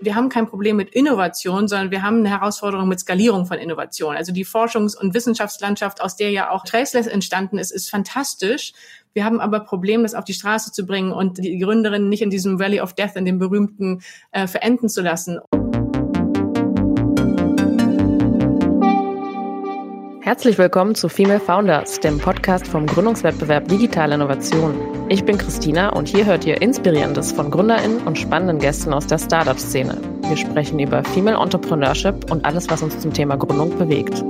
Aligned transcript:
wir 0.00 0.14
haben 0.14 0.28
kein 0.28 0.46
Problem 0.46 0.76
mit 0.76 0.90
Innovation, 0.90 1.68
sondern 1.68 1.90
wir 1.90 2.02
haben 2.02 2.18
eine 2.18 2.30
Herausforderung 2.30 2.88
mit 2.88 3.00
Skalierung 3.00 3.46
von 3.46 3.58
Innovation. 3.58 4.16
Also 4.16 4.32
die 4.32 4.44
Forschungs- 4.44 4.96
und 4.96 5.14
Wissenschaftslandschaft, 5.14 6.00
aus 6.00 6.16
der 6.16 6.30
ja 6.30 6.50
auch 6.50 6.64
Traceless 6.64 7.06
entstanden 7.06 7.58
ist, 7.58 7.70
ist 7.70 7.90
fantastisch. 7.90 8.72
Wir 9.12 9.24
haben 9.24 9.40
aber 9.40 9.60
Problem, 9.60 10.02
das 10.02 10.14
auf 10.14 10.24
die 10.24 10.34
Straße 10.34 10.72
zu 10.72 10.86
bringen 10.86 11.12
und 11.12 11.38
die 11.38 11.58
Gründerin 11.58 12.08
nicht 12.08 12.22
in 12.22 12.30
diesem 12.30 12.58
Valley 12.58 12.80
of 12.80 12.94
Death, 12.94 13.16
in 13.16 13.24
dem 13.24 13.38
berühmten, 13.38 14.02
äh, 14.32 14.46
verenden 14.46 14.88
zu 14.88 15.02
lassen. 15.02 15.40
Herzlich 20.30 20.58
willkommen 20.58 20.94
zu 20.94 21.08
Female 21.08 21.40
Founders, 21.40 21.98
dem 21.98 22.18
Podcast 22.18 22.68
vom 22.68 22.86
Gründungswettbewerb 22.86 23.66
Digitale 23.66 24.14
Innovation. 24.14 24.76
Ich 25.08 25.24
bin 25.24 25.36
Christina 25.36 25.88
und 25.88 26.06
hier 26.06 26.24
hört 26.24 26.46
ihr 26.46 26.62
Inspirierendes 26.62 27.32
von 27.32 27.50
GründerInnen 27.50 27.98
und 28.06 28.16
spannenden 28.16 28.60
Gästen 28.60 28.92
aus 28.92 29.08
der 29.08 29.18
Startup-Szene. 29.18 30.00
Wir 30.28 30.36
sprechen 30.36 30.78
über 30.78 31.02
Female 31.02 31.36
Entrepreneurship 31.36 32.30
und 32.30 32.44
alles, 32.44 32.70
was 32.70 32.80
uns 32.80 33.00
zum 33.00 33.12
Thema 33.12 33.34
Gründung 33.38 33.76
bewegt. 33.76 34.22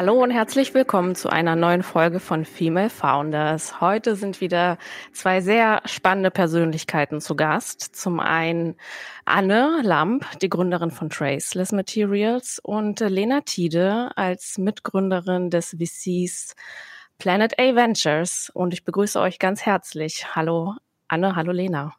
Hallo 0.00 0.22
und 0.22 0.30
herzlich 0.30 0.74
willkommen 0.74 1.16
zu 1.16 1.28
einer 1.28 1.56
neuen 1.56 1.82
Folge 1.82 2.20
von 2.20 2.44
Female 2.44 2.88
Founders. 2.88 3.80
Heute 3.80 4.14
sind 4.14 4.40
wieder 4.40 4.78
zwei 5.12 5.40
sehr 5.40 5.82
spannende 5.86 6.30
Persönlichkeiten 6.30 7.20
zu 7.20 7.34
Gast. 7.34 7.96
Zum 7.96 8.20
einen 8.20 8.76
Anne 9.24 9.80
Lamp, 9.82 10.24
die 10.38 10.48
Gründerin 10.48 10.92
von 10.92 11.10
Traceless 11.10 11.72
Materials 11.72 12.60
und 12.62 13.00
Lena 13.00 13.40
Tiede 13.40 14.12
als 14.14 14.56
Mitgründerin 14.56 15.50
des 15.50 15.70
VCs 15.70 16.54
Planet 17.18 17.58
A 17.58 17.74
Ventures. 17.74 18.52
Und 18.54 18.74
ich 18.74 18.84
begrüße 18.84 19.18
euch 19.18 19.40
ganz 19.40 19.66
herzlich. 19.66 20.36
Hallo 20.36 20.76
Anne, 21.08 21.34
hallo 21.34 21.50
Lena. 21.50 21.92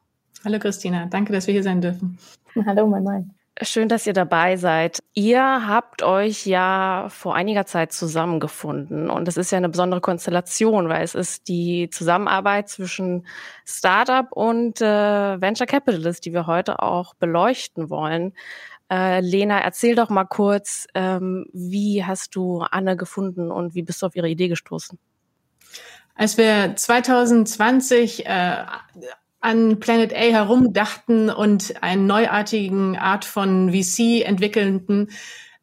Hallo 0.45 0.57
Christina, 0.57 1.07
danke, 1.07 1.33
dass 1.33 1.47
wir 1.47 1.51
hier 1.51 1.63
sein 1.63 1.81
dürfen. 1.81 2.17
Hallo, 2.65 2.87
mein 2.87 3.03
Mann. 3.03 3.38
Schön, 3.61 3.89
dass 3.89 4.07
ihr 4.07 4.13
dabei 4.13 4.55
seid. 4.55 4.99
Ihr 5.13 5.67
habt 5.67 6.01
euch 6.01 6.45
ja 6.45 7.07
vor 7.09 7.35
einiger 7.35 7.65
Zeit 7.65 7.91
zusammengefunden 7.91 9.09
und 9.09 9.27
es 9.27 9.35
ist 9.35 9.51
ja 9.51 9.57
eine 9.57 9.67
besondere 9.67 9.99
Konstellation, 9.99 10.87
weil 10.87 11.03
es 11.03 11.13
ist 11.13 11.49
die 11.49 11.89
Zusammenarbeit 11.89 12.69
zwischen 12.69 13.27
Startup 13.65 14.31
und 14.31 14.79
äh, 14.79 15.41
Venture 15.41 15.67
Capitalist, 15.67 16.25
die 16.25 16.31
wir 16.31 16.47
heute 16.47 16.81
auch 16.81 17.15
beleuchten 17.15 17.89
wollen. 17.89 18.33
Äh, 18.89 19.19
Lena, 19.19 19.59
erzähl 19.59 19.93
doch 19.93 20.09
mal 20.09 20.25
kurz, 20.25 20.87
ähm, 20.93 21.45
wie 21.51 22.05
hast 22.05 22.35
du 22.35 22.61
Anne 22.61 22.95
gefunden 22.95 23.51
und 23.51 23.75
wie 23.75 23.83
bist 23.83 24.01
du 24.01 24.05
auf 24.05 24.15
ihre 24.15 24.29
Idee 24.29 24.47
gestoßen? 24.47 24.97
Als 26.15 26.37
wir 26.37 26.75
2020 26.77 28.25
äh, 28.25 28.55
an 29.39 29.79
Planet 29.79 30.13
A 30.13 30.17
herumdachten 30.17 31.29
und 31.29 31.81
einen 31.81 32.07
neuartigen 32.07 32.97
Art 32.97 33.25
von 33.25 33.71
VC 33.71 34.25
entwickelten, 34.25 35.09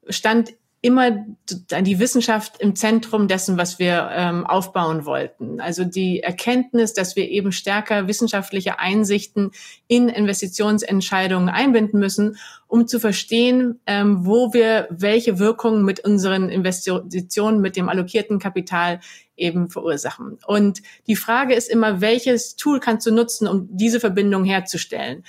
stand 0.08 0.54
immer 0.86 1.26
die 1.50 1.98
Wissenschaft 1.98 2.60
im 2.60 2.76
Zentrum 2.76 3.26
dessen, 3.26 3.58
was 3.58 3.80
wir 3.80 4.08
ähm, 4.12 4.46
aufbauen 4.46 5.04
wollten. 5.04 5.60
Also 5.60 5.84
die 5.84 6.20
Erkenntnis, 6.20 6.92
dass 6.94 7.16
wir 7.16 7.28
eben 7.28 7.50
stärker 7.50 8.06
wissenschaftliche 8.06 8.78
Einsichten 8.78 9.50
in 9.88 10.08
Investitionsentscheidungen 10.08 11.48
einbinden 11.48 11.98
müssen, 11.98 12.36
um 12.68 12.86
zu 12.86 13.00
verstehen, 13.00 13.80
ähm, 13.86 14.24
wo 14.26 14.52
wir 14.52 14.86
welche 14.90 15.40
Wirkungen 15.40 15.84
mit 15.84 16.00
unseren 16.04 16.50
Investitionen, 16.50 17.60
mit 17.60 17.76
dem 17.76 17.88
allokierten 17.88 18.38
Kapital 18.38 19.00
eben 19.36 19.68
verursachen. 19.68 20.38
Und 20.46 20.82
die 21.08 21.16
Frage 21.16 21.54
ist 21.54 21.68
immer, 21.68 22.00
welches 22.00 22.54
Tool 22.54 22.78
kannst 22.78 23.04
du 23.06 23.10
nutzen, 23.10 23.48
um 23.48 23.68
diese 23.72 23.98
Verbindung 23.98 24.44
herzustellen? 24.44 25.24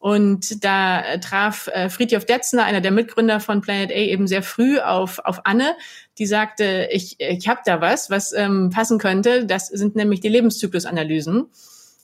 Und 0.00 0.64
da 0.64 1.02
äh, 1.02 1.20
traf 1.20 1.68
äh, 1.74 1.90
Friedhof 1.90 2.24
Detzner, 2.24 2.64
einer 2.64 2.80
der 2.80 2.90
Mitgründer 2.90 3.38
von 3.38 3.60
Planet 3.60 3.90
A, 3.90 3.94
eben 3.94 4.26
sehr 4.26 4.42
früh 4.42 4.78
auf, 4.78 5.18
auf 5.18 5.42
Anne, 5.44 5.76
die 6.16 6.24
sagte, 6.24 6.88
ich, 6.90 7.20
ich 7.20 7.46
habe 7.48 7.60
da 7.66 7.82
was, 7.82 8.08
was 8.08 8.32
ähm, 8.32 8.70
passen 8.70 8.98
könnte. 8.98 9.44
Das 9.44 9.68
sind 9.68 9.96
nämlich 9.96 10.20
die 10.20 10.30
Lebenszyklusanalysen, 10.30 11.50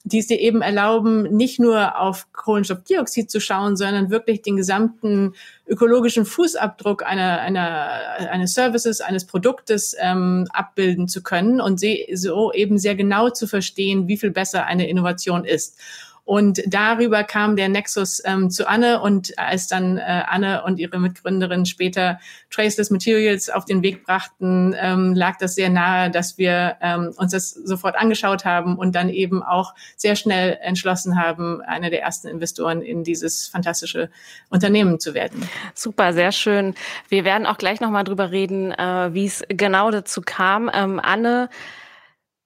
die 0.05 0.19
es 0.19 0.27
dir 0.27 0.39
eben 0.39 0.61
erlauben, 0.61 1.23
nicht 1.35 1.59
nur 1.59 1.99
auf 1.99 2.31
Kohlenstoffdioxid 2.35 3.31
zu 3.31 3.41
schauen, 3.41 3.79
sondern 3.79 4.11
wirklich 4.11 4.43
den 4.43 4.59
gesamten 4.59 5.33
ökologischen 5.67 6.27
Fußabdruck 6.27 7.03
einer, 7.03 7.41
einer, 7.41 7.89
eines 8.31 8.53
Services, 8.53 9.01
eines 9.01 9.25
Produktes 9.25 9.97
ähm, 9.99 10.47
abbilden 10.51 11.09
zu 11.09 11.23
können 11.23 11.63
und 11.63 11.81
so 12.13 12.53
eben 12.53 12.77
sehr 12.77 12.95
genau 12.95 13.31
zu 13.31 13.47
verstehen, 13.47 14.07
wie 14.07 14.19
viel 14.19 14.33
besser 14.33 14.67
eine 14.67 14.87
Innovation 14.87 15.47
ist. 15.47 15.79
Und 16.27 16.61
darüber 16.67 17.23
kam 17.23 17.55
der 17.55 17.69
Nexus 17.69 18.21
ähm, 18.25 18.51
zu 18.51 18.69
Anne 18.69 19.01
und 19.01 19.39
als 19.39 19.69
dann 19.69 19.97
äh, 19.97 20.25
Anne 20.27 20.65
und 20.65 20.81
ihre 20.81 20.99
Mitgründerin 20.99 21.67
später 21.67 22.19
Traceless 22.51 22.91
Materials 22.91 23.49
auf 23.49 23.65
den 23.65 23.81
Weg 23.85 24.05
brachten, 24.05 24.75
ähm, 24.77 25.15
lag 25.15 25.39
das 25.39 25.55
sehr 25.55 25.71
nahe, 25.71 26.11
dass 26.11 26.37
wir 26.37 26.79
ähm, 26.81 27.15
uns 27.17 27.31
das 27.31 27.51
sofort 27.51 27.95
angeschaut 27.95 28.45
haben 28.45 28.77
und 28.77 28.97
dann 28.97 29.09
eben 29.09 29.41
auch 29.41 29.73
sehr 29.97 30.17
schnell 30.17 30.59
entschlossen 30.63 31.17
haben, 31.17 31.61
einer 31.61 31.91
der 31.91 32.03
ersten 32.03 32.27
Investoren 32.27 32.83
in 32.83 33.05
dieses 33.05 33.47
fantastische 33.47 34.11
Unternehmen 34.51 34.99
zu 34.99 35.15
werden. 35.15 35.49
Super, 35.75 36.13
sehr 36.13 36.33
schön. 36.33 36.75
Wir 37.09 37.25
werden 37.25 37.47
auch 37.47 37.57
gleich 37.57 37.81
nochmal 37.81 38.03
drüber 38.03 38.33
reden, 38.33 38.73
äh, 38.73 39.15
wie 39.15 39.27
es 39.27 39.45
genau 39.47 39.93
dazu 39.93 40.23
kam. 40.23 40.69
Ähm, 40.75 40.99
Anne, 41.01 41.51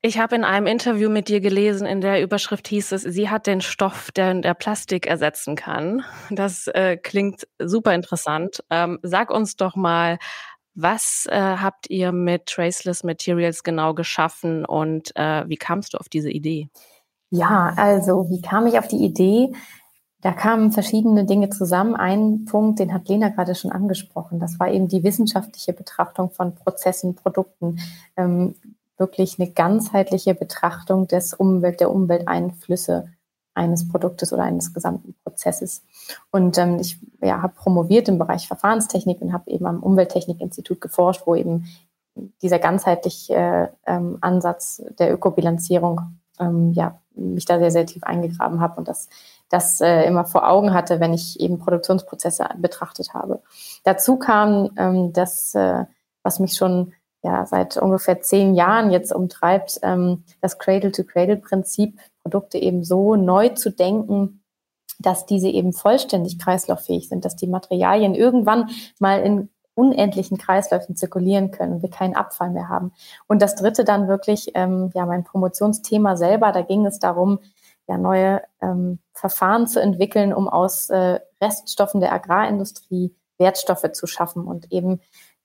ich 0.02 0.18
habe 0.18 0.34
in 0.34 0.44
einem 0.44 0.66
Interview 0.66 1.10
mit 1.10 1.28
dir 1.28 1.40
gelesen, 1.40 1.86
in 1.86 2.00
der 2.00 2.22
Überschrift 2.22 2.68
hieß 2.68 2.92
es, 2.92 3.02
sie 3.02 3.28
hat 3.28 3.46
den 3.46 3.60
Stoff, 3.60 4.10
der, 4.12 4.34
der 4.34 4.54
Plastik 4.54 5.06
ersetzen 5.06 5.56
kann. 5.56 6.02
Das 6.30 6.66
äh, 6.68 6.96
klingt 6.96 7.46
super 7.58 7.94
interessant. 7.94 8.64
Ähm, 8.70 8.98
sag 9.02 9.30
uns 9.30 9.56
doch 9.56 9.76
mal, 9.76 10.18
was 10.74 11.26
äh, 11.30 11.38
habt 11.38 11.90
ihr 11.90 12.12
mit 12.12 12.46
Traceless 12.46 13.04
Materials 13.04 13.62
genau 13.62 13.92
geschaffen 13.92 14.64
und 14.64 15.14
äh, 15.16 15.46
wie 15.48 15.56
kamst 15.56 15.94
du 15.94 15.98
auf 15.98 16.08
diese 16.08 16.30
Idee? 16.30 16.68
Ja, 17.30 17.74
also 17.76 18.28
wie 18.30 18.40
kam 18.40 18.66
ich 18.66 18.78
auf 18.78 18.88
die 18.88 19.04
Idee? 19.04 19.52
Da 20.22 20.32
kamen 20.32 20.72
verschiedene 20.72 21.24
Dinge 21.24 21.50
zusammen. 21.50 21.94
Ein 21.94 22.44
Punkt, 22.44 22.78
den 22.78 22.92
hat 22.92 23.08
Lena 23.08 23.28
gerade 23.28 23.54
schon 23.54 23.72
angesprochen. 23.72 24.38
Das 24.38 24.58
war 24.58 24.70
eben 24.70 24.88
die 24.88 25.02
wissenschaftliche 25.02 25.72
Betrachtung 25.72 26.30
von 26.30 26.54
Prozessen, 26.54 27.14
Produkten. 27.14 27.78
Ähm, 28.16 28.54
wirklich 29.00 29.40
eine 29.40 29.50
ganzheitliche 29.50 30.34
Betrachtung 30.34 31.08
des 31.08 31.34
Umwelt, 31.34 31.80
der 31.80 31.90
Umwelteinflüsse 31.90 33.08
eines 33.54 33.88
Produktes 33.88 34.32
oder 34.32 34.44
eines 34.44 34.72
gesamten 34.72 35.14
Prozesses. 35.24 35.82
Und 36.30 36.56
ähm, 36.58 36.78
ich 36.78 36.98
ja, 37.20 37.42
habe 37.42 37.54
promoviert 37.54 38.08
im 38.08 38.18
Bereich 38.18 38.46
Verfahrenstechnik 38.46 39.20
und 39.20 39.32
habe 39.32 39.50
eben 39.50 39.66
am 39.66 39.82
Umwelttechnikinstitut 39.82 40.80
geforscht, 40.80 41.22
wo 41.26 41.34
eben 41.34 41.66
dieser 42.42 42.58
ganzheitliche 42.58 43.34
äh, 43.34 43.68
ähm, 43.86 44.18
Ansatz 44.20 44.82
der 44.98 45.12
Ökobilanzierung 45.12 46.00
ähm, 46.38 46.72
ja, 46.72 47.00
mich 47.14 47.44
da 47.44 47.58
sehr, 47.58 47.70
sehr 47.70 47.86
tief 47.86 48.02
eingegraben 48.04 48.60
habe 48.60 48.76
und 48.78 48.88
das, 48.88 49.08
das 49.48 49.80
äh, 49.80 50.04
immer 50.04 50.24
vor 50.24 50.48
Augen 50.48 50.72
hatte, 50.72 51.00
wenn 51.00 51.12
ich 51.12 51.38
eben 51.40 51.58
Produktionsprozesse 51.58 52.46
betrachtet 52.56 53.14
habe. 53.14 53.42
Dazu 53.84 54.16
kam 54.16 54.70
ähm, 54.76 55.12
das, 55.12 55.54
äh, 55.54 55.84
was 56.22 56.38
mich 56.38 56.54
schon 56.54 56.92
ja 57.22 57.46
seit 57.46 57.76
ungefähr 57.76 58.20
zehn 58.20 58.54
Jahren 58.54 58.90
jetzt 58.90 59.12
umtreibt, 59.12 59.78
ähm, 59.82 60.24
das 60.40 60.58
Cradle-to-Cradle-Prinzip, 60.58 61.98
Produkte 62.22 62.58
eben 62.58 62.84
so 62.84 63.16
neu 63.16 63.50
zu 63.50 63.70
denken, 63.70 64.42
dass 64.98 65.26
diese 65.26 65.48
eben 65.48 65.72
vollständig 65.72 66.38
kreislauffähig 66.38 67.08
sind, 67.08 67.24
dass 67.24 67.36
die 67.36 67.46
Materialien 67.46 68.14
irgendwann 68.14 68.70
mal 68.98 69.20
in 69.20 69.48
unendlichen 69.74 70.36
Kreisläufen 70.36 70.96
zirkulieren 70.96 71.50
können 71.50 71.74
und 71.74 71.82
wir 71.82 71.90
keinen 71.90 72.14
Abfall 72.14 72.50
mehr 72.50 72.68
haben. 72.68 72.92
Und 73.26 73.40
das 73.40 73.54
dritte 73.54 73.84
dann 73.84 74.08
wirklich, 74.08 74.50
ähm, 74.54 74.90
ja, 74.94 75.06
mein 75.06 75.24
Promotionsthema 75.24 76.16
selber, 76.16 76.52
da 76.52 76.60
ging 76.62 76.84
es 76.84 76.98
darum, 76.98 77.38
ja, 77.86 77.96
neue 77.96 78.42
ähm, 78.60 78.98
Verfahren 79.14 79.66
zu 79.66 79.80
entwickeln, 79.80 80.34
um 80.34 80.48
aus 80.48 80.90
äh, 80.90 81.20
Reststoffen 81.40 82.00
der 82.00 82.12
Agrarindustrie 82.12 83.14
Wertstoffe 83.38 83.90
zu 83.92 84.06
schaffen 84.06 84.44
und 84.44 84.70
eben 84.70 85.00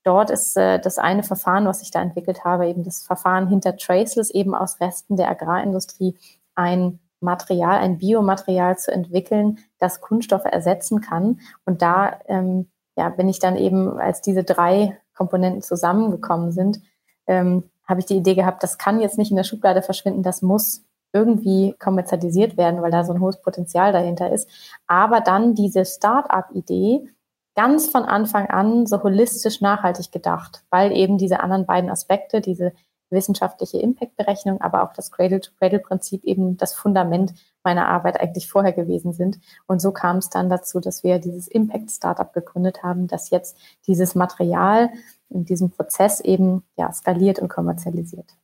Dort 0.06 0.30
ist 0.30 0.56
äh, 0.56 0.80
das 0.80 1.00
eine 1.00 1.24
Verfahren, 1.24 1.66
was 1.66 1.82
ich 1.82 1.90
da 1.90 2.00
entwickelt 2.00 2.46
habe, 2.46 2.68
eben 2.68 2.84
das 2.84 3.02
Verfahren 3.02 3.48
hinter 3.48 3.76
Traceless, 3.76 4.30
eben 4.30 4.54
aus 4.54 4.80
Resten 4.80 5.18
der 5.18 5.30
Agrarindustrie 5.30 6.16
ein 6.54 7.00
Material, 7.22 7.80
ein 7.80 7.98
Biomaterial 7.98 8.78
zu 8.78 8.92
entwickeln, 8.92 9.58
das 9.80 10.02
Kunststoffe 10.02 10.46
ersetzen 10.46 11.02
kann. 11.02 11.40
Und 11.66 11.82
da 11.82 12.20
ähm, 12.28 12.68
ja, 12.96 13.10
bin 13.10 13.28
ich 13.28 13.40
dann 13.40 13.56
eben, 13.56 13.98
als 13.98 14.22
diese 14.22 14.44
drei 14.44 14.96
Komponenten 15.16 15.64
zusammengekommen 15.64 16.52
sind, 16.52 16.82
ähm, 17.26 17.64
habe 17.88 18.00
ich 18.00 18.06
die 18.06 18.18
Idee 18.18 18.36
gehabt, 18.36 18.62
das 18.62 18.78
kann 18.78 19.00
jetzt 19.00 19.18
nicht 19.18 19.32
in 19.32 19.38
der 19.38 19.44
Schublade 19.44 19.82
verschwinden, 19.82 20.22
das 20.22 20.44
muss 20.44 20.84
irgendwie 21.14 21.74
kommerzialisiert 21.80 22.58
werden, 22.58 22.82
weil 22.84 22.92
da 22.92 23.04
so 23.04 23.14
ein 23.14 23.22
hohes 23.22 23.42
Potenzial 23.42 23.92
dahinter 23.92 24.32
ist. 24.32 24.48
Aber 24.86 25.22
dann 25.22 25.56
diese 25.56 25.84
Start-up-Idee, 25.84 27.08
ganz 27.56 27.88
von 27.88 28.04
Anfang 28.04 28.48
an 28.48 28.86
so 28.86 29.02
holistisch 29.02 29.62
nachhaltig 29.62 30.12
gedacht, 30.12 30.64
weil 30.70 30.92
eben 30.92 31.18
diese 31.18 31.40
anderen 31.40 31.66
beiden 31.66 31.90
Aspekte, 31.90 32.42
diese 32.42 32.74
wissenschaftliche 33.10 33.80
Impact-Berechnung, 33.80 34.62
aber 34.62 34.84
auch 34.84 34.94
das 34.94 35.12
Cradle-to-Cradle-Prinzip 35.12 36.24
eben 36.24 36.58
das 36.58 36.74
Fundament 36.74 37.34
meiner 37.64 37.88
Arbeit 37.88 38.20
eigentlich 38.20 38.50
vorher 38.50 38.74
gewesen 38.74 39.14
sind. 39.14 39.40
Und 39.68 39.80
so 39.80 39.92
kam 39.92 40.18
es 40.18 40.30
dann 40.30 40.50
dazu, 40.50 40.80
dass 40.80 41.04
wir 41.04 41.20
dieses 41.20 41.48
Impact-Startup 41.48 42.32
gegründet 42.34 42.84
haben, 42.84 43.08
das 43.08 43.30
jetzt 43.30 43.58
dieses 43.88 44.16
Material 44.16 44.90
in 45.30 45.46
diesem 45.46 45.72
Prozess 45.72 46.20
eben 46.20 46.64
ja, 46.78 46.92
skaliert 46.92 47.40
und 47.40 47.48
kommerzialisiert. 47.48 48.36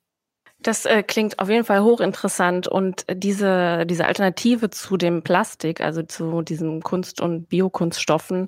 Das 0.60 0.86
äh, 0.86 1.02
klingt 1.02 1.40
auf 1.40 1.50
jeden 1.50 1.66
Fall 1.66 1.82
hochinteressant 1.82 2.68
und 2.68 3.06
diese, 3.12 3.84
diese 3.88 4.06
Alternative 4.06 4.70
zu 4.70 4.96
dem 4.96 5.24
Plastik, 5.24 5.82
also 5.82 6.04
zu 6.04 6.44
diesen 6.44 6.84
Kunst- 6.84 7.20
und 7.20 7.50
Biokunststoffen, 7.50 8.48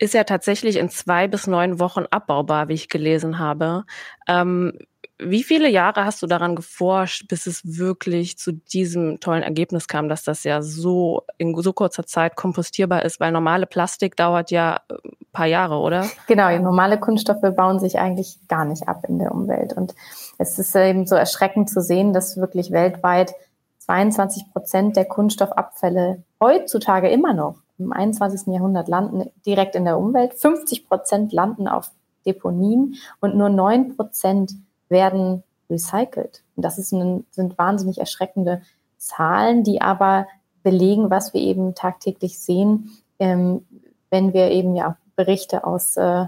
ist 0.00 0.14
ja 0.14 0.24
tatsächlich 0.24 0.76
in 0.76 0.88
zwei 0.88 1.28
bis 1.28 1.46
neun 1.46 1.78
Wochen 1.78 2.04
abbaubar, 2.10 2.68
wie 2.68 2.74
ich 2.74 2.88
gelesen 2.88 3.38
habe. 3.38 3.84
Ähm, 4.26 4.72
wie 5.18 5.42
viele 5.42 5.68
Jahre 5.68 6.06
hast 6.06 6.22
du 6.22 6.26
daran 6.26 6.56
geforscht, 6.56 7.28
bis 7.28 7.46
es 7.46 7.60
wirklich 7.76 8.38
zu 8.38 8.52
diesem 8.52 9.20
tollen 9.20 9.42
Ergebnis 9.42 9.86
kam, 9.86 10.08
dass 10.08 10.22
das 10.22 10.44
ja 10.44 10.62
so 10.62 11.24
in 11.36 11.54
so 11.54 11.74
kurzer 11.74 12.06
Zeit 12.06 12.34
kompostierbar 12.34 13.04
ist? 13.04 13.20
Weil 13.20 13.30
normale 13.30 13.66
Plastik 13.66 14.16
dauert 14.16 14.50
ja 14.50 14.80
ein 14.88 14.96
äh, 14.96 15.10
paar 15.32 15.46
Jahre, 15.46 15.76
oder? 15.76 16.06
Genau, 16.26 16.50
normale 16.58 16.98
Kunststoffe 16.98 17.54
bauen 17.54 17.78
sich 17.78 17.98
eigentlich 17.98 18.38
gar 18.48 18.64
nicht 18.64 18.88
ab 18.88 19.04
in 19.06 19.18
der 19.18 19.32
Umwelt. 19.32 19.74
Und 19.74 19.94
es 20.38 20.58
ist 20.58 20.74
eben 20.74 21.06
so 21.06 21.14
erschreckend 21.14 21.68
zu 21.68 21.82
sehen, 21.82 22.14
dass 22.14 22.38
wirklich 22.38 22.70
weltweit 22.70 23.34
22 23.80 24.50
Prozent 24.50 24.96
der 24.96 25.04
Kunststoffabfälle 25.04 26.22
heutzutage 26.40 27.10
immer 27.10 27.34
noch 27.34 27.56
im 27.80 27.92
21. 27.92 28.52
Jahrhundert 28.52 28.88
landen 28.88 29.30
direkt 29.44 29.74
in 29.74 29.84
der 29.84 29.98
Umwelt. 29.98 30.34
50 30.34 30.86
Prozent 30.88 31.32
landen 31.32 31.66
auf 31.66 31.90
Deponien 32.26 32.96
und 33.20 33.34
nur 33.34 33.48
9 33.48 33.96
Prozent 33.96 34.52
werden 34.88 35.42
recycelt. 35.68 36.42
Und 36.56 36.64
das 36.64 36.78
ein, 36.92 37.24
sind 37.30 37.58
wahnsinnig 37.58 37.98
erschreckende 37.98 38.62
Zahlen, 38.98 39.64
die 39.64 39.80
aber 39.80 40.26
belegen, 40.62 41.10
was 41.10 41.32
wir 41.32 41.40
eben 41.40 41.74
tagtäglich 41.74 42.38
sehen, 42.38 42.90
ähm, 43.18 43.64
wenn 44.10 44.34
wir 44.34 44.50
eben 44.50 44.76
ja 44.76 44.96
Berichte 45.16 45.64
aus 45.64 45.96
äh, 45.96 46.26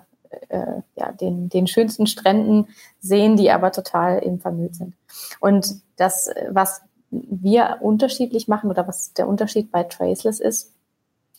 äh, 0.49 0.81
ja, 0.97 1.13
den, 1.13 1.49
den 1.49 1.67
schönsten 1.67 2.07
Stränden 2.07 2.69
sehen, 3.01 3.37
die 3.37 3.51
aber 3.51 3.73
total 3.73 4.25
eben 4.25 4.41
vermüllt 4.41 4.77
sind. 4.77 4.95
Und 5.41 5.83
das, 5.97 6.31
was 6.51 6.83
wir 7.11 7.79
unterschiedlich 7.81 8.49
machen 8.49 8.71
oder 8.71 8.89
was 8.89 9.13
der 9.13 9.29
Unterschied 9.29 9.71
bei 9.71 9.83
Traceless 9.83 10.41
ist, 10.41 10.72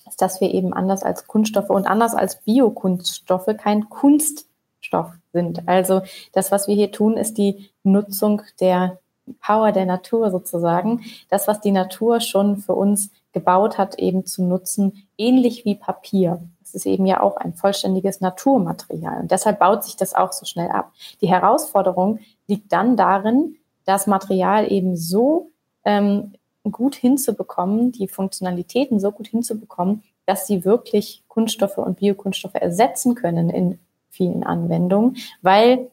ist, 0.07 0.21
dass 0.21 0.41
wir 0.41 0.53
eben 0.53 0.73
anders 0.73 1.03
als 1.03 1.27
Kunststoffe 1.27 1.69
und 1.69 1.87
anders 1.87 2.13
als 2.15 2.41
Biokunststoffe 2.41 3.49
kein 3.57 3.89
Kunststoff 3.89 5.11
sind. 5.31 5.67
Also 5.67 6.01
das, 6.33 6.51
was 6.51 6.67
wir 6.67 6.75
hier 6.75 6.91
tun, 6.91 7.17
ist 7.17 7.37
die 7.37 7.69
Nutzung 7.83 8.41
der 8.59 8.99
Power 9.41 9.71
der 9.71 9.85
Natur 9.85 10.31
sozusagen. 10.31 11.01
Das, 11.29 11.47
was 11.47 11.61
die 11.61 11.71
Natur 11.71 12.19
schon 12.19 12.57
für 12.57 12.73
uns 12.73 13.09
gebaut 13.31 13.77
hat, 13.77 13.95
eben 13.99 14.25
zu 14.25 14.43
nutzen, 14.43 15.07
ähnlich 15.17 15.65
wie 15.65 15.75
Papier. 15.75 16.41
Das 16.59 16.73
ist 16.73 16.85
eben 16.85 17.05
ja 17.05 17.21
auch 17.21 17.37
ein 17.37 17.53
vollständiges 17.53 18.21
Naturmaterial. 18.21 19.21
Und 19.21 19.31
deshalb 19.31 19.59
baut 19.59 19.83
sich 19.83 19.95
das 19.95 20.13
auch 20.13 20.33
so 20.33 20.45
schnell 20.45 20.69
ab. 20.69 20.91
Die 21.21 21.27
Herausforderung 21.27 22.19
liegt 22.47 22.71
dann 22.71 22.97
darin, 22.97 23.57
das 23.85 24.07
Material 24.07 24.71
eben 24.71 24.95
so 24.95 25.51
ähm, 25.83 26.33
gut 26.71 26.95
hinzubekommen, 26.95 27.91
die 27.91 28.07
Funktionalitäten 28.07 28.99
so 28.99 29.11
gut 29.11 29.27
hinzubekommen, 29.27 30.03
dass 30.25 30.47
sie 30.47 30.63
wirklich 30.65 31.23
Kunststoffe 31.27 31.77
und 31.77 31.99
Biokunststoffe 31.99 32.55
ersetzen 32.55 33.15
können 33.15 33.49
in 33.49 33.79
vielen 34.09 34.43
Anwendungen, 34.43 35.17
weil 35.41 35.89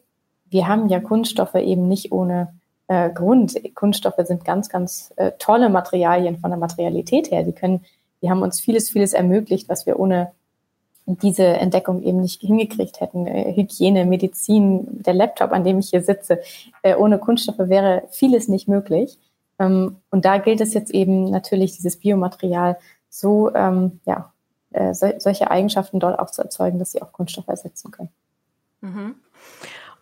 wir 0.49 0.67
haben 0.67 0.89
ja 0.89 0.99
Kunststoffe 0.99 1.55
eben 1.55 1.87
nicht 1.87 2.11
ohne 2.11 2.53
äh, 2.87 3.09
Grund. 3.09 3.59
Kunststoffe 3.73 4.25
sind 4.25 4.45
ganz, 4.45 4.69
ganz 4.69 5.13
äh, 5.15 5.31
tolle 5.39 5.69
Materialien 5.69 6.37
von 6.37 6.51
der 6.51 6.59
Materialität 6.59 7.31
her. 7.31 7.43
Die 7.43 7.53
können, 7.53 7.85
die 8.21 8.29
haben 8.29 8.41
uns 8.41 8.59
vieles, 8.59 8.89
vieles 8.89 9.13
ermöglicht, 9.13 9.69
was 9.69 9.85
wir 9.85 9.99
ohne 9.99 10.31
diese 11.05 11.45
Entdeckung 11.45 12.03
eben 12.03 12.21
nicht 12.21 12.41
hingekriegt 12.41 12.99
hätten. 13.01 13.27
Äh, 13.27 13.55
Hygiene, 13.55 14.05
Medizin, 14.05 14.85
der 15.03 15.13
Laptop, 15.13 15.51
an 15.51 15.63
dem 15.63 15.79
ich 15.79 15.89
hier 15.89 16.03
sitze. 16.03 16.41
Äh, 16.83 16.95
ohne 16.95 17.17
Kunststoffe 17.17 17.69
wäre 17.69 18.03
vieles 18.11 18.47
nicht 18.47 18.67
möglich. 18.67 19.17
Ähm, 19.61 19.97
und 20.09 20.25
da 20.25 20.37
gilt 20.37 20.61
es 20.61 20.73
jetzt 20.73 20.91
eben 20.91 21.29
natürlich, 21.29 21.75
dieses 21.75 21.99
Biomaterial 21.99 22.77
so 23.09 23.53
ähm, 23.53 23.99
ja, 24.05 24.33
äh, 24.71 24.93
so, 24.93 25.11
solche 25.17 25.51
Eigenschaften 25.51 25.99
dort 25.99 26.19
auch 26.19 26.31
zu 26.31 26.41
erzeugen, 26.41 26.79
dass 26.79 26.93
sie 26.93 27.01
auch 27.01 27.11
Kunststoffe 27.11 27.47
ersetzen 27.47 27.91
können. 27.91 28.09
Mhm. 28.81 29.15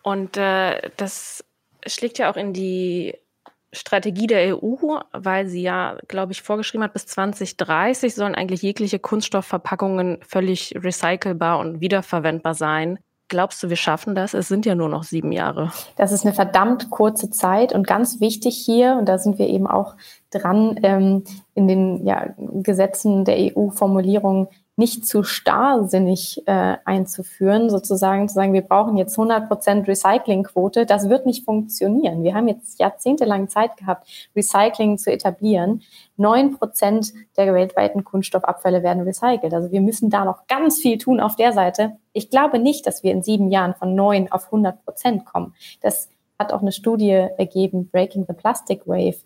Und 0.02 0.36
äh, 0.36 0.90
das 0.96 1.44
schlägt 1.86 2.18
ja 2.18 2.30
auch 2.30 2.36
in 2.36 2.52
die 2.52 3.14
Strategie 3.72 4.26
der 4.26 4.56
EU, 4.56 4.76
weil 5.12 5.46
sie 5.46 5.62
ja, 5.62 5.98
glaube 6.08 6.32
ich, 6.32 6.42
vorgeschrieben 6.42 6.82
hat, 6.82 6.92
bis 6.92 7.06
2030 7.06 8.14
sollen 8.14 8.34
eigentlich 8.34 8.62
jegliche 8.62 8.98
Kunststoffverpackungen 8.98 10.18
völlig 10.22 10.74
recycelbar 10.76 11.58
und 11.58 11.80
wiederverwendbar 11.80 12.54
sein. 12.54 12.98
Glaubst 13.30 13.62
du, 13.62 13.68
wir 13.68 13.76
schaffen 13.76 14.16
das? 14.16 14.34
Es 14.34 14.48
sind 14.48 14.66
ja 14.66 14.74
nur 14.74 14.88
noch 14.88 15.04
sieben 15.04 15.30
Jahre. 15.30 15.70
Das 15.94 16.10
ist 16.10 16.26
eine 16.26 16.34
verdammt 16.34 16.90
kurze 16.90 17.30
Zeit 17.30 17.72
und 17.72 17.86
ganz 17.86 18.20
wichtig 18.20 18.56
hier, 18.56 18.96
und 18.98 19.08
da 19.08 19.18
sind 19.18 19.38
wir 19.38 19.46
eben 19.46 19.68
auch 19.68 19.94
dran, 20.30 20.80
ähm, 20.82 21.22
in 21.54 21.68
den 21.68 22.04
ja, 22.04 22.34
Gesetzen 22.36 23.24
der 23.24 23.36
EU-Formulierung 23.56 24.48
nicht 24.80 25.06
zu 25.06 25.22
starrsinnig 25.22 26.42
äh, 26.46 26.78
einzuführen, 26.84 27.68
sozusagen 27.68 28.28
zu 28.28 28.34
sagen, 28.34 28.54
wir 28.54 28.62
brauchen 28.62 28.96
jetzt 28.96 29.16
100 29.16 29.46
Prozent 29.46 29.86
Recyclingquote. 29.86 30.86
Das 30.86 31.10
wird 31.10 31.26
nicht 31.26 31.44
funktionieren. 31.44 32.24
Wir 32.24 32.34
haben 32.34 32.48
jetzt 32.48 32.80
jahrzehntelang 32.80 33.48
Zeit 33.48 33.76
gehabt, 33.76 34.08
Recycling 34.34 34.96
zu 34.96 35.12
etablieren. 35.12 35.82
Neun 36.16 36.56
Prozent 36.56 37.12
der 37.36 37.52
weltweiten 37.52 38.04
Kunststoffabfälle 38.04 38.82
werden 38.82 39.02
recycelt. 39.02 39.52
Also 39.52 39.70
wir 39.70 39.82
müssen 39.82 40.08
da 40.08 40.24
noch 40.24 40.46
ganz 40.46 40.78
viel 40.78 40.96
tun 40.96 41.20
auf 41.20 41.36
der 41.36 41.52
Seite. 41.52 41.98
Ich 42.14 42.30
glaube 42.30 42.58
nicht, 42.58 42.86
dass 42.86 43.02
wir 43.02 43.12
in 43.12 43.22
sieben 43.22 43.50
Jahren 43.50 43.74
von 43.74 43.94
neun 43.94 44.32
auf 44.32 44.46
100 44.46 44.82
Prozent 44.84 45.26
kommen. 45.26 45.54
Das 45.82 46.08
hat 46.38 46.54
auch 46.54 46.62
eine 46.62 46.72
Studie 46.72 47.10
ergeben, 47.10 47.90
Breaking 47.90 48.24
the 48.26 48.32
Plastic 48.32 48.86
Wave, 48.86 49.18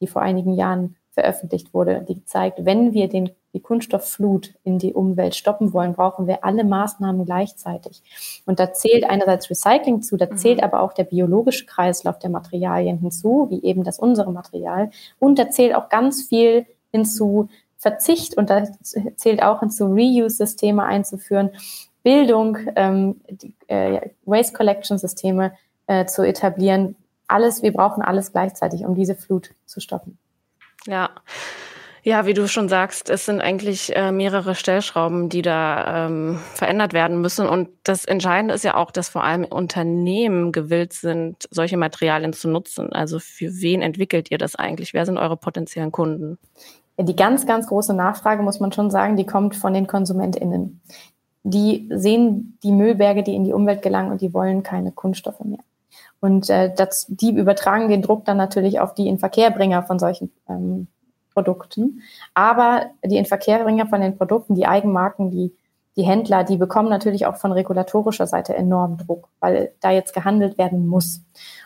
die 0.00 0.06
vor 0.06 0.22
einigen 0.22 0.54
Jahren 0.54 0.96
veröffentlicht 1.12 1.74
wurde, 1.74 2.04
die 2.08 2.24
zeigt, 2.24 2.64
wenn 2.64 2.94
wir 2.94 3.08
den, 3.08 3.30
die 3.52 3.60
Kunststoffflut 3.60 4.54
in 4.64 4.78
die 4.78 4.94
Umwelt 4.94 5.34
stoppen 5.34 5.72
wollen, 5.74 5.92
brauchen 5.92 6.26
wir 6.26 6.42
alle 6.42 6.64
Maßnahmen 6.64 7.26
gleichzeitig. 7.26 8.02
Und 8.46 8.58
da 8.58 8.72
zählt 8.72 9.04
einerseits 9.08 9.50
Recycling 9.50 10.02
zu, 10.02 10.16
da 10.16 10.34
zählt 10.34 10.58
mhm. 10.58 10.64
aber 10.64 10.80
auch 10.80 10.94
der 10.94 11.04
biologische 11.04 11.66
Kreislauf 11.66 12.18
der 12.18 12.30
Materialien 12.30 12.98
hinzu, 12.98 13.48
wie 13.50 13.62
eben 13.62 13.84
das 13.84 13.98
unsere 13.98 14.32
Material. 14.32 14.90
Und 15.18 15.38
da 15.38 15.50
zählt 15.50 15.74
auch 15.74 15.90
ganz 15.90 16.22
viel 16.22 16.66
hinzu 16.90 17.48
Verzicht 17.76 18.36
und 18.36 18.48
da 18.48 18.64
zählt 19.16 19.42
auch 19.42 19.60
hinzu 19.60 19.86
Reuse-Systeme 19.86 20.84
einzuführen, 20.84 21.50
Bildung, 22.04 22.56
ähm, 22.76 23.20
die, 23.28 23.54
äh, 23.66 24.10
Waste 24.24 24.52
Collection-Systeme 24.54 25.52
äh, 25.88 26.06
zu 26.06 26.22
etablieren. 26.22 26.96
Alles, 27.26 27.62
wir 27.62 27.72
brauchen 27.72 28.02
alles 28.02 28.32
gleichzeitig, 28.32 28.84
um 28.84 28.94
diese 28.94 29.16
Flut 29.16 29.50
zu 29.66 29.80
stoppen. 29.80 30.16
Ja. 30.86 31.10
Ja, 32.04 32.26
wie 32.26 32.34
du 32.34 32.48
schon 32.48 32.68
sagst, 32.68 33.10
es 33.10 33.26
sind 33.26 33.40
eigentlich 33.40 33.94
äh, 33.94 34.10
mehrere 34.10 34.56
Stellschrauben, 34.56 35.28
die 35.28 35.40
da 35.40 36.06
ähm, 36.06 36.40
verändert 36.54 36.94
werden 36.94 37.20
müssen. 37.20 37.48
Und 37.48 37.68
das 37.84 38.04
Entscheidende 38.04 38.54
ist 38.54 38.64
ja 38.64 38.74
auch, 38.74 38.90
dass 38.90 39.08
vor 39.08 39.22
allem 39.22 39.44
Unternehmen 39.44 40.50
gewillt 40.50 40.94
sind, 40.94 41.46
solche 41.52 41.76
Materialien 41.76 42.32
zu 42.32 42.48
nutzen. 42.48 42.92
Also 42.92 43.20
für 43.20 43.52
wen 43.60 43.82
entwickelt 43.82 44.32
ihr 44.32 44.38
das 44.38 44.56
eigentlich? 44.56 44.94
Wer 44.94 45.06
sind 45.06 45.16
eure 45.16 45.36
potenziellen 45.36 45.92
Kunden? 45.92 46.38
Die 46.98 47.14
ganz, 47.14 47.46
ganz 47.46 47.68
große 47.68 47.94
Nachfrage, 47.94 48.42
muss 48.42 48.58
man 48.58 48.72
schon 48.72 48.90
sagen, 48.90 49.16
die 49.16 49.26
kommt 49.26 49.54
von 49.54 49.72
den 49.72 49.86
KonsumentInnen. 49.86 50.80
Die 51.44 51.88
sehen 51.92 52.58
die 52.64 52.72
Müllberge, 52.72 53.22
die 53.22 53.34
in 53.36 53.44
die 53.44 53.52
Umwelt 53.52 53.80
gelangen 53.80 54.10
und 54.10 54.20
die 54.20 54.34
wollen 54.34 54.64
keine 54.64 54.90
Kunststoffe 54.90 55.44
mehr. 55.44 55.60
Und 56.22 56.48
äh, 56.50 56.72
das, 56.72 57.06
die 57.08 57.36
übertragen 57.36 57.88
den 57.88 58.00
Druck 58.00 58.24
dann 58.24 58.36
natürlich 58.36 58.78
auf 58.78 58.94
die 58.94 59.08
Inverkehrbringer 59.08 59.82
von 59.82 59.98
solchen 59.98 60.30
ähm, 60.48 60.86
Produkten. 61.34 62.02
Aber 62.32 62.86
die 63.04 63.16
Inverkehrbringer 63.16 63.88
von 63.88 64.00
den 64.00 64.16
Produkten, 64.16 64.54
die 64.54 64.66
Eigenmarken, 64.66 65.32
die, 65.32 65.52
die 65.96 66.04
Händler, 66.04 66.44
die 66.44 66.58
bekommen 66.58 66.88
natürlich 66.88 67.26
auch 67.26 67.36
von 67.36 67.50
regulatorischer 67.50 68.28
Seite 68.28 68.54
enormen 68.54 68.98
Druck, 68.98 69.30
weil 69.40 69.72
da 69.80 69.90
jetzt 69.90 70.14
gehandelt 70.14 70.58
werden 70.58 70.86
muss. 70.86 71.22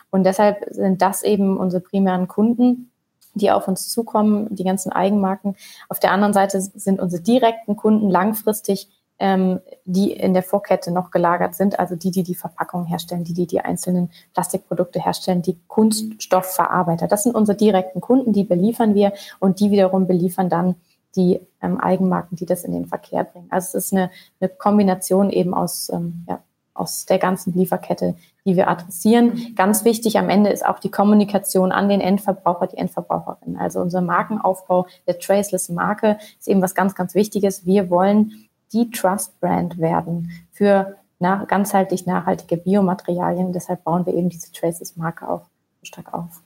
Und 0.09 0.23
deshalb 0.23 0.65
sind 0.71 1.03
das 1.03 1.21
eben 1.21 1.57
unsere 1.57 1.83
primären 1.83 2.27
Kunden, 2.27 2.89
die 3.35 3.51
auf 3.51 3.67
uns 3.67 3.89
zukommen, 3.89 4.47
die 4.55 4.63
ganzen 4.63 4.91
Eigenmarken. 4.91 5.55
Auf 5.87 5.99
der 5.99 6.11
anderen 6.11 6.33
Seite 6.33 6.59
sind 6.61 6.99
unsere 6.99 7.21
direkten 7.21 7.75
Kunden 7.75 8.09
langfristig 8.09 8.89
ähm, 9.19 9.59
die 9.85 10.11
in 10.11 10.33
der 10.33 10.43
Vorkette 10.43 10.91
noch 10.91 11.11
gelagert 11.11 11.55
sind, 11.55 11.79
also 11.79 11.95
die, 11.95 12.11
die 12.11 12.23
die 12.23 12.35
Verpackung 12.35 12.85
herstellen, 12.85 13.23
die, 13.23 13.33
die 13.33 13.47
die 13.47 13.61
einzelnen 13.61 14.11
Plastikprodukte 14.33 15.03
herstellen, 15.03 15.41
die 15.41 15.57
Kunststoffverarbeiter. 15.67 17.07
Das 17.07 17.23
sind 17.23 17.35
unsere 17.35 17.57
direkten 17.57 18.01
Kunden, 18.01 18.33
die 18.33 18.43
beliefern 18.43 18.93
wir 18.93 19.13
und 19.39 19.59
die 19.59 19.71
wiederum 19.71 20.07
beliefern 20.07 20.49
dann 20.49 20.75
die 21.15 21.39
ähm, 21.61 21.79
Eigenmarken, 21.79 22.37
die 22.37 22.45
das 22.45 22.63
in 22.63 22.73
den 22.73 22.85
Verkehr 22.85 23.23
bringen. 23.23 23.47
Also 23.49 23.77
es 23.77 23.85
ist 23.85 23.93
eine, 23.93 24.11
eine 24.39 24.49
Kombination 24.49 25.31
eben 25.31 25.53
aus, 25.53 25.89
ähm, 25.91 26.25
ja, 26.27 26.41
aus 26.75 27.05
der 27.05 27.17
ganzen 27.17 27.53
Lieferkette, 27.53 28.15
die 28.45 28.55
wir 28.55 28.69
adressieren. 28.69 29.55
Ganz 29.55 29.83
wichtig 29.83 30.19
am 30.19 30.29
Ende 30.29 30.51
ist 30.51 30.63
auch 30.63 30.77
die 30.77 30.91
Kommunikation 30.91 31.71
an 31.71 31.89
den 31.89 32.01
Endverbraucher, 32.01 32.67
die 32.67 32.77
Endverbraucherin. 32.77 33.57
Also 33.57 33.79
unser 33.79 34.01
Markenaufbau 34.01 34.85
der 35.07 35.17
Traceless 35.17 35.69
Marke 35.69 36.19
ist 36.39 36.47
eben 36.47 36.61
was 36.61 36.75
ganz, 36.75 36.93
ganz 36.93 37.15
Wichtiges. 37.15 37.65
Wir 37.65 37.89
wollen 37.89 38.46
die 38.73 38.91
Trust 38.91 39.39
Brand 39.39 39.77
werden 39.79 40.31
für 40.51 40.97
nach, 41.19 41.47
ganzheitlich 41.47 42.05
nachhaltige 42.05 42.57
Biomaterialien. 42.57 43.53
Deshalb 43.53 43.83
bauen 43.83 44.05
wir 44.05 44.13
eben 44.13 44.29
diese 44.29 44.51
Traceless 44.51 44.97
Marke 44.97 45.27
auch 45.27 45.45
stark 45.83 46.13
auf. 46.13 46.41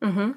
Mhm. 0.00 0.36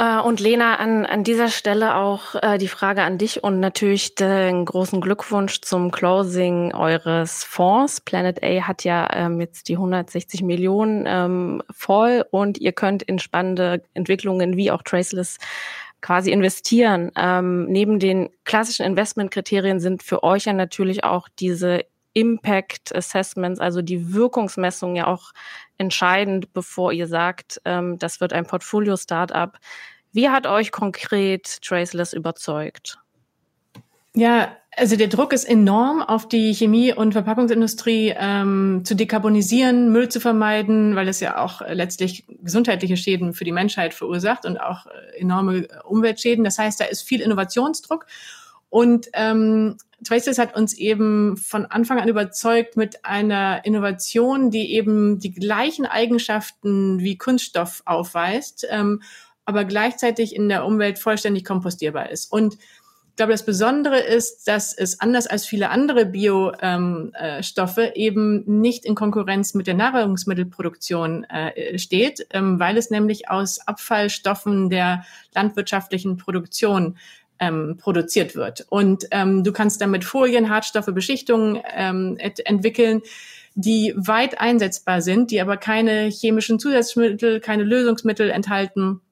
Äh, 0.00 0.18
und 0.20 0.40
Lena, 0.40 0.76
an, 0.76 1.04
an 1.04 1.24
dieser 1.24 1.48
Stelle 1.48 1.96
auch 1.96 2.34
äh, 2.40 2.56
die 2.56 2.68
Frage 2.68 3.02
an 3.02 3.18
dich 3.18 3.44
und 3.44 3.60
natürlich 3.60 4.14
den 4.14 4.64
großen 4.64 5.00
Glückwunsch 5.02 5.60
zum 5.60 5.90
Closing 5.90 6.72
eures 6.72 7.44
Fonds. 7.44 8.00
Planet 8.00 8.42
A 8.42 8.62
hat 8.62 8.84
ja 8.84 9.06
ähm, 9.12 9.40
jetzt 9.40 9.68
die 9.68 9.74
160 9.74 10.42
Millionen 10.42 11.04
ähm, 11.06 11.62
voll 11.70 12.24
und 12.30 12.56
ihr 12.56 12.72
könnt 12.72 13.02
in 13.02 13.18
spannende 13.18 13.82
Entwicklungen 13.92 14.56
wie 14.56 14.70
auch 14.70 14.82
Traceless 14.82 15.36
quasi 16.00 16.30
investieren. 16.30 17.10
Ähm, 17.16 17.66
neben 17.66 17.98
den 17.98 18.30
klassischen 18.44 18.86
Investmentkriterien 18.86 19.80
sind 19.80 20.02
für 20.02 20.22
euch 20.22 20.44
ja 20.44 20.52
natürlich 20.52 21.04
auch 21.04 21.28
diese 21.38 21.84
Impact 22.12 22.94
Assessments, 22.94 23.60
also 23.60 23.82
die 23.82 24.12
Wirkungsmessung 24.12 24.96
ja 24.96 25.06
auch 25.06 25.32
entscheidend, 25.78 26.52
bevor 26.52 26.92
ihr 26.92 27.06
sagt, 27.06 27.60
ähm, 27.64 27.98
das 27.98 28.20
wird 28.20 28.32
ein 28.32 28.46
Portfolio-Startup. 28.46 29.56
Wie 30.12 30.28
hat 30.28 30.46
euch 30.46 30.72
konkret 30.72 31.62
Traceless 31.62 32.12
überzeugt? 32.12 32.98
Ja, 34.14 34.56
also 34.80 34.96
der 34.96 35.08
Druck 35.08 35.34
ist 35.34 35.44
enorm 35.44 36.00
auf 36.00 36.26
die 36.26 36.54
Chemie- 36.54 36.94
und 36.94 37.12
Verpackungsindustrie 37.12 38.14
ähm, 38.16 38.80
zu 38.82 38.96
dekarbonisieren, 38.96 39.92
Müll 39.92 40.08
zu 40.08 40.20
vermeiden, 40.20 40.96
weil 40.96 41.06
es 41.06 41.20
ja 41.20 41.36
auch 41.36 41.60
letztlich 41.60 42.24
gesundheitliche 42.42 42.96
Schäden 42.96 43.34
für 43.34 43.44
die 43.44 43.52
Menschheit 43.52 43.92
verursacht 43.92 44.46
und 44.46 44.58
auch 44.58 44.86
äh, 44.86 45.20
enorme 45.20 45.68
Umweltschäden. 45.84 46.44
Das 46.44 46.58
heißt, 46.58 46.80
da 46.80 46.86
ist 46.86 47.02
viel 47.02 47.20
Innovationsdruck. 47.20 48.06
Und 48.70 49.08
ähm, 49.12 49.76
Traceless 50.02 50.38
hat 50.38 50.56
uns 50.56 50.72
eben 50.72 51.36
von 51.36 51.66
Anfang 51.66 52.00
an 52.00 52.08
überzeugt 52.08 52.78
mit 52.78 53.04
einer 53.04 53.66
Innovation, 53.66 54.50
die 54.50 54.72
eben 54.72 55.18
die 55.18 55.34
gleichen 55.34 55.84
Eigenschaften 55.84 57.00
wie 57.00 57.18
Kunststoff 57.18 57.82
aufweist, 57.84 58.66
ähm, 58.70 59.02
aber 59.44 59.66
gleichzeitig 59.66 60.34
in 60.34 60.48
der 60.48 60.64
Umwelt 60.64 60.98
vollständig 60.98 61.44
kompostierbar 61.44 62.08
ist. 62.08 62.32
Und 62.32 62.56
glaube, 63.20 63.32
das 63.32 63.44
Besondere 63.44 64.00
ist, 64.00 64.48
dass 64.48 64.72
es 64.72 64.98
anders 64.98 65.26
als 65.26 65.44
viele 65.44 65.68
andere 65.68 66.06
Biostoffe 66.06 67.82
ähm, 67.82 67.92
äh, 67.94 67.98
eben 67.98 68.44
nicht 68.46 68.86
in 68.86 68.94
Konkurrenz 68.94 69.52
mit 69.52 69.66
der 69.66 69.74
Nahrungsmittelproduktion 69.74 71.24
äh, 71.24 71.78
steht, 71.78 72.26
ähm, 72.30 72.58
weil 72.58 72.78
es 72.78 72.88
nämlich 72.88 73.28
aus 73.28 73.60
Abfallstoffen 73.66 74.70
der 74.70 75.04
landwirtschaftlichen 75.34 76.16
Produktion 76.16 76.96
ähm, 77.38 77.76
produziert 77.78 78.36
wird. 78.36 78.64
Und 78.70 79.06
ähm, 79.10 79.44
du 79.44 79.52
kannst 79.52 79.82
damit 79.82 80.02
Folien, 80.06 80.48
Hartstoffe, 80.48 80.86
Beschichtungen 80.86 81.60
ähm, 81.76 82.16
entwickeln, 82.16 83.02
die 83.54 83.92
weit 83.98 84.40
einsetzbar 84.40 85.02
sind, 85.02 85.30
die 85.30 85.42
aber 85.42 85.58
keine 85.58 86.06
chemischen 86.06 86.58
Zusatzmittel, 86.58 87.40
keine 87.40 87.64
Lösungsmittel 87.64 88.30
enthalten. 88.30 89.02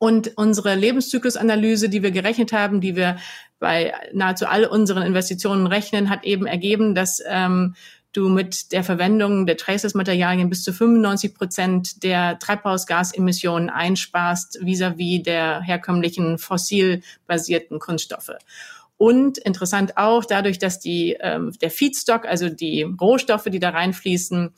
Und 0.00 0.32
unsere 0.36 0.76
Lebenszyklusanalyse, 0.76 1.90
die 1.90 2.02
wir 2.02 2.10
gerechnet 2.10 2.54
haben, 2.54 2.80
die 2.80 2.96
wir 2.96 3.18
bei 3.58 3.92
nahezu 4.14 4.46
all 4.46 4.64
unseren 4.64 5.02
Investitionen 5.02 5.66
rechnen, 5.66 6.08
hat 6.08 6.24
eben 6.24 6.46
ergeben, 6.46 6.94
dass 6.94 7.22
ähm, 7.28 7.74
du 8.12 8.30
mit 8.30 8.72
der 8.72 8.82
Verwendung 8.82 9.44
der 9.44 9.58
Traceless-Materialien 9.58 10.48
bis 10.48 10.64
zu 10.64 10.72
95 10.72 11.34
Prozent 11.34 12.02
der 12.02 12.38
Treibhausgasemissionen 12.38 13.68
einsparst 13.68 14.58
vis-à-vis 14.62 15.18
-vis 15.18 15.22
der 15.22 15.60
herkömmlichen 15.60 16.38
fossil-basierten 16.38 17.78
Kunststoffe. 17.78 18.32
Und 18.96 19.36
interessant 19.36 19.98
auch, 19.98 20.24
dadurch, 20.24 20.58
dass 20.58 20.80
die, 20.80 21.14
ähm, 21.20 21.52
der 21.60 21.70
Feedstock, 21.70 22.24
also 22.24 22.48
die 22.48 22.82
Rohstoffe, 22.82 23.48
die 23.50 23.60
da 23.60 23.68
reinfließen, 23.68 24.54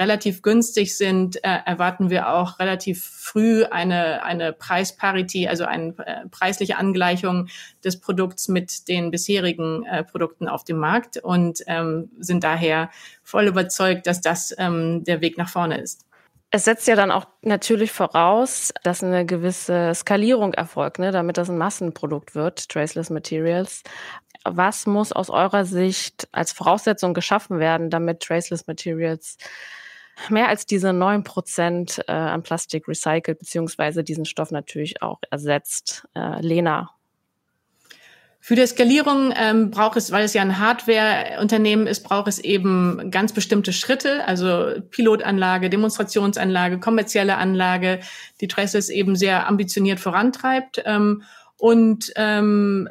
relativ 0.00 0.40
günstig 0.40 0.96
sind, 0.96 1.36
äh, 1.44 1.58
erwarten 1.66 2.08
wir 2.08 2.32
auch 2.32 2.58
relativ 2.58 3.04
früh 3.04 3.64
eine, 3.64 4.24
eine 4.24 4.54
Preisparity, 4.54 5.46
also 5.46 5.64
eine 5.66 5.94
äh, 5.98 6.26
preisliche 6.30 6.78
Angleichung 6.78 7.48
des 7.84 8.00
Produkts 8.00 8.48
mit 8.48 8.88
den 8.88 9.10
bisherigen 9.10 9.84
äh, 9.84 10.02
Produkten 10.02 10.48
auf 10.48 10.64
dem 10.64 10.78
Markt 10.78 11.18
und 11.18 11.60
ähm, 11.66 12.10
sind 12.18 12.42
daher 12.42 12.90
voll 13.22 13.46
überzeugt, 13.46 14.06
dass 14.06 14.22
das 14.22 14.54
ähm, 14.58 15.04
der 15.04 15.20
Weg 15.20 15.36
nach 15.36 15.50
vorne 15.50 15.78
ist. 15.78 16.06
Es 16.50 16.64
setzt 16.64 16.88
ja 16.88 16.96
dann 16.96 17.12
auch 17.12 17.26
natürlich 17.42 17.92
voraus, 17.92 18.72
dass 18.82 19.04
eine 19.04 19.24
gewisse 19.24 19.94
Skalierung 19.94 20.54
erfolgt, 20.54 20.98
ne, 20.98 21.12
damit 21.12 21.36
das 21.36 21.48
ein 21.48 21.58
Massenprodukt 21.58 22.34
wird, 22.34 22.68
Traceless 22.70 23.10
Materials. 23.10 23.82
Was 24.44 24.86
muss 24.86 25.12
aus 25.12 25.28
eurer 25.28 25.66
Sicht 25.66 26.26
als 26.32 26.50
Voraussetzung 26.52 27.12
geschaffen 27.12 27.60
werden, 27.60 27.90
damit 27.90 28.20
Traceless 28.20 28.66
Materials 28.66 29.36
mehr 30.28 30.48
als 30.48 30.66
diese 30.66 30.92
neun 30.92 31.24
Prozent 31.24 32.02
äh, 32.06 32.12
an 32.12 32.42
Plastik 32.42 32.86
recycelt, 32.88 33.38
beziehungsweise 33.38 34.04
diesen 34.04 34.24
Stoff 34.24 34.50
natürlich 34.50 35.02
auch 35.02 35.20
ersetzt. 35.30 36.06
Äh, 36.14 36.40
Lena. 36.40 36.90
Für 38.42 38.54
die 38.54 38.66
Skalierung 38.66 39.34
ähm, 39.36 39.70
braucht 39.70 39.98
es, 39.98 40.12
weil 40.12 40.24
es 40.24 40.32
ja 40.32 40.40
ein 40.40 40.58
Hardware-Unternehmen 40.58 41.86
ist, 41.86 42.02
braucht 42.02 42.26
es 42.26 42.38
eben 42.38 43.10
ganz 43.10 43.34
bestimmte 43.34 43.74
Schritte, 43.74 44.24
also 44.26 44.80
Pilotanlage, 44.90 45.68
Demonstrationsanlage, 45.68 46.80
kommerzielle 46.80 47.36
Anlage, 47.36 48.00
die 48.40 48.48
Traces 48.48 48.88
eben 48.88 49.14
sehr 49.14 49.46
ambitioniert 49.46 50.00
vorantreibt. 50.00 50.82
Ähm, 50.86 51.22
und 51.58 52.12
ähm, 52.16 52.88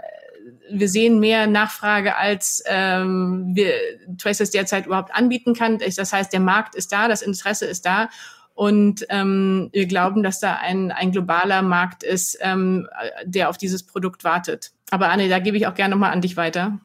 wir 0.72 0.90
sehen 0.90 1.20
mehr 1.20 1.48
Nachfrage, 1.48 2.16
als 2.16 2.64
ähm, 2.66 3.52
wir 3.54 3.74
Traces 4.18 4.52
derzeit 4.52 4.86
überhaupt 4.86 5.14
anbieten 5.14 5.54
kann. 5.54 5.80
Das 5.80 6.14
heißt, 6.14 6.32
der 6.34 6.40
Markt 6.40 6.76
ist 6.76 6.92
da, 6.92 7.08
das 7.08 7.22
Interesse 7.22 7.66
ist 7.66 7.86
da. 7.86 8.10
Und 8.56 9.06
ähm, 9.08 9.70
wir 9.72 9.86
glauben, 9.86 10.22
dass 10.22 10.42
da 10.42 10.56
ein, 10.56 10.92
ein 10.92 11.12
globaler 11.12 11.62
Markt 11.62 12.04
ist, 12.04 12.38
ähm, 12.42 12.90
der 13.24 13.50
auf 13.50 13.58
dieses 13.58 13.84
Produkt 13.84 14.26
wartet. 14.26 14.72
Aber 14.92 15.10
Anne, 15.10 15.30
da 15.30 15.40
gebe 15.40 15.56
ich 15.56 15.66
auch 15.66 15.76
gerne 15.76 15.96
nochmal 15.96 16.12
an 16.12 16.20
dich 16.22 16.36
weiter. 16.36 16.78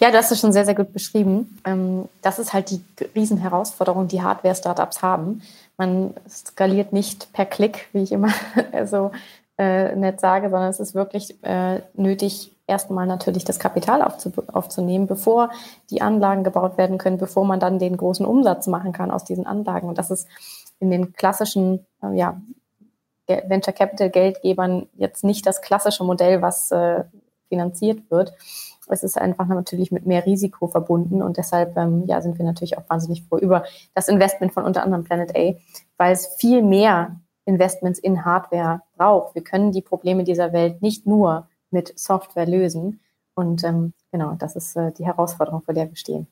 Ja, 0.00 0.10
das 0.10 0.30
ist 0.30 0.40
schon 0.40 0.52
sehr, 0.52 0.64
sehr 0.64 0.74
gut 0.74 0.92
beschrieben. 0.92 1.58
Ähm, 1.64 2.08
das 2.22 2.38
ist 2.38 2.52
halt 2.52 2.70
die 2.70 2.80
Riesenherausforderung, 3.14 4.08
die 4.08 4.22
Hardware-Startups 4.22 5.02
haben. 5.02 5.42
Man 5.76 6.14
skaliert 6.28 6.92
nicht 6.92 7.32
per 7.32 7.46
Klick, 7.46 7.88
wie 7.92 8.02
ich 8.02 8.12
immer 8.12 8.32
so 8.86 9.12
äh, 9.58 9.94
nett 9.94 10.20
sage, 10.20 10.50
sondern 10.50 10.70
es 10.70 10.80
ist 10.80 10.94
wirklich 10.94 11.42
äh, 11.44 11.80
nötig, 11.94 12.50
erstmal 12.66 13.06
natürlich 13.06 13.44
das 13.44 13.58
Kapital 13.58 14.02
aufzu 14.02 14.32
aufzunehmen, 14.52 15.06
bevor 15.06 15.50
die 15.90 16.02
Anlagen 16.02 16.44
gebaut 16.44 16.78
werden 16.78 16.98
können, 16.98 17.18
bevor 17.18 17.44
man 17.44 17.60
dann 17.60 17.78
den 17.78 17.96
großen 17.96 18.24
Umsatz 18.24 18.66
machen 18.66 18.92
kann 18.92 19.10
aus 19.10 19.24
diesen 19.24 19.46
Anlagen. 19.46 19.88
Und 19.88 19.98
das 19.98 20.10
ist 20.10 20.28
in 20.78 20.90
den 20.90 21.12
klassischen 21.12 21.86
äh, 22.02 22.16
ja, 22.16 22.40
Venture 23.26 23.72
Capital 23.72 24.10
Geldgebern 24.10 24.86
jetzt 24.94 25.24
nicht 25.24 25.46
das 25.46 25.62
klassische 25.62 26.04
Modell, 26.04 26.42
was 26.42 26.70
äh, 26.70 27.04
finanziert 27.48 28.10
wird. 28.10 28.32
Es 28.88 29.02
ist 29.02 29.18
einfach 29.18 29.46
natürlich 29.46 29.90
mit 29.92 30.06
mehr 30.06 30.26
Risiko 30.26 30.66
verbunden 30.66 31.22
und 31.22 31.38
deshalb 31.38 31.76
ähm, 31.76 32.04
ja, 32.06 32.20
sind 32.20 32.36
wir 32.38 32.44
natürlich 32.44 32.76
auch 32.76 32.82
wahnsinnig 32.88 33.24
froh 33.24 33.38
über 33.38 33.64
das 33.94 34.08
Investment 34.08 34.52
von 34.52 34.64
unter 34.64 34.82
anderem 34.82 35.04
Planet 35.04 35.34
A, 35.34 35.54
weil 35.96 36.12
es 36.12 36.26
viel 36.38 36.62
mehr 36.62 37.16
Investments 37.46 37.98
in 37.98 38.24
Hardware 38.24 38.82
braucht. 38.96 39.34
Wir 39.34 39.42
können 39.42 39.72
die 39.72 39.82
Probleme 39.82 40.24
dieser 40.24 40.52
Welt 40.52 40.82
nicht 40.82 41.06
nur 41.06 41.48
mit 41.74 41.98
Software 41.98 42.46
lösen. 42.46 43.00
Und 43.34 43.64
ähm, 43.64 43.92
genau, 44.10 44.36
das 44.38 44.56
ist 44.56 44.76
äh, 44.76 44.92
die 44.92 45.04
Herausforderung, 45.04 45.62
vor 45.62 45.74
der 45.74 45.90
wir 45.90 45.96
stehen. 45.96 46.26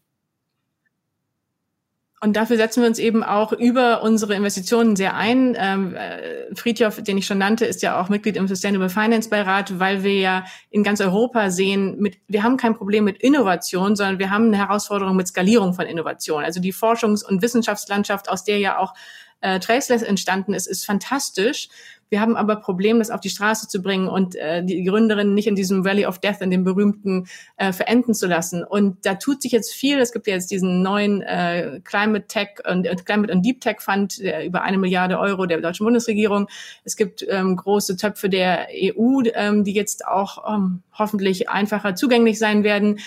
Und 2.25 2.37
dafür 2.37 2.56
setzen 2.56 2.82
wir 2.82 2.88
uns 2.88 3.00
eben 3.00 3.25
auch 3.25 3.52
über 3.52 4.04
unsere 4.04 4.37
Investitionen 4.37 4.94
sehr 4.94 5.16
ein. 5.16 5.56
Ähm, 5.58 5.96
äh, 5.96 6.54
Friedhoff, 6.54 7.02
den 7.02 7.18
ich 7.18 7.26
schon 7.26 7.38
nannte, 7.38 7.64
ist 7.64 7.82
ja 7.82 8.00
auch 8.00 8.08
Mitglied 8.08 8.37
im 8.37 8.46
Sustainable 8.46 8.88
Finance 8.88 9.28
Beirat, 9.28 9.80
weil 9.80 10.04
wir 10.04 10.14
ja 10.14 10.44
in 10.70 10.84
ganz 10.84 11.00
Europa 11.00 11.50
sehen, 11.50 11.99
mit, 11.99 12.18
wir 12.28 12.44
haben 12.44 12.56
kein 12.56 12.76
Problem 12.76 13.02
mit 13.02 13.20
Innovation, 13.20 13.96
sondern 13.96 14.20
wir 14.20 14.30
haben 14.30 14.46
eine 14.46 14.58
Herausforderung 14.58 15.16
mit 15.16 15.26
Skalierung 15.26 15.75
von 15.75 15.87
Innovation. 15.87 16.44
Also 16.44 16.61
die 16.61 16.72
Forschungs- 16.72 17.26
und 17.26 17.42
Wissenschaftslandschaft, 17.42 18.28
aus 18.28 18.44
der 18.44 18.58
ja 18.58 18.78
auch 18.78 18.94
äh, 19.40 19.58
Traceless 19.58 20.02
entstanden 20.02 20.54
ist, 20.54 20.68
ist 20.68 20.87
fantastisch. 20.87 21.70
Wir 22.12 22.21
haben 22.21 22.37
aber 22.37 22.57
Probleme, 22.57 22.99
das 22.99 23.11
auf 23.11 23.21
die 23.21 23.31
Straße 23.31 23.69
zu 23.69 23.81
bringen 23.81 24.07
und 24.07 24.37
äh, 24.37 24.62
die 24.62 24.85
Gründerin 24.85 25.33
nicht 25.33 25.47
in 25.47 25.54
diesem 25.54 25.83
Valley 25.83 26.04
of 26.04 26.19
Death, 26.19 26.42
in 26.42 26.50
dem 26.50 26.62
berühmten, 26.62 27.26
äh, 27.57 27.73
verenden 27.73 28.12
zu 28.12 28.26
lassen. 28.26 28.64
Und 28.64 29.07
da 29.07 29.14
tut 29.14 29.40
sich 29.40 29.50
jetzt 29.50 29.73
viel. 29.73 29.99
Es 29.99 30.12
gibt 30.12 30.26
ja 30.26 30.35
jetzt 30.35 30.50
diesen 30.50 30.83
neuen 30.83 31.23
äh, 31.23 31.81
Climate 31.85 32.26
Tech 32.26 32.49
und 32.71 32.85
äh, 32.85 32.95
Climate 32.97 33.33
und 33.33 33.47
Deep 33.47 33.62
Tech 33.62 33.81
Fund 33.81 34.19
der 34.19 34.45
über 34.45 34.61
eine 34.61 34.76
Milliarde 34.76 35.19
Euro 35.19 35.47
der 35.47 35.62
deutschen 35.62 35.85
Bundesregierung. 35.85 36.49
Es 36.85 36.97
gibt 36.97 37.25
ähm, 37.26 37.57
große 37.57 37.97
Töpfe 37.97 38.28
der 38.28 38.66
EU, 38.71 39.23
ähm, 39.33 39.64
die 39.64 39.73
jetzt 39.73 40.07
auch 40.07 40.54
ähm, 40.54 40.83
hoffentlich 40.92 41.49
einfacher 41.49 41.95
zugänglich 41.95 42.38
sein 42.38 42.62
werden. 42.62 42.99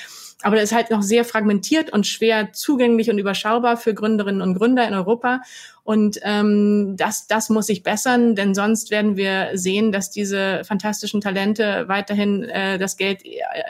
Aber 0.42 0.58
das 0.58 0.66
ist 0.66 0.76
halt 0.76 0.92
noch 0.92 1.02
sehr 1.02 1.24
fragmentiert 1.24 1.94
und 1.94 2.06
schwer 2.06 2.52
zugänglich 2.52 3.10
und 3.10 3.18
überschaubar 3.18 3.78
für 3.78 3.94
Gründerinnen 3.94 4.42
und 4.42 4.56
Gründer 4.56 4.88
in 4.88 4.94
Europa. 4.94 5.42
Und 5.84 6.20
ähm, 6.24 6.96
das, 6.98 7.28
das 7.28 7.50
muss 7.50 7.68
sich 7.68 7.84
bessern, 7.84 8.36
denn 8.36 8.54
sonst 8.54 8.92
werden 8.92 9.18
wir 9.18 9.52
sehen, 9.54 9.92
dass 9.92 10.12
diese 10.12 10.64
fantastischen 10.66 11.22
Talente 11.22 11.88
weiterhin 11.88 12.44
äh, 12.44 12.78
das 12.78 12.98
Geld 12.98 13.22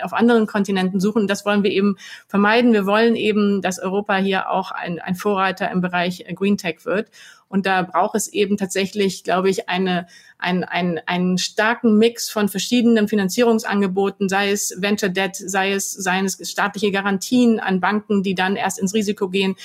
auf 0.01 0.13
anderen 0.13 0.47
Kontinenten 0.47 0.99
suchen. 0.99 1.27
Das 1.27 1.45
wollen 1.45 1.63
wir 1.63 1.71
eben 1.71 1.97
vermeiden. 2.27 2.73
Wir 2.73 2.85
wollen 2.85 3.15
eben, 3.15 3.61
dass 3.61 3.79
Europa 3.79 4.15
hier 4.15 4.49
auch 4.49 4.71
ein, 4.71 4.99
ein 4.99 5.15
Vorreiter 5.15 5.69
im 5.71 5.81
Bereich 5.81 6.25
Green 6.35 6.57
Tech 6.57 6.85
wird. 6.85 7.09
Und 7.55 7.65
da 7.65 7.83
braucht 7.83 8.15
es 8.15 8.27
eben 8.27 8.57
tatsächlich, 8.57 9.23
glaube 9.23 9.49
ich, 9.49 9.69
eine, 9.69 10.07
ein, 10.37 10.65
ein, 10.65 10.99
einen 11.05 11.37
starken 11.37 11.97
Mix 11.97 12.29
von 12.29 12.49
verschiedenen 12.49 13.07
Finanzierungsangeboten, 13.07 14.27
sei 14.27 14.51
es 14.51 14.75
Venture 14.77 15.07
Debt, 15.07 15.37
sei 15.37 15.71
es, 15.71 15.89
seien 15.89 16.25
es 16.25 16.37
staatliche 16.51 16.91
Garantien 16.91 17.61
an 17.61 17.79
Banken, 17.79 18.23
die 18.23 18.35
dann 18.35 18.57
erst 18.57 18.77
ins 18.77 18.93
Risiko 18.93 19.29
gehen. 19.29 19.55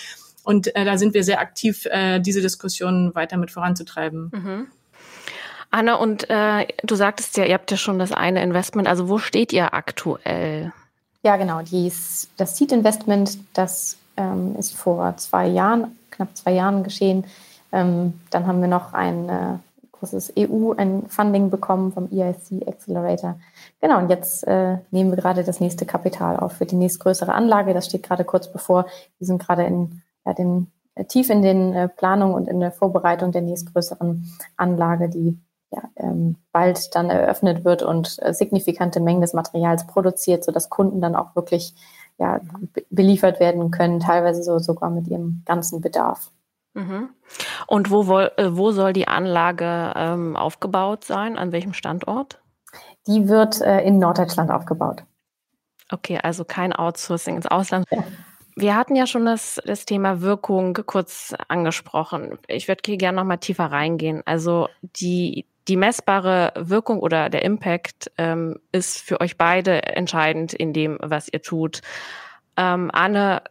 Und 0.44 0.72
äh, 0.76 0.84
da 0.84 0.98
sind 0.98 1.14
wir 1.14 1.24
sehr 1.24 1.40
aktiv, 1.40 1.84
äh, 1.86 2.20
diese 2.20 2.40
Diskussion 2.40 3.12
weiter 3.16 3.36
mit 3.38 3.50
voranzutreiben. 3.50 4.30
Mhm. 4.32 4.66
Anna, 5.72 5.96
und 5.96 6.30
äh, 6.30 6.68
du 6.84 6.94
sagtest 6.94 7.38
ja, 7.38 7.44
ihr 7.44 7.54
habt 7.54 7.72
ja 7.72 7.76
schon 7.76 7.98
das 7.98 8.12
eine 8.12 8.40
Investment. 8.40 8.86
Also 8.86 9.08
wo 9.08 9.18
steht 9.18 9.52
ihr 9.52 9.74
aktuell? 9.74 10.72
Ja, 11.24 11.36
genau. 11.36 11.62
Dies, 11.62 12.28
das 12.36 12.56
Seed 12.56 12.70
Investment, 12.70 13.36
das 13.52 13.96
ähm, 14.16 14.54
ist 14.56 14.76
vor 14.76 15.16
zwei 15.16 15.48
Jahren, 15.48 15.98
knapp 16.12 16.36
zwei 16.36 16.52
Jahren 16.52 16.84
geschehen. 16.84 17.24
Ähm, 17.72 18.20
dann 18.30 18.46
haben 18.46 18.60
wir 18.60 18.68
noch 18.68 18.92
ein 18.92 19.28
äh, 19.28 19.58
großes 20.00 20.32
EU, 20.38 20.72
ein 20.72 21.04
Funding 21.08 21.50
bekommen 21.50 21.92
vom 21.92 22.08
EIC 22.10 22.66
Accelerator. 22.66 23.38
Genau, 23.80 23.98
und 23.98 24.08
jetzt 24.08 24.46
äh, 24.46 24.78
nehmen 24.90 25.10
wir 25.10 25.16
gerade 25.16 25.44
das 25.44 25.60
nächste 25.60 25.86
Kapital 25.86 26.38
auf 26.38 26.52
für 26.52 26.66
die 26.66 26.76
nächstgrößere 26.76 27.32
Anlage. 27.32 27.74
Das 27.74 27.86
steht 27.86 28.02
gerade 28.02 28.24
kurz 28.24 28.50
bevor. 28.50 28.86
Wir 29.18 29.26
sind 29.26 29.42
gerade 29.44 29.64
in, 29.64 30.02
ja, 30.24 30.32
den, 30.32 30.70
äh, 30.94 31.04
tief 31.04 31.30
in 31.30 31.42
den 31.42 31.74
äh, 31.74 31.88
Planungen 31.88 32.34
und 32.34 32.48
in 32.48 32.60
der 32.60 32.72
Vorbereitung 32.72 33.32
der 33.32 33.42
nächstgrößeren 33.42 34.38
Anlage, 34.56 35.08
die 35.08 35.38
ja, 35.72 35.82
ähm, 35.96 36.36
bald 36.52 36.94
dann 36.94 37.10
eröffnet 37.10 37.64
wird 37.64 37.82
und 37.82 38.16
äh, 38.22 38.34
signifikante 38.34 39.00
Mengen 39.00 39.20
des 39.20 39.34
Materials 39.34 39.86
produziert, 39.86 40.44
sodass 40.44 40.68
Kunden 40.68 41.00
dann 41.00 41.14
auch 41.14 41.36
wirklich 41.36 41.74
ja, 42.18 42.40
beliefert 42.90 43.40
werden 43.40 43.70
können, 43.70 44.00
teilweise 44.00 44.42
so 44.42 44.58
sogar 44.58 44.90
mit 44.90 45.08
ihrem 45.08 45.42
ganzen 45.46 45.80
Bedarf. 45.80 46.30
Mhm. 46.74 47.10
Und 47.66 47.90
wo, 47.90 48.18
äh, 48.18 48.56
wo 48.56 48.70
soll 48.70 48.92
die 48.92 49.08
Anlage 49.08 49.92
ähm, 49.96 50.36
aufgebaut 50.36 51.04
sein? 51.04 51.38
An 51.38 51.52
welchem 51.52 51.72
Standort? 51.72 52.40
Die 53.06 53.28
wird 53.28 53.60
äh, 53.60 53.80
in 53.80 53.98
Norddeutschland 53.98 54.50
aufgebaut. 54.50 55.02
Okay, 55.90 56.18
also 56.22 56.44
kein 56.44 56.72
Outsourcing 56.72 57.36
ins 57.36 57.46
Ausland. 57.46 57.86
Ja. 57.90 58.04
Wir 58.56 58.76
hatten 58.76 58.94
ja 58.94 59.06
schon 59.06 59.24
das, 59.24 59.60
das 59.64 59.86
Thema 59.86 60.20
Wirkung 60.20 60.74
kurz 60.86 61.34
angesprochen. 61.48 62.38
Ich 62.46 62.68
würde 62.68 62.82
hier 62.84 62.96
gerne 62.96 63.16
noch 63.16 63.24
mal 63.24 63.38
tiefer 63.38 63.66
reingehen. 63.66 64.22
Also 64.26 64.68
die, 64.82 65.46
die 65.66 65.76
messbare 65.76 66.52
Wirkung 66.56 67.00
oder 67.00 67.30
der 67.30 67.42
Impact 67.42 68.10
ähm, 68.18 68.60
ist 68.72 68.98
für 68.98 69.20
euch 69.20 69.36
beide 69.36 69.82
entscheidend 69.82 70.52
in 70.52 70.72
dem, 70.72 70.98
was 71.00 71.28
ihr 71.32 71.42
tut. 71.42 71.80
Ähm, 72.56 72.90
Anne, 72.92 73.42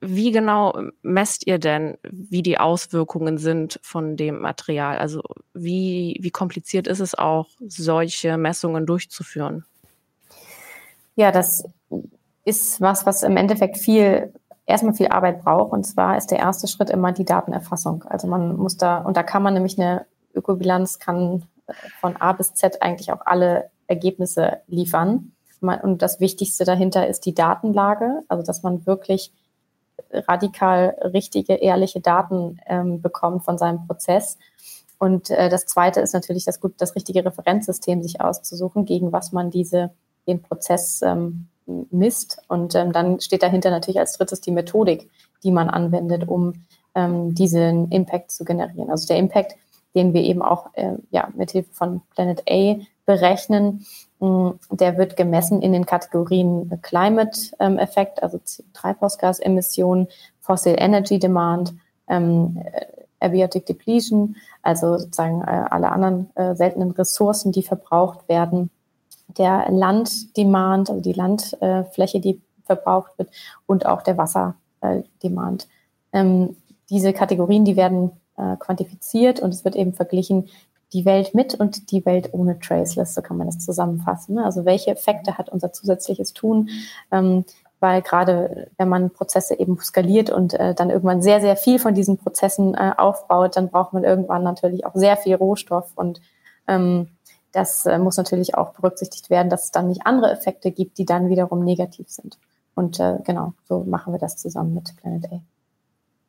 wie 0.00 0.30
genau 0.32 0.78
messt 1.02 1.46
ihr 1.46 1.58
denn, 1.58 1.98
wie 2.10 2.42
die 2.42 2.58
Auswirkungen 2.58 3.38
sind 3.38 3.78
von 3.82 4.16
dem 4.16 4.40
Material? 4.40 4.98
Also 4.98 5.22
wie, 5.54 6.18
wie 6.20 6.30
kompliziert 6.30 6.86
ist 6.86 7.00
es 7.00 7.14
auch, 7.14 7.48
solche 7.66 8.36
Messungen 8.36 8.86
durchzuführen? 8.86 9.64
Ja, 11.14 11.32
das 11.32 11.64
ist 12.44 12.80
was, 12.80 13.06
was 13.06 13.22
im 13.22 13.36
Endeffekt 13.36 13.78
viel, 13.78 14.32
erstmal 14.66 14.94
viel 14.94 15.08
Arbeit 15.08 15.42
braucht. 15.42 15.72
Und 15.72 15.84
zwar 15.84 16.16
ist 16.16 16.30
der 16.30 16.38
erste 16.38 16.68
Schritt 16.68 16.90
immer 16.90 17.12
die 17.12 17.24
Datenerfassung. 17.24 18.04
Also 18.04 18.28
man 18.28 18.56
muss 18.56 18.76
da, 18.76 18.98
und 18.98 19.16
da 19.16 19.22
kann 19.22 19.42
man 19.42 19.54
nämlich 19.54 19.78
eine 19.78 20.06
Ökobilanz 20.34 20.98
kann 20.98 21.44
von 22.00 22.16
A 22.16 22.32
bis 22.32 22.54
Z 22.54 22.82
eigentlich 22.82 23.12
auch 23.12 23.22
alle 23.24 23.70
Ergebnisse 23.86 24.58
liefern. 24.66 25.32
Und 25.60 26.02
das 26.02 26.20
Wichtigste 26.20 26.64
dahinter 26.64 27.08
ist 27.08 27.26
die 27.26 27.34
Datenlage, 27.34 28.22
also 28.28 28.44
dass 28.44 28.62
man 28.62 28.86
wirklich 28.86 29.32
radikal 30.12 30.96
richtige, 31.14 31.54
ehrliche 31.54 32.00
Daten 32.00 32.58
ähm, 32.66 33.00
bekommt 33.02 33.44
von 33.44 33.58
seinem 33.58 33.86
Prozess. 33.86 34.38
Und 34.98 35.30
äh, 35.30 35.48
das 35.48 35.66
Zweite 35.66 36.00
ist 36.00 36.14
natürlich 36.14 36.44
das 36.44 36.60
gut, 36.60 36.74
das 36.78 36.94
richtige 36.94 37.24
Referenzsystem 37.24 38.02
sich 38.02 38.20
auszusuchen, 38.20 38.84
gegen 38.84 39.12
was 39.12 39.32
man 39.32 39.50
diese 39.50 39.90
den 40.26 40.42
Prozess 40.42 41.02
ähm, 41.02 41.48
misst. 41.90 42.42
Und 42.48 42.74
ähm, 42.74 42.92
dann 42.92 43.20
steht 43.20 43.42
dahinter 43.42 43.70
natürlich 43.70 43.98
als 43.98 44.16
drittes 44.16 44.40
die 44.40 44.52
Methodik, 44.52 45.10
die 45.42 45.50
man 45.50 45.68
anwendet, 45.68 46.28
um 46.28 46.54
ähm, 46.94 47.34
diesen 47.34 47.90
Impact 47.90 48.30
zu 48.30 48.44
generieren. 48.44 48.90
Also 48.90 49.06
der 49.06 49.18
Impact, 49.18 49.56
den 49.94 50.14
wir 50.14 50.22
eben 50.22 50.42
auch 50.42 50.70
äh, 50.74 50.94
ja, 51.10 51.28
mit 51.34 51.52
Hilfe 51.52 51.72
von 51.72 52.02
Planet 52.14 52.42
A 52.48 52.76
berechnen, 53.04 53.86
der 54.18 54.96
wird 54.96 55.16
gemessen 55.16 55.60
in 55.60 55.72
den 55.72 55.84
Kategorien 55.84 56.80
Climate 56.82 57.38
ähm, 57.60 57.78
Effekt, 57.78 58.22
also 58.22 58.40
Treibhausgasemissionen, 58.72 60.08
Fossil 60.40 60.76
Energy 60.78 61.18
Demand, 61.18 61.74
ähm, 62.08 62.62
Abiotic 63.20 63.66
Depletion, 63.66 64.36
also 64.62 64.98
sozusagen 64.98 65.42
äh, 65.42 65.64
alle 65.70 65.90
anderen 65.90 66.34
äh, 66.34 66.54
seltenen 66.54 66.92
Ressourcen, 66.92 67.52
die 67.52 67.62
verbraucht 67.62 68.28
werden, 68.28 68.70
der 69.36 69.66
Landdemand, 69.70 70.88
also 70.88 71.02
die 71.02 71.12
Landfläche, 71.12 72.20
die 72.20 72.40
verbraucht 72.64 73.12
wird, 73.18 73.30
und 73.66 73.86
auch 73.86 74.02
der 74.02 74.16
Wasserdemand. 74.16 75.68
Ähm, 76.12 76.56
diese 76.88 77.12
Kategorien, 77.12 77.64
die 77.64 77.76
werden 77.76 78.12
äh, 78.36 78.56
quantifiziert 78.56 79.40
und 79.40 79.52
es 79.52 79.64
wird 79.64 79.76
eben 79.76 79.92
verglichen, 79.92 80.48
die 80.92 81.04
Welt 81.04 81.34
mit 81.34 81.54
und 81.54 81.90
die 81.90 82.04
Welt 82.06 82.30
ohne 82.32 82.58
Traceless, 82.58 83.14
so 83.14 83.22
kann 83.22 83.36
man 83.36 83.46
das 83.46 83.58
zusammenfassen. 83.58 84.36
Ne? 84.36 84.44
Also 84.44 84.64
welche 84.64 84.90
Effekte 84.90 85.36
hat 85.36 85.48
unser 85.48 85.72
zusätzliches 85.72 86.32
Tun? 86.32 86.68
Ähm, 87.10 87.44
weil 87.80 88.00
gerade 88.02 88.70
wenn 88.78 88.88
man 88.88 89.10
Prozesse 89.10 89.58
eben 89.58 89.78
skaliert 89.78 90.30
und 90.30 90.54
äh, 90.54 90.74
dann 90.74 90.90
irgendwann 90.90 91.20
sehr, 91.20 91.40
sehr 91.40 91.56
viel 91.56 91.78
von 91.78 91.94
diesen 91.94 92.16
Prozessen 92.16 92.74
äh, 92.74 92.92
aufbaut, 92.96 93.56
dann 93.56 93.68
braucht 93.68 93.92
man 93.92 94.04
irgendwann 94.04 94.42
natürlich 94.42 94.86
auch 94.86 94.94
sehr 94.94 95.16
viel 95.16 95.34
Rohstoff 95.34 95.92
und 95.94 96.20
ähm, 96.68 97.08
das 97.52 97.86
äh, 97.86 97.98
muss 97.98 98.16
natürlich 98.16 98.54
auch 98.54 98.72
berücksichtigt 98.74 99.30
werden, 99.30 99.50
dass 99.50 99.64
es 99.64 99.70
dann 99.70 99.88
nicht 99.88 100.02
andere 100.04 100.30
Effekte 100.30 100.70
gibt, 100.70 100.98
die 100.98 101.06
dann 101.06 101.28
wiederum 101.28 101.64
negativ 101.64 102.08
sind. 102.08 102.38
Und 102.74 103.00
äh, 103.00 103.18
genau, 103.24 103.54
so 103.64 103.84
machen 103.84 104.12
wir 104.12 104.18
das 104.18 104.36
zusammen 104.36 104.74
mit 104.74 104.94
Planet 104.96 105.32
A. 105.32 105.40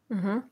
Mhm. 0.10 0.44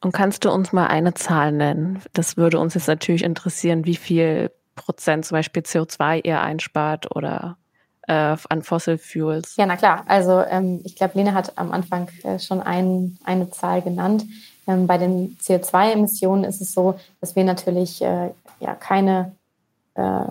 Und 0.00 0.12
kannst 0.12 0.44
du 0.44 0.50
uns 0.50 0.72
mal 0.72 0.86
eine 0.86 1.14
Zahl 1.14 1.52
nennen? 1.52 2.02
Das 2.12 2.36
würde 2.36 2.58
uns 2.58 2.74
jetzt 2.74 2.88
natürlich 2.88 3.24
interessieren, 3.24 3.84
wie 3.84 3.96
viel 3.96 4.50
Prozent 4.74 5.24
zum 5.24 5.36
Beispiel 5.36 5.62
CO2 5.62 6.24
ihr 6.24 6.40
einspart 6.40 7.14
oder 7.14 7.56
äh, 8.06 8.36
an 8.48 8.62
Fossil 8.62 8.98
Fuels. 8.98 9.56
Ja, 9.56 9.66
na 9.66 9.76
klar. 9.76 10.04
Also 10.06 10.40
ähm, 10.42 10.80
ich 10.84 10.96
glaube, 10.96 11.14
Lena 11.18 11.32
hat 11.32 11.52
am 11.56 11.72
Anfang 11.72 12.08
äh, 12.22 12.38
schon 12.38 12.62
ein, 12.62 13.18
eine 13.24 13.50
Zahl 13.50 13.82
genannt. 13.82 14.24
Ähm, 14.66 14.86
bei 14.86 14.98
den 14.98 15.36
CO2-Emissionen 15.38 16.44
ist 16.44 16.60
es 16.60 16.72
so, 16.72 16.98
dass 17.20 17.36
wir 17.36 17.44
natürlich 17.44 18.02
äh, 18.02 18.30
ja 18.60 18.74
keine 18.74 19.32
äh, 19.94 20.24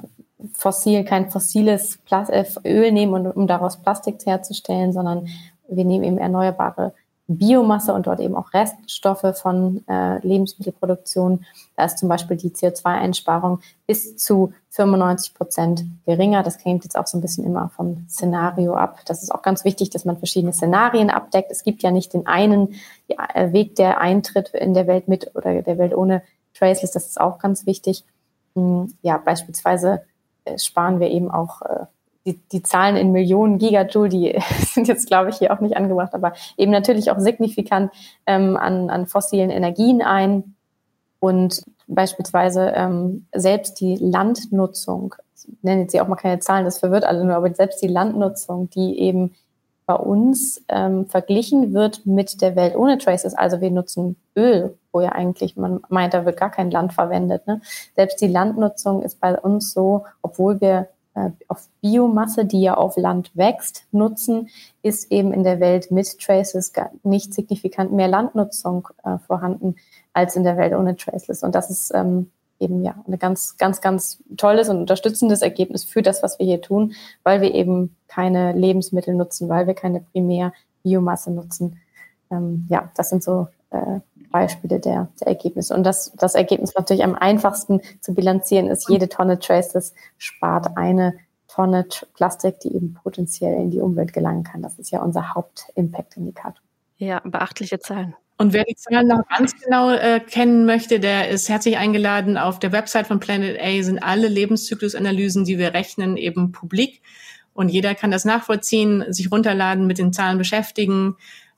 fossil, 0.53 1.03
kein 1.03 1.29
fossiles 1.31 1.97
Plas 2.05 2.29
äh, 2.29 2.45
Öl 2.65 2.91
nehmen, 2.91 3.13
um, 3.13 3.31
um 3.31 3.47
daraus 3.47 3.77
Plastik 3.77 4.25
herzustellen, 4.25 4.93
sondern 4.93 5.27
wir 5.67 5.85
nehmen 5.85 6.03
eben 6.03 6.17
erneuerbare 6.17 6.93
Biomasse 7.27 7.93
und 7.93 8.05
dort 8.05 8.19
eben 8.19 8.35
auch 8.35 8.53
Reststoffe 8.53 9.35
von 9.35 9.83
äh, 9.87 10.19
Lebensmittelproduktion. 10.25 11.43
Da 11.75 11.85
ist 11.85 11.97
zum 11.97 12.07
Beispiel 12.07 12.37
die 12.37 12.51
CO2-Einsparung 12.51 13.61
bis 13.87 14.15
zu 14.17 14.53
95 14.69 15.33
Prozent 15.33 15.85
geringer. 16.05 16.43
Das 16.43 16.63
hängt 16.63 16.83
jetzt 16.83 16.97
auch 16.97 17.07
so 17.07 17.17
ein 17.17 17.21
bisschen 17.21 17.43
immer 17.43 17.69
vom 17.69 18.05
Szenario 18.09 18.75
ab. 18.75 18.99
Das 19.05 19.23
ist 19.23 19.33
auch 19.33 19.41
ganz 19.41 19.65
wichtig, 19.65 19.89
dass 19.89 20.05
man 20.05 20.17
verschiedene 20.17 20.53
Szenarien 20.53 21.09
abdeckt. 21.09 21.51
Es 21.51 21.63
gibt 21.63 21.81
ja 21.81 21.89
nicht 21.89 22.13
den 22.13 22.27
einen 22.27 22.75
äh, 23.07 23.51
Weg, 23.51 23.75
der 23.75 23.99
eintritt 23.99 24.49
in 24.49 24.75
der 24.75 24.85
Welt 24.85 25.07
mit 25.07 25.35
oder 25.35 25.61
der 25.63 25.77
Welt 25.79 25.95
ohne 25.95 26.21
Traceless. 26.53 26.91
Das 26.91 27.07
ist 27.07 27.19
auch 27.19 27.39
ganz 27.39 27.65
wichtig. 27.65 28.05
Hm, 28.55 28.93
ja, 29.01 29.17
beispielsweise 29.17 30.03
äh, 30.43 30.59
sparen 30.59 30.99
wir 30.99 31.09
eben 31.09 31.31
auch 31.31 31.63
äh, 31.63 31.85
die, 32.25 32.39
die 32.51 32.63
Zahlen 32.63 32.95
in 32.95 33.11
Millionen 33.11 33.57
Gigajoule, 33.57 34.09
die 34.09 34.41
sind 34.65 34.87
jetzt, 34.87 35.07
glaube 35.07 35.29
ich, 35.29 35.37
hier 35.37 35.53
auch 35.53 35.59
nicht 35.59 35.77
angebracht, 35.77 36.13
aber 36.13 36.33
eben 36.57 36.71
natürlich 36.71 37.11
auch 37.11 37.19
signifikant 37.19 37.91
ähm, 38.25 38.57
an, 38.57 38.89
an 38.89 39.05
fossilen 39.05 39.49
Energien 39.49 40.01
ein. 40.01 40.55
Und 41.19 41.63
beispielsweise 41.87 42.73
ähm, 42.75 43.27
selbst 43.33 43.79
die 43.79 43.95
Landnutzung, 43.95 45.15
ich 45.35 45.47
nenne 45.61 45.83
jetzt 45.83 45.91
hier 45.91 46.03
auch 46.03 46.07
mal 46.07 46.15
keine 46.15 46.39
Zahlen, 46.39 46.65
das 46.65 46.79
verwirrt 46.79 47.03
alle 47.03 47.23
nur, 47.23 47.35
aber 47.35 47.53
selbst 47.53 47.81
die 47.81 47.87
Landnutzung, 47.87 48.69
die 48.69 48.99
eben 48.99 49.35
bei 49.85 49.95
uns 49.95 50.63
ähm, 50.67 51.05
verglichen 51.05 51.73
wird 51.73 52.05
mit 52.07 52.41
der 52.41 52.55
Welt 52.55 52.75
ohne 52.75 52.97
Traces. 52.97 53.35
Also 53.35 53.61
wir 53.61 53.69
nutzen 53.69 54.15
Öl, 54.35 54.77
wo 54.91 55.01
ja 55.01 55.09
eigentlich 55.09 55.57
man 55.57 55.81
meint, 55.89 56.15
da 56.15 56.25
wird 56.25 56.37
gar 56.37 56.49
kein 56.49 56.71
Land 56.71 56.93
verwendet. 56.93 57.45
Ne? 57.45 57.61
Selbst 57.95 58.19
die 58.19 58.27
Landnutzung 58.27 59.03
ist 59.03 59.19
bei 59.19 59.39
uns 59.39 59.73
so, 59.73 60.05
obwohl 60.23 60.59
wir 60.59 60.87
auf 61.47 61.69
Biomasse, 61.81 62.45
die 62.45 62.61
ja 62.61 62.75
auf 62.75 62.97
Land 62.97 63.31
wächst, 63.35 63.85
nutzen, 63.91 64.49
ist 64.81 65.11
eben 65.11 65.33
in 65.33 65.43
der 65.43 65.59
Welt 65.59 65.91
mit 65.91 66.19
Traces 66.19 66.73
nicht 67.03 67.33
signifikant 67.33 67.91
mehr 67.93 68.07
Landnutzung 68.07 68.87
äh, 69.03 69.17
vorhanden 69.19 69.75
als 70.13 70.35
in 70.35 70.43
der 70.43 70.57
Welt 70.57 70.73
ohne 70.73 70.95
Traceless. 70.95 71.43
Und 71.43 71.55
das 71.55 71.69
ist 71.69 71.91
ähm, 71.93 72.31
eben 72.59 72.83
ja 72.83 72.95
ein 73.07 73.17
ganz, 73.19 73.57
ganz, 73.57 73.81
ganz 73.81 74.23
tolles 74.37 74.69
und 74.69 74.77
unterstützendes 74.77 75.41
Ergebnis 75.41 75.83
für 75.83 76.01
das, 76.01 76.23
was 76.23 76.39
wir 76.39 76.45
hier 76.45 76.61
tun, 76.61 76.93
weil 77.23 77.41
wir 77.41 77.53
eben 77.53 77.95
keine 78.07 78.53
Lebensmittel 78.53 79.13
nutzen, 79.15 79.49
weil 79.49 79.67
wir 79.67 79.73
keine 79.73 80.01
primär 80.01 80.53
Biomasse 80.83 81.31
nutzen. 81.31 81.79
Ähm, 82.31 82.65
ja, 82.69 82.91
das 82.95 83.09
sind 83.09 83.23
so 83.23 83.47
äh, 83.71 83.99
Beispiele 84.35 84.81
der, 84.81 85.07
der 85.21 85.27
Ergebnisse. 85.27 85.73
Und 85.73 85.85
das, 85.85 86.11
das 86.17 86.35
Ergebnis 86.35 86.73
natürlich 86.75 87.05
am 87.05 87.15
einfachsten 87.15 87.79
zu 88.01 88.13
bilanzieren 88.13 88.67
ist, 88.67 88.89
jede 88.89 89.07
Tonne 89.07 89.39
Traces 89.39 89.93
spart 90.17 90.75
eine 90.75 91.13
Tonne 91.47 91.87
Plastik, 92.15 92.59
die 92.59 92.75
eben 92.75 92.95
potenziell 93.01 93.53
in 93.53 93.71
die 93.71 93.79
Umwelt 93.79 94.11
gelangen 94.11 94.43
kann. 94.43 94.61
Das 94.61 94.77
ist 94.77 94.91
ja 94.91 95.01
unser 95.01 95.33
Hauptimpact-Indikator. 95.33 96.61
Ja, 96.97 97.21
beachtliche 97.23 97.79
Zahlen. 97.79 98.13
Und 98.37 98.51
wer 98.51 98.65
die 98.65 98.75
Zahlen 98.75 99.07
noch 99.07 99.21
ganz 99.29 99.55
genau 99.55 99.91
äh, 99.91 100.19
kennen 100.19 100.65
möchte, 100.65 100.99
der 100.99 101.29
ist 101.29 101.47
herzlich 101.47 101.77
eingeladen. 101.77 102.37
Auf 102.37 102.59
der 102.59 102.73
Website 102.73 103.07
von 103.07 103.21
Planet 103.21 103.57
A 103.61 103.83
sind 103.83 103.99
alle 103.99 104.27
Lebenszyklusanalysen, 104.27 105.45
die 105.45 105.57
wir 105.57 105.73
rechnen, 105.73 106.17
eben 106.17 106.51
publik. 106.51 107.01
Und 107.53 107.69
jeder 107.69 107.95
kann 107.95 108.11
das 108.11 108.25
nachvollziehen, 108.25 109.05
sich 109.13 109.31
runterladen, 109.31 109.87
mit 109.87 109.97
den 109.97 110.11
Zahlen 110.11 110.37
beschäftigen. 110.37 111.15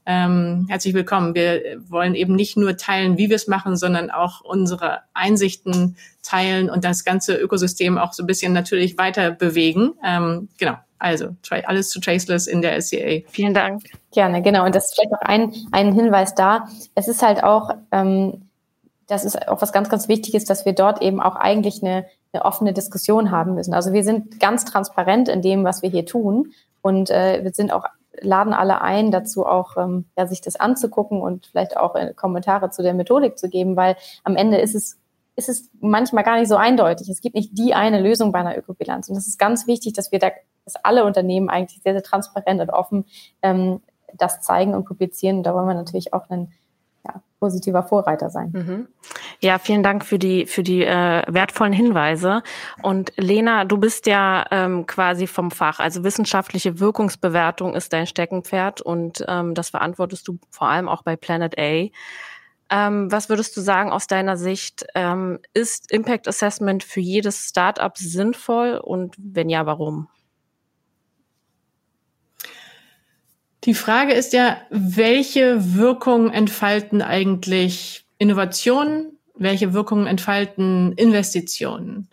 Ähm, 0.10 0.68
herzlich 0.70 0.94
willkommen. 0.94 1.36
Wir 1.36 1.82
wollen 1.90 2.16
eben 2.16 2.34
nicht 2.34 2.56
nur 2.56 2.78
teilen, 2.78 3.18
wie 3.18 3.28
wir 3.28 3.36
es 3.36 3.50
machen, 3.50 3.76
sondern 3.76 4.10
auch 4.10 4.40
unsere 4.40 5.00
Einsichten 5.14 5.98
teilen 6.24 6.70
und 6.70 6.86
das 6.86 7.04
ganze 7.04 7.36
Ökosystem 7.36 7.98
auch 7.98 8.14
so 8.14 8.24
ein 8.24 8.26
bisschen 8.26 8.54
natürlich 8.54 8.98
weiter 8.98 9.32
bewegen. 9.32 9.96
Ähm, 10.06 10.48
genau. 10.58 10.76
Also 10.98 11.36
alles 11.66 11.90
zu 11.90 12.00
Traceless 12.00 12.48
in 12.48 12.62
der 12.62 12.82
SCA. 12.82 13.20
Vielen 13.28 13.54
Dank. 13.54 13.84
Gerne, 14.14 14.42
genau. 14.42 14.66
Und 14.66 14.74
das 14.74 14.86
ist 14.86 14.96
vielleicht 14.96 15.12
noch 15.12 15.22
ein, 15.22 15.54
ein 15.74 15.94
Hinweis 15.94 16.34
da. 16.34 16.70
Es 16.96 17.10
ist 17.10 17.22
halt 17.22 17.44
auch, 17.44 17.72
ähm, 17.92 18.44
das 19.08 19.26
ist 19.26 19.50
auch 19.50 19.62
was 19.62 19.74
ganz, 19.74 19.90
ganz 19.90 20.08
Wichtiges, 20.08 20.46
dass 20.46 20.66
wir 20.66 20.74
dort 20.74 21.02
eben 21.02 21.20
auch 21.20 21.36
eigentlich 21.36 21.84
eine, 21.84 22.06
eine 22.32 22.46
offene 22.46 22.72
Diskussion 22.72 23.30
haben 23.30 23.56
müssen. 23.56 23.74
Also 23.74 23.92
wir 23.92 24.06
sind 24.06 24.40
ganz 24.40 24.64
transparent 24.64 25.28
in 25.28 25.42
dem, 25.42 25.66
was 25.66 25.82
wir 25.82 25.90
hier 25.90 26.06
tun. 26.06 26.54
Und 26.82 27.10
äh, 27.10 27.44
wir 27.44 27.52
sind 27.52 27.74
auch 27.74 27.84
laden 28.22 28.54
alle 28.54 28.82
ein, 28.82 29.12
dazu 29.12 29.46
auch 29.46 29.78
ähm, 29.78 30.06
ja, 30.18 30.28
sich 30.28 30.42
das 30.42 30.56
anzugucken 30.56 31.22
und 31.22 31.48
vielleicht 31.48 31.78
auch 31.78 31.96
äh, 31.96 32.14
Kommentare 32.14 32.70
zu 32.70 32.84
der 32.84 32.94
Methodik 32.94 33.38
zu 33.38 33.50
geben, 33.50 33.76
weil 33.76 33.96
am 34.24 34.36
Ende 34.36 34.58
ist 34.58 34.76
es 34.76 35.00
ist 35.38 35.50
es 35.50 35.70
manchmal 35.80 36.24
gar 36.24 36.40
nicht 36.40 36.50
so 36.50 36.56
eindeutig. 36.56 37.10
Es 37.10 37.22
gibt 37.22 37.36
nicht 37.36 37.56
die 37.58 37.76
eine 37.76 38.02
Lösung 38.02 38.32
bei 38.32 38.40
einer 38.40 38.58
Ökobilanz. 38.58 39.08
Und 39.08 39.16
das 39.16 39.28
ist 39.28 39.38
ganz 39.38 39.68
wichtig, 39.68 39.94
dass 39.94 40.12
wir 40.12 40.18
da, 40.18 40.32
dass 40.66 40.76
alle 40.84 41.06
Unternehmen 41.06 41.48
eigentlich 41.48 41.80
sehr, 41.84 41.94
sehr 41.94 42.02
transparent 42.02 42.60
und 42.60 42.72
offen 42.72 43.06
ähm, 43.44 43.80
das 44.16 44.42
zeigen 44.42 44.74
und 44.74 44.86
publizieren. 44.86 45.38
Und 45.38 45.44
da 45.44 45.54
wollen 45.54 45.68
wir 45.68 45.76
natürlich 45.76 46.12
auch 46.12 46.28
ein 46.32 46.52
ja, 47.06 47.22
positiver 47.40 47.84
Vorreiter 47.84 48.32
sein. 48.32 48.52
Mhm. 48.52 48.88
Ja, 49.40 49.60
vielen 49.60 49.84
Dank 49.84 50.04
für 50.04 50.18
die 50.18 50.48
für 50.48 50.64
die 50.64 50.84
äh, 50.84 51.22
wertvollen 51.28 51.74
Hinweise. 51.74 52.42
Und 52.82 53.14
Lena, 53.18 53.66
du 53.66 53.78
bist 53.78 54.08
ja 54.08 54.46
ähm, 54.50 54.88
quasi 54.88 55.28
vom 55.28 55.52
Fach, 55.52 55.80
also 55.80 56.04
wissenschaftliche 56.04 56.80
Wirkungsbewertung 56.80 57.76
ist 57.76 57.94
dein 57.94 58.08
Steckenpferd 58.08 58.82
und 58.82 59.24
ähm, 59.28 59.54
das 59.54 59.70
verantwortest 59.70 60.28
du 60.28 60.40
vor 60.50 60.70
allem 60.70 60.90
auch 60.90 61.04
bei 61.04 61.16
Planet 61.16 61.56
A. 61.60 61.88
Ähm, 62.70 63.12
was 63.12 63.30
würdest 63.30 63.56
du 63.56 63.62
sagen 63.62 63.92
aus 63.92 64.08
deiner 64.08 64.38
Sicht? 64.38 64.86
Ähm, 64.96 65.40
ist 65.54 65.92
Impact 65.92 66.28
Assessment 66.28 66.84
für 66.84 67.00
jedes 67.00 67.48
Startup 67.48 67.96
sinnvoll 67.96 68.82
und 68.84 69.16
wenn 69.20 69.50
ja, 69.50 69.68
warum? 69.68 70.08
Die 73.64 73.76
Frage 73.76 74.14
ist 74.14 74.34
ja, 74.34 74.58
welche 74.70 75.76
Wirkung 75.76 76.32
entfalten 76.32 77.02
eigentlich 77.02 78.06
Innovationen? 78.18 79.17
Welche 79.40 79.74
Wirkungen 79.74 80.08
entfalten 80.08 80.94
Investitionen? 80.94 82.10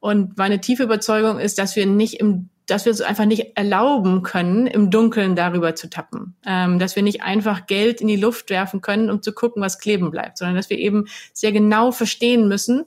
Und 0.00 0.36
meine 0.36 0.60
tiefe 0.60 0.84
Überzeugung 0.84 1.38
ist, 1.38 1.58
dass 1.58 1.76
wir 1.76 1.86
nicht 1.86 2.20
im 2.20 2.50
dass 2.66 2.84
wir 2.84 2.92
es 2.92 3.00
einfach 3.00 3.26
nicht 3.26 3.56
erlauben 3.56 4.22
können, 4.22 4.66
im 4.66 4.90
Dunkeln 4.90 5.36
darüber 5.36 5.74
zu 5.74 5.88
tappen. 5.88 6.34
Ähm, 6.44 6.78
dass 6.78 6.96
wir 6.96 7.02
nicht 7.02 7.22
einfach 7.22 7.66
Geld 7.66 8.00
in 8.00 8.08
die 8.08 8.16
Luft 8.16 8.50
werfen 8.50 8.80
können, 8.80 9.08
um 9.08 9.22
zu 9.22 9.32
gucken, 9.32 9.62
was 9.62 9.78
kleben 9.78 10.10
bleibt, 10.10 10.38
sondern 10.38 10.56
dass 10.56 10.68
wir 10.68 10.78
eben 10.78 11.06
sehr 11.32 11.52
genau 11.52 11.92
verstehen 11.92 12.48
müssen, 12.48 12.84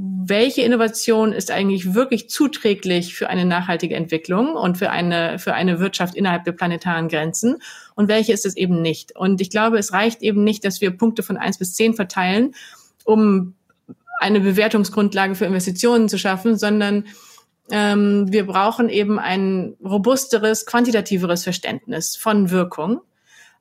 welche 0.00 0.62
Innovation 0.62 1.32
ist 1.32 1.50
eigentlich 1.50 1.94
wirklich 1.94 2.30
zuträglich 2.30 3.16
für 3.16 3.28
eine 3.28 3.44
nachhaltige 3.44 3.96
Entwicklung 3.96 4.54
und 4.54 4.78
für 4.78 4.90
eine, 4.90 5.40
für 5.40 5.54
eine 5.54 5.80
Wirtschaft 5.80 6.14
innerhalb 6.14 6.44
der 6.44 6.52
planetaren 6.52 7.08
Grenzen 7.08 7.56
und 7.96 8.06
welche 8.06 8.32
ist 8.32 8.46
es 8.46 8.56
eben 8.56 8.80
nicht. 8.80 9.16
Und 9.16 9.40
ich 9.40 9.50
glaube, 9.50 9.76
es 9.76 9.92
reicht 9.92 10.22
eben 10.22 10.44
nicht, 10.44 10.64
dass 10.64 10.80
wir 10.80 10.92
Punkte 10.92 11.24
von 11.24 11.36
eins 11.36 11.58
bis 11.58 11.74
zehn 11.74 11.94
verteilen, 11.94 12.54
um 13.08 13.54
eine 14.20 14.40
Bewertungsgrundlage 14.40 15.34
für 15.34 15.46
Investitionen 15.46 16.10
zu 16.10 16.18
schaffen, 16.18 16.58
sondern 16.58 17.06
ähm, 17.70 18.30
wir 18.30 18.46
brauchen 18.46 18.90
eben 18.90 19.18
ein 19.18 19.76
robusteres, 19.82 20.66
quantitativeres 20.66 21.42
Verständnis 21.42 22.16
von 22.16 22.50
Wirkung, 22.50 23.00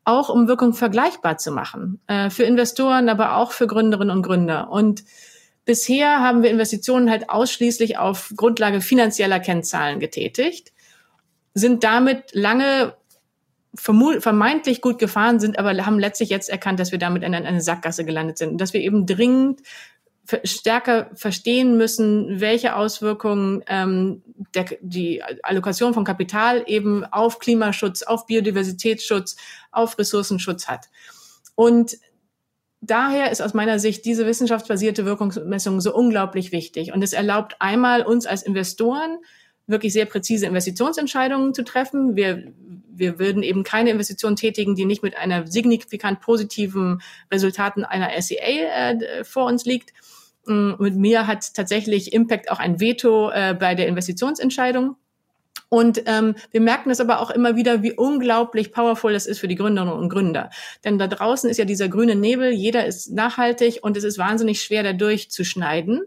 auch 0.03 0.27
um 0.27 0.49
Wirkung 0.49 0.73
vergleichbar 0.73 1.37
zu 1.37 1.51
machen, 1.51 2.01
äh, 2.07 2.29
für 2.29 2.43
Investoren, 2.43 3.07
aber 3.07 3.37
auch 3.37 3.53
für 3.53 3.67
Gründerinnen 3.67 4.15
und 4.17 4.23
Gründer. 4.23 4.69
Und 4.69 5.05
bisher 5.63 6.19
haben 6.19 6.43
wir 6.43 6.49
Investitionen 6.49 7.09
halt 7.09 7.29
ausschließlich 7.29 7.97
auf 7.97 8.33
Grundlage 8.35 8.81
finanzieller 8.81 9.39
Kennzahlen 9.39 10.01
getätigt, 10.01 10.73
sind 11.53 11.85
damit 11.85 12.33
lange 12.33 12.95
vermeintlich 13.77 14.81
gut 14.81 14.99
gefahren 14.99 15.39
sind, 15.39 15.59
aber 15.59 15.73
haben 15.85 15.99
letztlich 15.99 16.29
jetzt 16.29 16.49
erkannt, 16.49 16.79
dass 16.79 16.91
wir 16.91 16.99
damit 16.99 17.23
in 17.23 17.33
eine 17.33 17.61
Sackgasse 17.61 18.03
gelandet 18.05 18.37
sind 18.37 18.51
und 18.51 18.61
dass 18.61 18.73
wir 18.73 18.81
eben 18.81 19.05
dringend 19.05 19.61
stärker 20.43 21.09
verstehen 21.13 21.77
müssen, 21.77 22.41
welche 22.41 22.75
Auswirkungen 22.75 23.63
ähm, 23.67 24.23
der, 24.53 24.65
die 24.81 25.23
Allokation 25.41 25.93
von 25.93 26.03
Kapital 26.03 26.63
eben 26.67 27.05
auf 27.05 27.39
Klimaschutz, 27.39 28.03
auf 28.03 28.25
Biodiversitätsschutz, 28.25 29.37
auf 29.71 29.97
Ressourcenschutz 29.97 30.67
hat. 30.67 30.89
Und 31.55 31.97
daher 32.81 33.31
ist 33.31 33.41
aus 33.41 33.53
meiner 33.53 33.79
Sicht 33.79 34.03
diese 34.03 34.25
wissenschaftsbasierte 34.25 35.05
Wirkungsmessung 35.05 35.79
so 35.79 35.95
unglaublich 35.95 36.51
wichtig. 36.51 36.91
Und 36.93 37.03
es 37.03 37.13
erlaubt 37.13 37.55
einmal 37.59 38.05
uns 38.05 38.25
als 38.25 38.43
Investoren 38.43 39.19
wirklich 39.67 39.93
sehr 39.93 40.05
präzise 40.05 40.45
Investitionsentscheidungen 40.45 41.53
zu 41.53 41.63
treffen. 41.63 42.15
Wir, 42.15 42.51
wir 42.89 43.19
würden 43.19 43.43
eben 43.43 43.63
keine 43.63 43.91
Investition 43.91 44.35
tätigen, 44.35 44.75
die 44.75 44.85
nicht 44.85 45.03
mit 45.03 45.17
einer 45.17 45.45
signifikant 45.45 46.21
positiven 46.21 47.01
Resultaten 47.31 47.83
einer 47.85 48.09
SEA 48.19 48.91
äh, 48.91 49.23
vor 49.23 49.45
uns 49.45 49.65
liegt. 49.65 49.93
Mm, 50.45 50.71
mit 50.79 50.95
mir 50.95 51.27
hat 51.27 51.53
tatsächlich 51.53 52.13
Impact 52.13 52.49
auch 52.49 52.59
ein 52.59 52.79
Veto 52.79 53.29
äh, 53.29 53.53
bei 53.53 53.75
der 53.75 53.87
Investitionsentscheidung. 53.87 54.95
Und 55.69 56.03
ähm, 56.05 56.35
wir 56.51 56.61
merken 56.61 56.89
es 56.91 57.01
aber 57.01 57.19
auch 57.19 57.29
immer 57.29 57.57
wieder, 57.57 57.83
wie 57.83 57.91
unglaublich 57.91 58.71
powerful 58.71 59.11
das 59.11 59.27
ist 59.27 59.39
für 59.39 59.49
die 59.49 59.55
Gründerinnen 59.55 59.93
und 59.93 60.07
Gründer. 60.07 60.49
Denn 60.85 60.97
da 60.97 61.07
draußen 61.07 61.49
ist 61.49 61.57
ja 61.57 61.65
dieser 61.65 61.89
grüne 61.89 62.15
Nebel, 62.15 62.51
jeder 62.51 62.85
ist 62.85 63.11
nachhaltig 63.11 63.79
und 63.81 63.97
es 63.97 64.05
ist 64.05 64.17
wahnsinnig 64.17 64.61
schwer, 64.61 64.83
da 64.83 64.93
durchzuschneiden. 64.93 66.03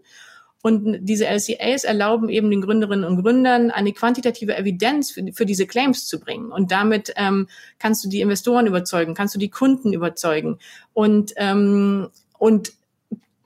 Und 0.63 0.99
diese 1.01 1.27
LCAs 1.27 1.85
erlauben 1.85 2.29
eben 2.29 2.51
den 2.51 2.61
Gründerinnen 2.61 3.05
und 3.05 3.23
Gründern 3.23 3.71
eine 3.71 3.93
quantitative 3.93 4.57
Evidenz 4.57 5.11
für, 5.11 5.25
für 5.33 5.47
diese 5.47 5.67
Claims 5.67 6.07
zu 6.07 6.21
bringen. 6.21 6.53
Und 6.53 6.71
damit 6.71 7.15
ähm, 7.17 7.49
kannst 7.79 8.05
du 8.05 8.09
die 8.09 8.21
Investoren 8.21 8.67
überzeugen, 8.67 9.15
kannst 9.15 9.35
du 9.35 9.39
die 9.39 9.51
Kunden 9.51 9.93
überzeugen. 9.93 10.59
Und, 10.93 11.33
ähm, 11.37 12.09
und 12.39 12.73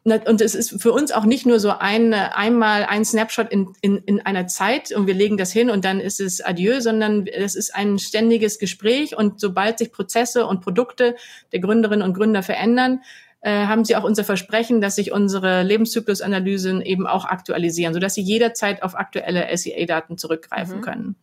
und 0.04 0.42
es 0.42 0.54
ist 0.54 0.82
für 0.82 0.92
uns 0.92 1.12
auch 1.12 1.24
nicht 1.24 1.46
nur 1.46 1.58
so 1.58 1.70
ein, 1.70 2.12
einmal 2.12 2.84
ein 2.84 3.06
Snapshot 3.06 3.50
in, 3.50 3.72
in, 3.80 3.96
in 4.04 4.20
einer 4.20 4.46
Zeit 4.46 4.92
und 4.92 5.06
wir 5.06 5.14
legen 5.14 5.38
das 5.38 5.50
hin 5.50 5.70
und 5.70 5.86
dann 5.86 5.98
ist 5.98 6.20
es 6.20 6.42
adieu, 6.42 6.82
sondern 6.82 7.26
es 7.26 7.54
ist 7.54 7.74
ein 7.74 7.98
ständiges 7.98 8.58
Gespräch 8.58 9.16
und 9.16 9.40
sobald 9.40 9.78
sich 9.78 9.92
Prozesse 9.92 10.46
und 10.46 10.60
Produkte 10.60 11.16
der 11.52 11.60
Gründerinnen 11.60 12.06
und 12.06 12.12
Gründer 12.12 12.42
verändern, 12.42 13.00
äh, 13.44 13.66
haben 13.66 13.84
sie 13.84 13.94
auch 13.94 14.04
unser 14.04 14.24
Versprechen, 14.24 14.80
dass 14.80 14.96
sich 14.96 15.12
unsere 15.12 15.62
Lebenszyklusanalysen 15.62 16.80
eben 16.80 17.06
auch 17.06 17.26
aktualisieren, 17.26 17.92
sodass 17.92 18.14
sie 18.14 18.22
jederzeit 18.22 18.82
auf 18.82 18.94
aktuelle 18.96 19.54
SEA-Daten 19.54 20.16
zurückgreifen 20.16 20.78
mhm. 20.78 20.80
können. 20.80 21.16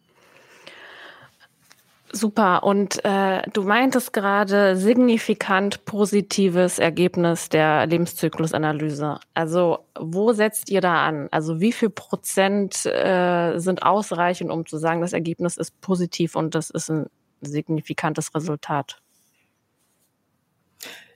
Super. 2.14 2.64
Und 2.64 3.04
äh, 3.06 3.42
du 3.54 3.64
meintest 3.64 4.14
gerade 4.14 4.76
signifikant 4.76 5.86
positives 5.86 6.78
Ergebnis 6.78 7.50
der 7.50 7.88
Lebenszyklusanalyse. 7.88 9.20
Also 9.34 9.80
wo 9.98 10.32
setzt 10.34 10.70
ihr 10.70 10.82
da 10.82 11.04
an? 11.06 11.28
Also 11.32 11.60
wie 11.60 11.72
viel 11.72 11.90
Prozent 11.90 12.86
äh, 12.86 13.58
sind 13.58 13.82
ausreichend, 13.82 14.52
um 14.52 14.68
zu 14.68 14.78
sagen, 14.78 15.02
das 15.02 15.14
Ergebnis 15.14 15.58
ist 15.58 15.82
positiv 15.82 16.36
und 16.36 16.54
das 16.54 16.70
ist 16.70 16.90
ein 16.92 17.08
signifikantes 17.42 18.36
Resultat? 18.36 19.02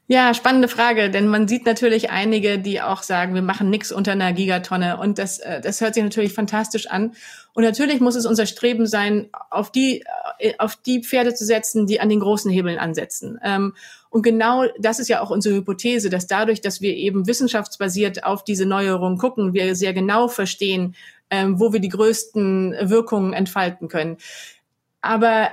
Ja, 0.07 0.35
spannende 0.35 0.67
Frage, 0.67 1.09
denn 1.09 1.27
man 1.27 1.47
sieht 1.47 1.65
natürlich 1.65 2.11
einige, 2.11 2.59
die 2.59 2.79
auch 2.79 3.01
sagen, 3.01 3.33
wir 3.33 3.41
machen 3.41 3.71
nichts 3.71 3.91
unter 3.91 4.11
einer 4.11 4.33
Gigatonne 4.33 4.97
und 4.97 5.17
das, 5.17 5.39
äh, 5.39 5.61
das 5.61 5.81
hört 5.81 5.95
sich 5.95 6.03
natürlich 6.03 6.31
fantastisch 6.31 6.85
an. 6.87 7.15
Und 7.53 7.63
natürlich 7.63 8.01
muss 8.01 8.15
es 8.15 8.27
unser 8.27 8.45
Streben 8.45 8.85
sein, 8.85 9.29
auf 9.49 9.71
die, 9.71 10.03
äh, 10.37 10.53
auf 10.59 10.75
die 10.75 11.01
Pferde 11.01 11.33
zu 11.33 11.43
setzen, 11.43 11.87
die 11.87 11.99
an 12.01 12.09
den 12.09 12.19
großen 12.19 12.51
Hebeln 12.51 12.77
ansetzen. 12.77 13.39
Ähm, 13.43 13.73
und 14.11 14.21
genau 14.21 14.65
das 14.79 14.99
ist 14.99 15.07
ja 15.07 15.21
auch 15.21 15.31
unsere 15.31 15.55
Hypothese, 15.55 16.11
dass 16.11 16.27
dadurch, 16.27 16.61
dass 16.61 16.81
wir 16.81 16.95
eben 16.95 17.25
wissenschaftsbasiert 17.25 18.25
auf 18.25 18.43
diese 18.43 18.67
Neuerungen 18.67 19.17
gucken, 19.17 19.55
wir 19.55 19.75
sehr 19.75 19.93
genau 19.93 20.27
verstehen, 20.27 20.93
ähm, 21.31 21.59
wo 21.59 21.73
wir 21.73 21.79
die 21.79 21.89
größten 21.89 22.75
Wirkungen 22.79 23.33
entfalten 23.33 23.87
können. 23.87 24.17
Aber 25.01 25.49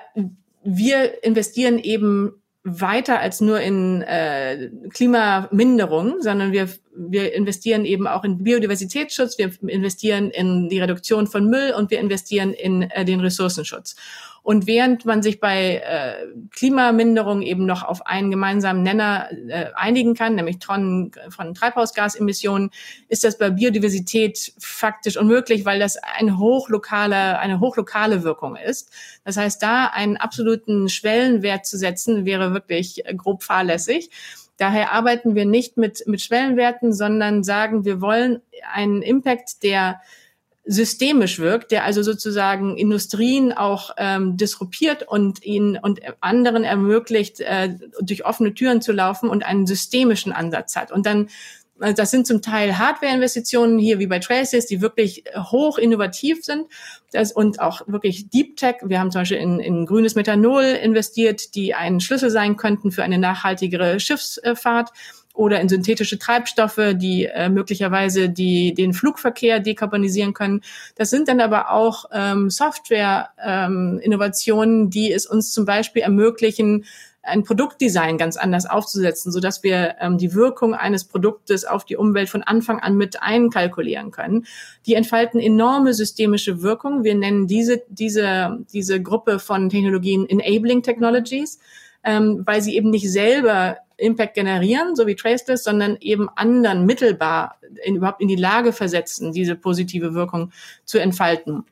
wir 0.62 1.24
investieren 1.24 1.78
eben 1.78 2.41
weiter 2.64 3.18
als 3.18 3.40
nur 3.40 3.60
in 3.60 4.02
äh, 4.02 4.70
Klimaminderung, 4.90 6.20
sondern 6.20 6.52
wir, 6.52 6.68
wir 6.94 7.34
investieren 7.34 7.84
eben 7.84 8.06
auch 8.06 8.22
in 8.22 8.44
Biodiversitätsschutz, 8.44 9.36
wir 9.36 9.50
investieren 9.66 10.30
in 10.30 10.68
die 10.68 10.78
Reduktion 10.78 11.26
von 11.26 11.48
Müll 11.48 11.74
und 11.76 11.90
wir 11.90 11.98
investieren 11.98 12.52
in 12.52 12.82
äh, 12.82 13.04
den 13.04 13.20
Ressourcenschutz. 13.20 13.96
Und 14.42 14.66
während 14.66 15.04
man 15.04 15.22
sich 15.22 15.38
bei 15.38 15.76
äh, 15.76 16.26
Klimaminderung 16.50 17.42
eben 17.42 17.64
noch 17.64 17.84
auf 17.84 18.06
einen 18.06 18.30
gemeinsamen 18.30 18.82
Nenner 18.82 19.28
äh, 19.30 19.66
einigen 19.74 20.14
kann, 20.14 20.34
nämlich 20.34 20.58
Tonnen 20.58 21.12
von 21.28 21.54
Treibhausgasemissionen, 21.54 22.70
ist 23.08 23.22
das 23.22 23.38
bei 23.38 23.50
Biodiversität 23.50 24.52
faktisch 24.58 25.16
unmöglich, 25.16 25.64
weil 25.64 25.78
das 25.78 25.96
ein 25.96 26.38
hochlokale, 26.38 27.38
eine 27.38 27.60
hochlokale 27.60 28.24
Wirkung 28.24 28.56
ist. 28.56 28.90
Das 29.24 29.36
heißt, 29.36 29.62
da 29.62 29.86
einen 29.86 30.16
absoluten 30.16 30.88
Schwellenwert 30.88 31.64
zu 31.64 31.78
setzen, 31.78 32.24
wäre 32.24 32.52
wirklich 32.52 33.04
grob 33.16 33.44
fahrlässig. 33.44 34.10
Daher 34.56 34.92
arbeiten 34.92 35.34
wir 35.34 35.44
nicht 35.44 35.76
mit, 35.76 36.02
mit 36.06 36.20
Schwellenwerten, 36.20 36.92
sondern 36.92 37.42
sagen, 37.42 37.84
wir 37.84 38.00
wollen 38.00 38.42
einen 38.72 39.02
Impact, 39.02 39.62
der 39.62 40.00
systemisch 40.64 41.38
wirkt, 41.38 41.72
der 41.72 41.84
also 41.84 42.02
sozusagen 42.02 42.76
Industrien 42.76 43.52
auch 43.52 43.90
ähm, 43.96 44.36
disruptiert 44.36 45.06
und 45.08 45.42
ihnen 45.44 45.76
und 45.76 46.00
anderen 46.20 46.62
ermöglicht, 46.62 47.40
äh, 47.40 47.76
durch 48.00 48.24
offene 48.24 48.54
Türen 48.54 48.80
zu 48.80 48.92
laufen 48.92 49.28
und 49.28 49.44
einen 49.44 49.66
systemischen 49.66 50.32
Ansatz 50.32 50.76
hat. 50.76 50.92
Und 50.92 51.04
dann 51.04 51.28
äh, 51.80 51.94
das 51.94 52.10
sind 52.10 52.26
zum 52.26 52.42
Teil 52.42 52.78
Hardware-Investitionen 52.78 53.78
hier 53.78 53.98
wie 53.98 54.06
bei 54.06 54.20
Traces, 54.20 54.66
die 54.66 54.80
wirklich 54.80 55.24
hoch 55.36 55.78
innovativ 55.78 56.44
sind 56.44 56.66
das, 57.10 57.32
und 57.32 57.60
auch 57.60 57.82
wirklich 57.86 58.30
Deep 58.30 58.56
Tech. 58.56 58.76
Wir 58.84 59.00
haben 59.00 59.10
zum 59.10 59.22
Beispiel 59.22 59.38
in, 59.38 59.58
in 59.58 59.84
grünes 59.86 60.14
Methanol 60.14 60.62
investiert, 60.62 61.54
die 61.54 61.74
ein 61.74 62.00
Schlüssel 62.00 62.30
sein 62.30 62.56
könnten 62.56 62.92
für 62.92 63.02
eine 63.02 63.18
nachhaltigere 63.18 63.98
Schiffsfahrt 63.98 64.90
oder 65.34 65.60
in 65.60 65.68
synthetische 65.68 66.18
Treibstoffe, 66.18 66.94
die 66.94 67.26
äh, 67.26 67.48
möglicherweise 67.48 68.28
die, 68.28 68.74
den 68.74 68.92
Flugverkehr 68.92 69.60
dekarbonisieren 69.60 70.34
können. 70.34 70.62
Das 70.96 71.10
sind 71.10 71.28
dann 71.28 71.40
aber 71.40 71.70
auch 71.70 72.06
ähm, 72.12 72.50
Software-Innovationen, 72.50 74.82
ähm, 74.82 74.90
die 74.90 75.12
es 75.12 75.26
uns 75.26 75.52
zum 75.52 75.64
Beispiel 75.64 76.02
ermöglichen, 76.02 76.84
ein 77.24 77.44
Produktdesign 77.44 78.18
ganz 78.18 78.36
anders 78.36 78.66
aufzusetzen, 78.66 79.30
so 79.30 79.38
dass 79.38 79.62
wir 79.62 79.94
ähm, 80.00 80.18
die 80.18 80.34
Wirkung 80.34 80.74
eines 80.74 81.04
Produktes 81.04 81.64
auf 81.64 81.84
die 81.84 81.96
Umwelt 81.96 82.28
von 82.28 82.42
Anfang 82.42 82.80
an 82.80 82.96
mit 82.96 83.22
einkalkulieren 83.22 84.10
können. 84.10 84.44
Die 84.86 84.94
entfalten 84.94 85.38
enorme 85.38 85.94
systemische 85.94 86.62
Wirkung. 86.62 87.04
Wir 87.04 87.14
nennen 87.14 87.46
diese, 87.46 87.82
diese, 87.88 88.58
diese 88.72 89.00
Gruppe 89.00 89.38
von 89.38 89.68
Technologien 89.68 90.28
Enabling 90.28 90.82
Technologies, 90.82 91.60
ähm, 92.04 92.42
weil 92.44 92.62
sie 92.62 92.76
eben 92.76 92.90
nicht 92.90 93.10
selber 93.10 93.78
Impact 93.96 94.34
generieren, 94.34 94.96
so 94.96 95.06
wie 95.06 95.14
Traceless, 95.14 95.64
sondern 95.64 95.96
eben 96.00 96.28
anderen 96.34 96.84
mittelbar 96.86 97.56
in, 97.84 97.96
überhaupt 97.96 98.20
in 98.20 98.28
die 98.28 98.36
Lage 98.36 98.72
versetzen, 98.72 99.32
diese 99.32 99.54
positive 99.54 100.14
Wirkung 100.14 100.52
zu 100.84 100.98
entfalten. 100.98 101.64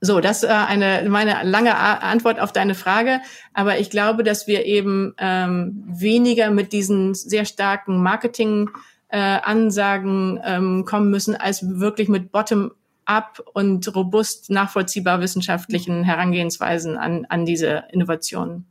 So, 0.00 0.20
das 0.20 0.44
äh, 0.44 0.48
eine 0.48 1.06
meine 1.10 1.42
lange 1.42 1.76
Antwort 1.76 2.40
auf 2.40 2.52
deine 2.52 2.74
Frage, 2.74 3.20
aber 3.52 3.78
ich 3.78 3.90
glaube, 3.90 4.24
dass 4.24 4.46
wir 4.46 4.64
eben 4.64 5.14
ähm, 5.18 5.84
weniger 5.86 6.50
mit 6.50 6.72
diesen 6.72 7.14
sehr 7.14 7.44
starken 7.44 8.02
Marketing 8.02 8.70
äh, 9.08 9.18
Ansagen 9.18 10.40
ähm, 10.42 10.84
kommen 10.86 11.10
müssen, 11.10 11.36
als 11.36 11.80
wirklich 11.80 12.08
mit 12.08 12.32
Bottom 12.32 12.72
up 13.04 13.42
und 13.52 13.94
robust 13.94 14.50
nachvollziehbar 14.50 15.20
wissenschaftlichen 15.20 16.04
Herangehensweisen 16.04 16.96
an, 16.96 17.26
an 17.28 17.44
diese 17.44 17.84
Innovationen. 17.90 18.69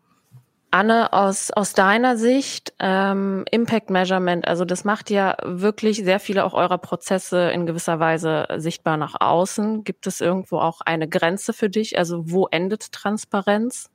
Anne, 0.72 1.14
aus, 1.14 1.50
aus 1.52 1.74
deiner 1.74 2.16
Sicht, 2.16 2.74
ähm, 2.80 3.44
Impact 3.50 3.90
Measurement, 3.90 4.48
also 4.48 4.66
das 4.66 4.84
macht 4.84 5.10
ja 5.10 5.36
wirklich 5.44 6.04
sehr 6.04 6.20
viele 6.20 6.46
auch 6.46 6.54
eurer 6.54 6.78
Prozesse 6.78 7.50
in 7.52 7.66
gewisser 7.66 8.00
Weise 8.00 8.48
sichtbar 8.58 8.98
nach 8.98 9.16
außen. 9.20 9.84
Gibt 9.84 10.06
es 10.06 10.22
irgendwo 10.22 10.60
auch 10.60 10.82
eine 10.82 11.08
Grenze 11.08 11.54
für 11.54 11.70
dich? 11.70 11.98
Also 11.98 12.32
wo 12.32 12.48
endet 12.48 12.92
Transparenz? 12.92 13.90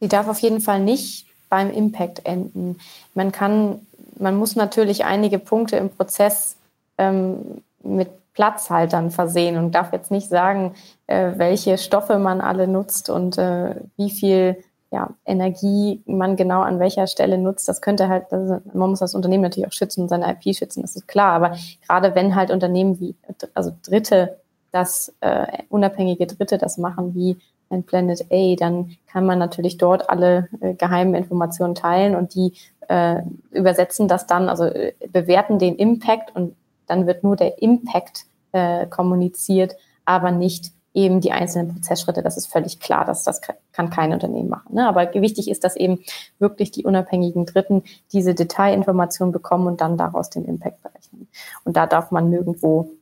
Die 0.00 0.08
darf 0.08 0.28
auf 0.28 0.38
jeden 0.40 0.60
Fall 0.60 0.80
nicht 0.80 1.26
beim 1.50 1.70
Impact 1.70 2.24
enden. 2.24 2.78
Man 3.14 3.30
kann, 3.30 3.86
man 4.18 4.36
muss 4.36 4.56
natürlich 4.56 5.04
einige 5.04 5.38
Punkte 5.38 5.76
im 5.76 5.90
Prozess 5.90 6.56
ähm, 6.96 7.62
mit 7.82 8.08
Platzhaltern 8.32 9.10
versehen 9.10 9.56
und 9.56 9.72
darf 9.72 9.92
jetzt 9.92 10.10
nicht 10.10 10.28
sagen, 10.28 10.74
äh, 11.06 11.32
welche 11.36 11.78
Stoffe 11.78 12.18
man 12.18 12.40
alle 12.40 12.66
nutzt 12.68 13.08
und 13.08 13.38
äh, 13.38 13.76
wie 13.96 14.10
viel 14.10 14.62
ja, 14.90 15.10
Energie 15.24 16.02
man 16.06 16.36
genau 16.36 16.60
an 16.60 16.78
welcher 16.78 17.06
Stelle 17.06 17.38
nutzt, 17.38 17.68
das 17.68 17.80
könnte 17.80 18.08
halt, 18.08 18.30
ist, 18.32 18.74
man 18.74 18.90
muss 18.90 19.00
das 19.00 19.14
Unternehmen 19.14 19.42
natürlich 19.42 19.68
auch 19.68 19.72
schützen 19.72 20.02
und 20.02 20.08
seine 20.08 20.30
IP 20.30 20.54
schützen, 20.54 20.82
das 20.82 20.96
ist 20.96 21.08
klar. 21.08 21.32
Aber 21.32 21.56
gerade 21.86 22.14
wenn 22.14 22.34
halt 22.34 22.50
Unternehmen 22.50 23.00
wie, 23.00 23.14
also 23.54 23.72
Dritte, 23.84 24.38
das 24.72 25.14
äh, 25.20 25.46
unabhängige 25.70 26.26
Dritte 26.26 26.58
das 26.58 26.78
machen, 26.78 27.14
wie 27.14 27.36
ein 27.70 27.82
Planet 27.82 28.26
A, 28.30 28.54
dann 28.56 28.96
kann 29.06 29.26
man 29.26 29.38
natürlich 29.38 29.76
dort 29.76 30.08
alle 30.08 30.48
äh, 30.60 30.74
geheimen 30.74 31.14
Informationen 31.14 31.74
teilen 31.74 32.14
und 32.14 32.34
die 32.34 32.52
äh, 32.88 33.22
übersetzen 33.50 34.06
das 34.06 34.26
dann, 34.26 34.48
also 34.48 34.64
äh, 34.64 34.92
bewerten 35.10 35.58
den 35.58 35.76
Impact 35.76 36.34
und 36.36 36.54
dann 36.86 37.06
wird 37.06 37.24
nur 37.24 37.34
der 37.34 37.60
Impact 37.60 38.26
äh, 38.52 38.86
kommuniziert, 38.86 39.74
aber 40.04 40.30
nicht 40.30 40.72
eben 40.96 41.20
die 41.20 41.30
einzelnen 41.30 41.68
Prozessschritte. 41.68 42.22
Das 42.22 42.38
ist 42.38 42.46
völlig 42.46 42.80
klar, 42.80 43.04
dass 43.04 43.22
das 43.22 43.42
kann 43.72 43.90
kein 43.90 44.14
Unternehmen 44.14 44.48
machen. 44.48 44.74
Ne? 44.74 44.88
Aber 44.88 45.12
wichtig 45.14 45.50
ist, 45.50 45.62
dass 45.62 45.76
eben 45.76 46.00
wirklich 46.38 46.70
die 46.70 46.84
unabhängigen 46.84 47.44
Dritten 47.44 47.84
diese 48.12 48.34
Detailinformationen 48.34 49.30
bekommen 49.30 49.66
und 49.66 49.82
dann 49.82 49.98
daraus 49.98 50.30
den 50.30 50.46
Impact 50.46 50.82
berechnen. 50.82 51.28
Und 51.64 51.76
da 51.76 51.86
darf 51.86 52.10
man 52.10 52.30
nirgendwo 52.30 52.92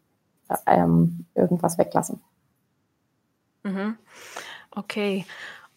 ähm, 0.67 1.27
irgendwas 1.37 1.79
weglassen. 1.79 2.21
Mhm. 3.63 3.97
Okay. 4.73 5.25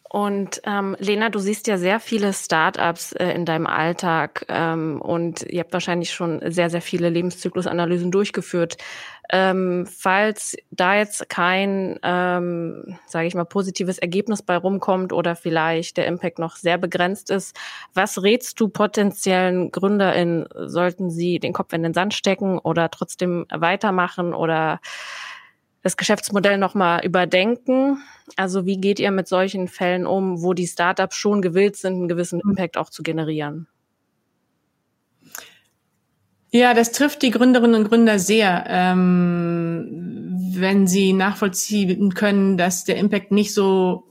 Und 0.10 0.62
ähm, 0.64 0.96
Lena, 1.00 1.30
du 1.30 1.40
siehst 1.40 1.68
ja 1.68 1.78
sehr 1.78 2.00
viele 2.00 2.32
Startups 2.32 3.12
äh, 3.12 3.32
in 3.32 3.44
deinem 3.44 3.68
Alltag 3.68 4.46
ähm, 4.48 5.02
und 5.02 5.44
ihr 5.44 5.60
habt 5.60 5.74
wahrscheinlich 5.74 6.12
schon 6.12 6.40
sehr, 6.50 6.70
sehr 6.70 6.82
viele 6.82 7.10
Lebenszyklusanalysen 7.10 8.10
durchgeführt. 8.10 8.78
Ähm, 9.30 9.86
falls 9.86 10.56
da 10.72 10.96
jetzt 10.96 11.28
kein, 11.28 12.00
ähm, 12.04 12.98
sage 13.08 13.28
ich 13.28 13.36
mal, 13.36 13.44
positives 13.44 13.98
Ergebnis 13.98 14.42
bei 14.42 14.56
rumkommt 14.56 15.12
oder 15.12 15.36
vielleicht 15.36 15.98
der 15.98 16.08
Impact 16.08 16.40
noch 16.40 16.56
sehr 16.56 16.78
begrenzt 16.78 17.30
ist, 17.30 17.58
was 17.94 18.24
rätst 18.24 18.62
du 18.62 18.70
potenziellen 18.70 19.72
GründerInnen? 19.72 20.48
Sollten 20.56 21.10
sie 21.10 21.40
den 21.40 21.52
Kopf 21.52 21.74
in 21.74 21.84
den 21.84 21.94
Sand 21.94 22.14
stecken 22.14 22.58
oder 22.60 22.90
trotzdem 22.90 23.46
weitermachen 23.50 24.34
oder 24.34 24.80
das 25.88 25.96
Geschäftsmodell 25.96 26.58
nochmal 26.58 27.06
überdenken? 27.06 28.04
Also 28.36 28.66
wie 28.66 28.78
geht 28.78 29.00
ihr 29.00 29.12
mit 29.12 29.30
solchen 29.30 29.70
Fällen 29.70 30.06
um, 30.06 30.42
wo 30.42 30.54
die 30.54 30.68
Startups 30.68 31.16
schon 31.16 31.42
gewillt 31.42 31.78
sind, 31.78 31.94
einen 31.94 32.08
gewissen 32.10 32.42
Impact 32.42 32.78
auch 32.78 32.90
zu 32.90 33.04
generieren? 33.04 33.68
Ja, 36.52 36.74
das 36.74 36.92
trifft 36.92 37.22
die 37.22 37.32
Gründerinnen 37.32 37.82
und 37.82 37.88
Gründer 37.88 38.20
sehr, 38.20 38.66
ähm, 38.68 40.36
wenn 40.52 40.88
sie 40.88 41.14
nachvollziehen 41.14 42.14
können, 42.14 42.58
dass 42.58 42.84
der 42.84 42.98
Impact 42.98 43.32
nicht 43.32 43.54
so 43.54 44.04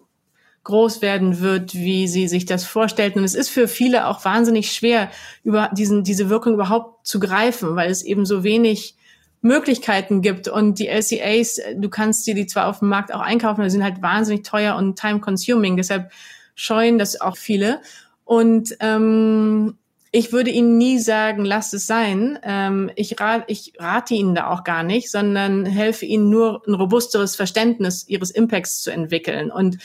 groß 0.64 1.02
werden 1.02 1.40
wird, 1.40 1.74
wie 1.74 2.08
sie 2.08 2.26
sich 2.26 2.46
das 2.46 2.64
vorstellten. 2.64 3.18
Und 3.18 3.24
es 3.26 3.34
ist 3.34 3.50
für 3.50 3.68
viele 3.68 4.06
auch 4.06 4.24
wahnsinnig 4.24 4.72
schwer, 4.72 5.10
über 5.44 5.70
diesen, 5.76 6.04
diese 6.04 6.30
Wirkung 6.30 6.54
überhaupt 6.54 7.06
zu 7.06 7.20
greifen, 7.20 7.76
weil 7.76 7.90
es 7.90 8.02
eben 8.02 8.24
so 8.24 8.44
wenig 8.44 8.96
Möglichkeiten 9.40 10.22
gibt. 10.22 10.48
Und 10.48 10.78
die 10.78 10.88
LCAs, 10.88 11.60
du 11.76 11.88
kannst 11.88 12.26
dir 12.26 12.34
die 12.34 12.46
zwar 12.46 12.68
auf 12.68 12.80
dem 12.80 12.88
Markt 12.88 13.12
auch 13.14 13.20
einkaufen, 13.20 13.60
aber 13.60 13.70
sind 13.70 13.84
halt 13.84 14.02
wahnsinnig 14.02 14.44
teuer 14.44 14.76
und 14.76 14.98
time-consuming. 14.98 15.76
Deshalb 15.76 16.10
scheuen 16.54 16.98
das 16.98 17.20
auch 17.20 17.36
viele. 17.36 17.80
Und 18.24 18.76
ähm, 18.80 19.78
ich 20.10 20.32
würde 20.32 20.50
Ihnen 20.50 20.78
nie 20.78 20.98
sagen, 20.98 21.44
lasst 21.44 21.74
es 21.74 21.86
sein. 21.86 22.38
Ähm, 22.42 22.90
ich, 22.96 23.20
rat, 23.20 23.44
ich 23.48 23.74
rate 23.78 24.14
Ihnen 24.14 24.34
da 24.34 24.50
auch 24.50 24.64
gar 24.64 24.82
nicht, 24.82 25.10
sondern 25.10 25.66
helfe 25.66 26.06
Ihnen 26.06 26.30
nur 26.30 26.62
ein 26.66 26.74
robusteres 26.74 27.36
Verständnis 27.36 28.08
Ihres 28.08 28.30
Impacts 28.30 28.80
zu 28.82 28.90
entwickeln. 28.90 29.50
Und 29.50 29.78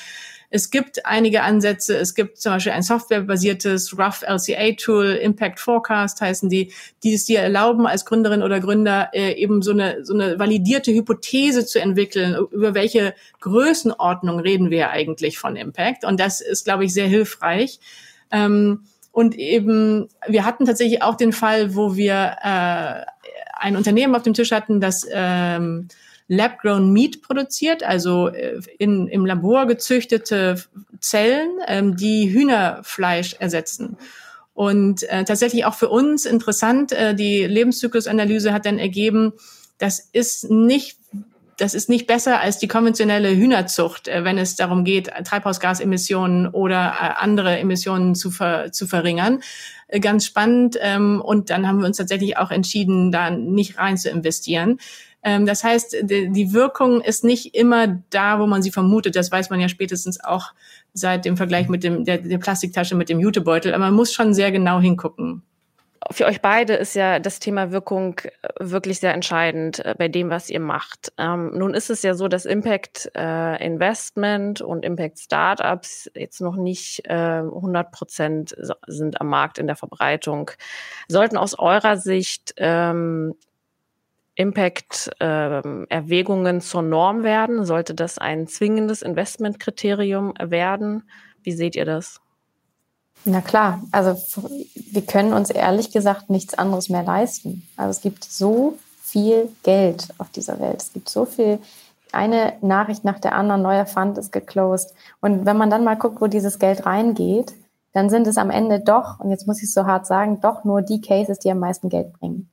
Es 0.52 0.70
gibt 0.70 1.06
einige 1.06 1.44
Ansätze. 1.44 1.98
Es 1.98 2.14
gibt 2.14 2.38
zum 2.38 2.52
Beispiel 2.52 2.74
ein 2.74 2.84
softwarebasiertes 2.84 3.98
Rough 3.98 4.22
LCA 4.22 4.74
Tool, 4.74 5.06
Impact 5.14 5.62
Forecast 5.62 6.20
heißen 6.20 6.50
die, 6.50 6.74
die 7.04 7.14
es 7.14 7.26
dir 7.26 7.40
erlauben, 7.40 7.88
als 7.88 8.06
Gründerin 8.06 8.44
oder 8.44 8.60
Gründer 8.60 9.10
äh, 9.14 9.32
eben 9.34 9.62
so 9.62 9.72
eine, 9.72 10.04
so 10.04 10.14
eine 10.14 10.38
validierte 10.38 10.94
Hypothese 10.94 11.66
zu 11.66 11.80
entwickeln, 11.80 12.36
über 12.52 12.76
welche 12.76 13.16
Größenordnung 13.40 14.40
reden 14.40 14.70
wir 14.70 14.90
eigentlich 14.90 15.40
von 15.40 15.56
Impact. 15.56 16.04
Und 16.04 16.20
das 16.20 16.42
ist, 16.42 16.66
glaube 16.66 16.84
ich, 16.84 16.94
sehr 16.94 17.08
hilfreich. 17.08 17.80
Ähm, 18.30 18.84
und 19.14 19.36
eben, 19.36 20.10
wir 20.28 20.46
hatten 20.46 20.66
tatsächlich 20.66 21.02
auch 21.02 21.16
den 21.16 21.32
Fall, 21.32 21.76
wo 21.76 21.96
wir 21.96 22.36
äh, 22.44 23.06
ein 23.58 23.78
Unternehmen 23.78 24.16
auf 24.16 24.24
dem 24.24 24.34
Tisch 24.34 24.52
hatten, 24.52 24.82
das 24.82 25.08
ähm, 25.10 25.88
Lab-grown 26.32 26.94
Meat 26.94 27.22
produziert, 27.22 27.84
also 27.84 28.30
äh, 28.30 28.62
in, 28.78 29.08
im 29.08 29.26
Labor 29.26 29.65
gezüchtete 29.65 30.56
Zellen, 31.02 31.50
ähm, 31.67 31.98
die 31.98 32.32
Hühnerfleisch 32.32 33.36
ersetzen. 33.39 33.98
Und 34.54 35.04
äh, 35.10 35.26
tatsächlich 35.26 35.65
auch 35.65 35.74
für 35.74 35.89
uns 35.89 36.26
interessant, 36.26 36.94
äh, 36.94 37.13
die 37.13 37.44
Lebenszyklusanalyse 37.44 38.54
hat 38.54 38.65
dann 38.65 38.80
ergeben, 38.80 39.34
das 39.78 40.00
ist 40.13 40.50
nicht 40.50 40.98
das 41.58 41.76
ist 41.76 41.89
nicht 41.89 42.08
besser 42.08 42.39
als 42.39 42.58
die 42.58 42.67
konventionelle 42.67 43.36
Hühnerzucht, 43.36 44.08
äh, 44.08 44.24
wenn 44.24 44.38
es 44.38 44.56
darum 44.56 44.86
geht, 44.86 45.12
Treibhausgasemissionen 45.26 46.48
oder 46.48 46.94
äh, 47.00 47.22
andere 47.22 47.60
Emissionen 47.60 48.15
zu, 48.15 48.32
ver, 48.32 48.72
zu 48.72 48.88
verringern. 48.88 49.41
Ganz 50.00 50.26
spannend. 50.26 50.78
Ähm, 50.82 51.22
und 51.22 51.50
dann 51.50 51.67
haben 51.67 51.80
wir 51.80 51.86
uns 51.86 51.98
tatsächlich 51.98 52.38
auch 52.38 52.50
entschieden, 52.50 53.12
da 53.12 53.30
nicht 53.30 53.78
rein 53.78 53.98
zu 53.98 54.10
investieren. 54.10 54.80
Ähm, 55.24 55.46
das 55.46 55.64
heißt, 55.64 55.98
die 56.04 56.54
Wirkung 56.54 57.02
ist 57.02 57.24
nicht 57.24 57.56
immer 57.56 58.02
da, 58.10 58.40
wo 58.40 58.48
man 58.48 58.62
sie 58.62 58.72
vermutet. 58.72 59.16
Das 59.16 59.32
weiß 59.32 59.50
man 59.50 59.60
ja 59.60 59.70
spätestens 59.70 60.24
auch 60.24 60.54
seit 60.94 61.26
dem 61.26 61.38
Vergleich 61.38 61.70
mit 61.70 61.84
dem, 61.84 62.06
der, 62.06 62.18
der 62.18 62.38
Plastiktasche 62.38 62.96
mit 62.96 63.10
dem 63.10 63.20
Jutebeutel. 63.20 63.74
Aber 63.74 63.86
man 63.86 63.94
muss 63.94 64.14
schon 64.14 64.34
sehr 64.34 64.52
genau 64.52 64.80
hingucken 64.80 65.44
für 66.10 66.26
euch 66.26 66.42
beide 66.42 66.74
ist 66.74 66.96
ja 66.96 67.20
das 67.20 67.40
Thema 67.40 67.72
Wirkung 67.72 68.20
äh, 68.20 68.50
wirklich 68.60 69.00
sehr 69.00 69.14
entscheidend 69.14 69.86
äh, 69.86 69.96
bei 69.98 70.08
dem, 70.08 70.30
was 70.30 70.50
ihr 70.50 70.60
macht. 70.60 71.14
Ähm, 71.18 71.58
nun 71.58 71.74
ist 71.74 71.90
es 71.90 72.02
ja 72.02 72.16
so, 72.16 72.28
dass 72.28 72.46
Impact 72.46 73.12
äh, 73.16 73.64
Investment 73.64 74.62
und 74.62 74.84
Impact 74.84 75.20
Startups 75.20 76.10
jetzt 76.16 76.42
noch 76.42 76.56
nicht 76.56 77.06
äh, 77.06 77.14
100 77.14 77.92
Prozent 77.92 78.56
sind 78.88 79.22
am 79.22 79.28
Markt 79.28 79.60
in 79.60 79.68
der 79.68 79.76
Verbreitung. 79.76 80.52
Sollten 81.08 81.38
aus 81.38 81.58
eurer 81.58 81.98
Sicht 81.98 82.54
ähm, 82.58 83.36
Impact-Erwägungen 84.36 86.56
ähm, 86.56 86.62
zur 86.62 86.82
Norm 86.82 87.24
werden? 87.24 87.65
Sollte 87.65 87.94
das 87.94 88.17
ein 88.17 88.48
zwingendes 88.48 89.02
Investmentkriterium 89.02 90.34
werden? 90.39 91.04
Wie 91.44 91.52
seht 91.52 91.76
ihr 91.76 91.86
das? 91.86 92.22
Na 93.24 93.41
klar, 93.41 93.82
also 93.91 94.20
wir 94.74 95.04
können 95.04 95.34
uns 95.34 95.52
ehrlich 95.52 95.91
gesagt 95.91 96.30
nichts 96.30 96.56
anderes 96.56 96.89
mehr 96.89 97.04
leisten. 97.04 97.67
Also 97.78 97.91
es 97.91 98.02
gibt 98.02 98.24
so 98.24 98.80
viel 99.02 99.50
Geld 99.63 100.08
auf 100.17 100.30
dieser 100.30 100.60
Welt. 100.60 100.82
Es 100.82 100.94
gibt 100.94 101.10
so 101.10 101.26
viel, 101.26 101.60
eine 102.12 102.54
Nachricht 102.62 103.06
nach 103.06 103.20
der 103.20 103.36
anderen, 103.36 103.62
neuer 103.62 103.86
Fund 103.86 104.17
ist 104.17 104.32
geclosed. 104.32 104.94
Und 105.22 105.46
wenn 105.46 105.58
man 105.58 105.70
dann 105.70 105.84
mal 105.84 105.96
guckt, 105.96 106.20
wo 106.20 106.28
dieses 106.28 106.60
Geld 106.60 106.86
reingeht, 106.86 107.54
dann 107.94 108.10
sind 108.10 108.28
es 108.28 108.38
am 108.38 108.50
Ende 108.50 108.80
doch, 108.80 109.20
und 109.20 109.32
jetzt 109.32 109.48
muss 109.48 109.58
ich 109.58 109.65
es 109.65 109.74
so 109.74 109.86
hart 109.86 110.08
sagen, 110.08 110.39
doch 110.41 110.63
nur 110.63 110.82
die 110.82 111.02
Cases, 111.02 111.39
die 111.39 111.52
am 111.52 111.60
meisten 111.60 111.89
Geld 111.89 112.13
bringen. 112.13 112.50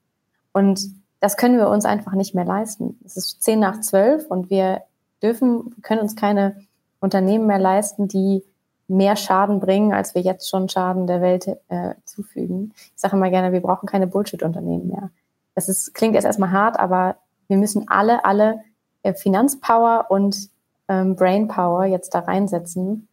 Und 0.52 0.80
das 1.20 1.37
können 1.37 1.59
wir 1.59 1.68
uns 1.68 1.85
einfach 1.85 2.12
nicht 2.12 2.35
mehr 2.35 2.44
leisten. 2.44 2.98
Es 3.04 3.16
ist 3.16 3.42
zehn 3.42 3.61
nach 3.61 3.81
zwölf 3.81 4.26
und 4.26 4.50
wir 4.50 4.83
dürfen, 5.22 5.74
können 5.83 6.00
uns 6.00 6.16
keine 6.16 6.61
Unternehmen 7.00 7.46
mehr 7.46 7.59
leisten, 7.59 8.09
die 8.09 8.44
mehr 8.87 9.16
Schaden 9.16 9.61
bringen, 9.61 9.92
als 9.92 10.14
wir 10.14 10.22
jetzt 10.22 10.48
schon 10.48 10.68
Schaden 10.68 11.07
der 11.07 11.20
Welt 11.20 11.46
äh, 11.68 11.94
zufügen. 12.04 12.72
Ich 12.76 12.92
sage 13.00 13.16
immer 13.16 13.31
gerne, 13.31 13.52
wir 13.52 13.61
brauchen 13.61 13.87
keine 13.87 14.07
Bullshit-Unternehmen 14.07 14.88
mehr. 14.88 15.11
Das 15.54 15.68
ist, 15.68 15.92
klingt 15.92 16.14
jetzt 16.14 16.24
erstmal 16.24 16.52
hart, 16.52 16.78
aber 16.78 17.16
wir 17.48 17.59
müssen 17.59 17.88
alle, 17.88 18.24
alle 18.24 18.61
äh, 19.02 19.12
Finanzpower 19.12 20.07
und 20.09 20.48
ähm, 20.88 21.16
Brainpower 21.16 21.85
jetzt 21.85 22.14
da 22.14 22.20
reinsetzen, 22.20 23.09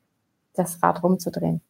das 0.53 0.81
Rad 0.81 1.03
rumzudrehen. 1.03 1.61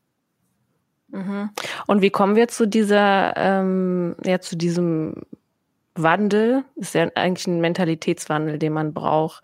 Mhm. 1.10 1.50
Und 1.88 2.02
wie 2.02 2.12
kommen 2.12 2.36
wir 2.36 2.48
zu 2.48 2.68
dieser, 2.68 3.36
ähm, 3.38 4.16
ja, 4.24 4.40
zu 4.40 4.56
diesem 4.56 5.24
Wandel? 5.96 6.64
Ist 6.76 6.96
ja 6.96 7.10
eigentlich 7.16 7.48
ein 7.48 7.62
Mentalitätswandel, 7.62 8.60
den 8.60 8.74
man 8.74 8.94
braucht. 8.94 9.44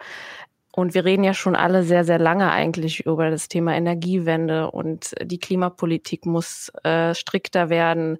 Und 0.74 0.94
wir 0.94 1.04
reden 1.04 1.24
ja 1.24 1.34
schon 1.34 1.56
alle 1.56 1.84
sehr, 1.84 2.06
sehr 2.06 2.20
lange 2.20 2.52
eigentlich 2.52 3.06
über 3.06 3.30
das 3.30 3.50
Thema 3.50 3.76
Energiewende 3.76 4.72
und 4.72 5.14
die 5.22 5.40
Klimapolitik 5.40 6.26
muss 6.26 6.72
äh, 6.84 7.14
strikter 7.14 7.70
werden. 7.70 8.20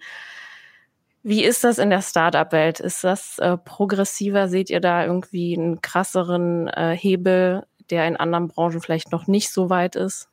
Wie 1.24 1.44
ist 1.44 1.64
das 1.64 1.78
in 1.78 1.92
der 1.92 2.02
Startup-Welt? 2.02 2.80
Ist 2.80 3.04
das 3.04 3.38
äh, 3.38 3.58
progressiver? 3.58 4.50
Seht 4.50 4.70
ihr 4.70 4.82
da 4.82 5.06
irgendwie 5.06 5.56
einen 5.56 5.82
krasseren 5.82 6.68
äh, 6.68 6.96
Hebel, 6.98 7.64
der 7.90 8.08
in 8.08 8.18
anderen 8.18 8.48
Branchen 8.48 8.82
vielleicht 8.82 9.12
noch 9.12 9.28
nicht 9.28 9.52
so 9.52 9.70
weit 9.70 9.96
ist? 9.96 10.31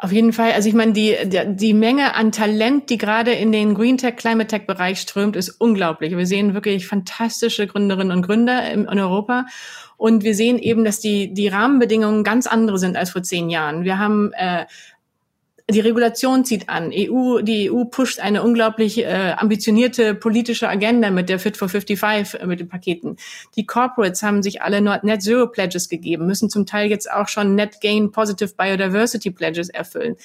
Auf 0.00 0.12
jeden 0.12 0.32
Fall. 0.32 0.52
Also 0.52 0.68
ich 0.68 0.76
meine, 0.76 0.92
die, 0.92 1.16
die, 1.24 1.42
die 1.56 1.74
Menge 1.74 2.14
an 2.14 2.30
Talent, 2.30 2.88
die 2.88 2.98
gerade 2.98 3.32
in 3.32 3.50
den 3.50 3.74
Green 3.74 3.98
Tech, 3.98 4.14
Climate 4.14 4.46
Tech 4.46 4.64
Bereich 4.64 5.00
strömt, 5.00 5.34
ist 5.34 5.50
unglaublich. 5.50 6.16
Wir 6.16 6.26
sehen 6.26 6.54
wirklich 6.54 6.86
fantastische 6.86 7.66
Gründerinnen 7.66 8.16
und 8.16 8.22
Gründer 8.22 8.70
in, 8.70 8.84
in 8.84 8.98
Europa. 9.00 9.46
Und 9.96 10.22
wir 10.22 10.36
sehen 10.36 10.60
eben, 10.60 10.84
dass 10.84 11.00
die, 11.00 11.34
die 11.34 11.48
Rahmenbedingungen 11.48 12.22
ganz 12.22 12.46
andere 12.46 12.78
sind 12.78 12.96
als 12.96 13.10
vor 13.10 13.24
zehn 13.24 13.50
Jahren. 13.50 13.82
Wir 13.82 13.98
haben 13.98 14.32
äh, 14.34 14.66
die 15.70 15.80
Regulation 15.80 16.46
zieht 16.46 16.70
an. 16.70 16.90
EU, 16.94 17.42
die 17.42 17.70
EU 17.70 17.84
pusht 17.84 18.20
eine 18.20 18.42
unglaublich 18.42 19.04
äh, 19.04 19.34
ambitionierte 19.36 20.14
politische 20.14 20.66
Agenda 20.66 21.10
mit 21.10 21.28
der 21.28 21.38
Fit 21.38 21.58
for 21.58 21.68
55 21.68 22.40
äh, 22.40 22.46
mit 22.46 22.60
den 22.60 22.68
Paketen. 22.68 23.16
Die 23.54 23.66
Corporates 23.66 24.22
haben 24.22 24.42
sich 24.42 24.62
alle 24.62 24.80
Net 24.80 25.22
Zero 25.22 25.46
Pledges 25.46 25.90
gegeben, 25.90 26.26
müssen 26.26 26.48
zum 26.48 26.64
Teil 26.64 26.88
jetzt 26.88 27.10
auch 27.10 27.28
schon 27.28 27.54
Net 27.54 27.82
Gain 27.82 28.12
Positive 28.12 28.54
Biodiversity 28.56 29.30
Pledges 29.30 29.68
erfüllen. 29.68 30.16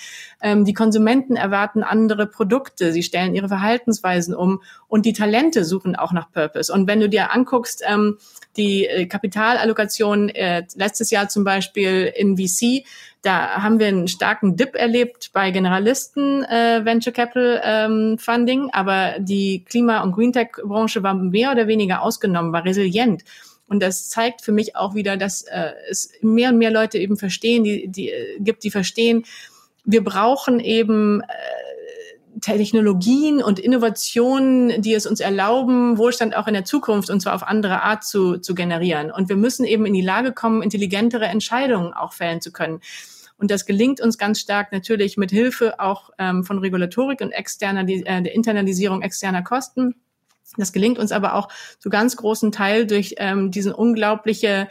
Ähm, 0.41 0.63
die 0.63 0.73
Konsumenten 0.73 1.35
erwarten 1.35 1.83
andere 1.83 2.25
Produkte, 2.25 2.93
sie 2.93 3.03
stellen 3.03 3.35
ihre 3.35 3.49
Verhaltensweisen 3.49 4.33
um 4.33 4.61
und 4.87 5.05
die 5.05 5.13
Talente 5.13 5.65
suchen 5.65 5.97
auch 5.97 6.13
nach 6.13 6.31
Purpose. 6.31 6.71
Und 6.71 6.87
wenn 6.87 7.01
du 7.01 7.09
dir 7.09 7.33
anguckst, 7.33 7.83
ähm, 7.85 8.17
die 8.55 8.85
äh, 8.85 9.07
Kapitalallokation 9.07 10.29
äh, 10.29 10.63
letztes 10.75 11.11
Jahr 11.11 11.27
zum 11.27 11.43
Beispiel 11.43 12.13
in 12.15 12.37
VC, 12.37 12.85
da 13.23 13.63
haben 13.63 13.79
wir 13.79 13.87
einen 13.87 14.09
starken 14.09 14.57
Dip 14.57 14.75
erlebt 14.75 15.31
bei 15.33 15.49
Generalisten 15.49 16.43
äh, 16.43 16.81
Venture 16.83 17.13
Capital 17.13 17.61
ähm, 17.63 18.17
Funding, 18.19 18.69
aber 18.73 19.15
die 19.17 19.63
Klima- 19.63 20.03
und 20.03 20.11
Green 20.11 20.33
Tech 20.33 20.49
Branche 20.61 21.03
war 21.03 21.13
mehr 21.13 21.51
oder 21.51 21.67
weniger 21.67 22.01
ausgenommen, 22.01 22.51
war 22.51 22.65
resilient. 22.65 23.23
Und 23.67 23.81
das 23.81 24.09
zeigt 24.09 24.41
für 24.41 24.51
mich 24.51 24.75
auch 24.75 24.93
wieder, 24.93 25.15
dass 25.15 25.43
äh, 25.43 25.71
es 25.89 26.11
mehr 26.21 26.49
und 26.49 26.57
mehr 26.57 26.69
Leute 26.69 26.97
eben 26.97 27.15
verstehen, 27.15 27.63
die, 27.63 27.87
die 27.87 28.09
äh, 28.09 28.39
gibt, 28.39 28.65
die 28.65 28.71
verstehen, 28.71 29.23
wir 29.85 30.03
brauchen 30.03 30.59
eben 30.59 31.21
äh, 31.21 32.39
Technologien 32.41 33.41
und 33.41 33.57
Innovationen, 33.57 34.81
die 34.81 34.93
es 34.93 35.05
uns 35.05 35.21
erlauben, 35.21 35.97
Wohlstand 35.97 36.35
auch 36.35 36.47
in 36.47 36.53
der 36.53 36.65
Zukunft 36.65 37.09
und 37.09 37.21
zwar 37.21 37.35
auf 37.35 37.43
andere 37.43 37.83
Art 37.83 38.03
zu, 38.03 38.37
zu 38.37 38.53
generieren. 38.53 39.11
Und 39.11 39.29
wir 39.29 39.37
müssen 39.37 39.65
eben 39.65 39.85
in 39.85 39.93
die 39.93 40.01
Lage 40.01 40.33
kommen, 40.33 40.61
intelligentere 40.61 41.25
Entscheidungen 41.25 41.93
auch 41.93 42.11
fällen 42.11 42.41
zu 42.41 42.51
können. 42.51 42.81
Und 43.43 43.51
das 43.51 43.65
gelingt 43.65 43.99
uns 43.99 44.17
ganz 44.17 44.39
stark 44.39 44.71
natürlich 44.71 45.17
mit 45.17 45.29
Hilfe 45.29 45.77
auch 45.81 46.11
ähm, 46.17 46.45
von 46.45 46.59
Regulatorik 46.59 47.19
und 47.19 47.33
externer, 47.33 47.81
äh, 47.81 48.21
der 48.21 48.33
Internalisierung 48.33 49.01
externer 49.01 49.41
Kosten. 49.41 49.95
Das 50.55 50.71
gelingt 50.71 50.97
uns 50.97 51.11
aber 51.11 51.35
auch 51.35 51.49
zu 51.77 51.89
ganz 51.89 52.15
großen 52.15 52.53
Teil 52.53 52.87
durch 52.87 53.15
ähm, 53.17 53.51
diesen 53.51 53.73
unglaubliche 53.73 54.69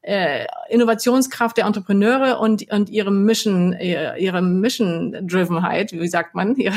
äh, 0.00 0.46
Innovationskraft 0.70 1.58
der 1.58 1.66
Entrepreneure 1.66 2.40
und, 2.40 2.72
und 2.72 2.88
ihre 2.88 3.10
Mission, 3.10 3.74
ihre, 3.78 4.40
Mission-Drivenheit, 4.40 5.92
wie 5.92 6.08
sagt 6.08 6.34
man, 6.34 6.56
ihre 6.56 6.74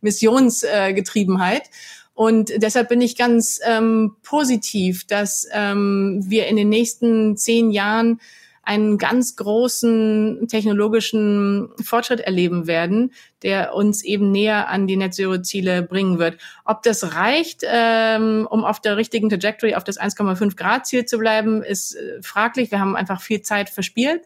Missionsgetriebenheit. 0.00 1.70
Und 2.12 2.50
deshalb 2.56 2.88
bin 2.88 3.00
ich 3.00 3.16
ganz 3.16 3.60
ähm, 3.64 4.16
positiv, 4.24 5.06
dass 5.06 5.46
ähm, 5.52 6.24
wir 6.26 6.48
in 6.48 6.56
den 6.56 6.70
nächsten 6.70 7.36
zehn 7.36 7.70
Jahren 7.70 8.18
einen 8.62 8.96
ganz 8.96 9.36
großen 9.36 10.46
technologischen 10.48 11.70
Fortschritt 11.82 12.20
erleben 12.20 12.66
werden, 12.66 13.12
der 13.42 13.74
uns 13.74 14.04
eben 14.04 14.30
näher 14.30 14.68
an 14.68 14.86
die 14.86 14.96
Net 14.96 15.14
Zero 15.14 15.38
Ziele 15.38 15.82
bringen 15.82 16.18
wird. 16.18 16.38
Ob 16.64 16.82
das 16.82 17.14
reicht, 17.14 17.62
ähm, 17.64 18.46
um 18.48 18.64
auf 18.64 18.80
der 18.80 18.96
richtigen 18.96 19.28
Trajectory 19.28 19.74
auf 19.74 19.84
das 19.84 19.98
1,5 19.98 20.56
Grad 20.56 20.86
Ziel 20.86 21.04
zu 21.04 21.18
bleiben, 21.18 21.62
ist 21.62 21.96
äh, 21.96 22.22
fraglich. 22.22 22.70
Wir 22.70 22.78
haben 22.78 22.94
einfach 22.94 23.20
viel 23.20 23.42
Zeit 23.42 23.68
verspielt. 23.68 24.22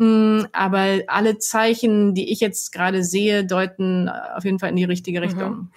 Mm, 0.00 0.46
aber 0.52 1.02
alle 1.08 1.36
Zeichen, 1.36 2.14
die 2.14 2.32
ich 2.32 2.40
jetzt 2.40 2.72
gerade 2.72 3.04
sehe, 3.04 3.44
deuten 3.44 4.08
auf 4.08 4.44
jeden 4.44 4.58
Fall 4.58 4.70
in 4.70 4.76
die 4.76 4.84
richtige 4.84 5.20
mhm. 5.20 5.24
Richtung. 5.26 5.70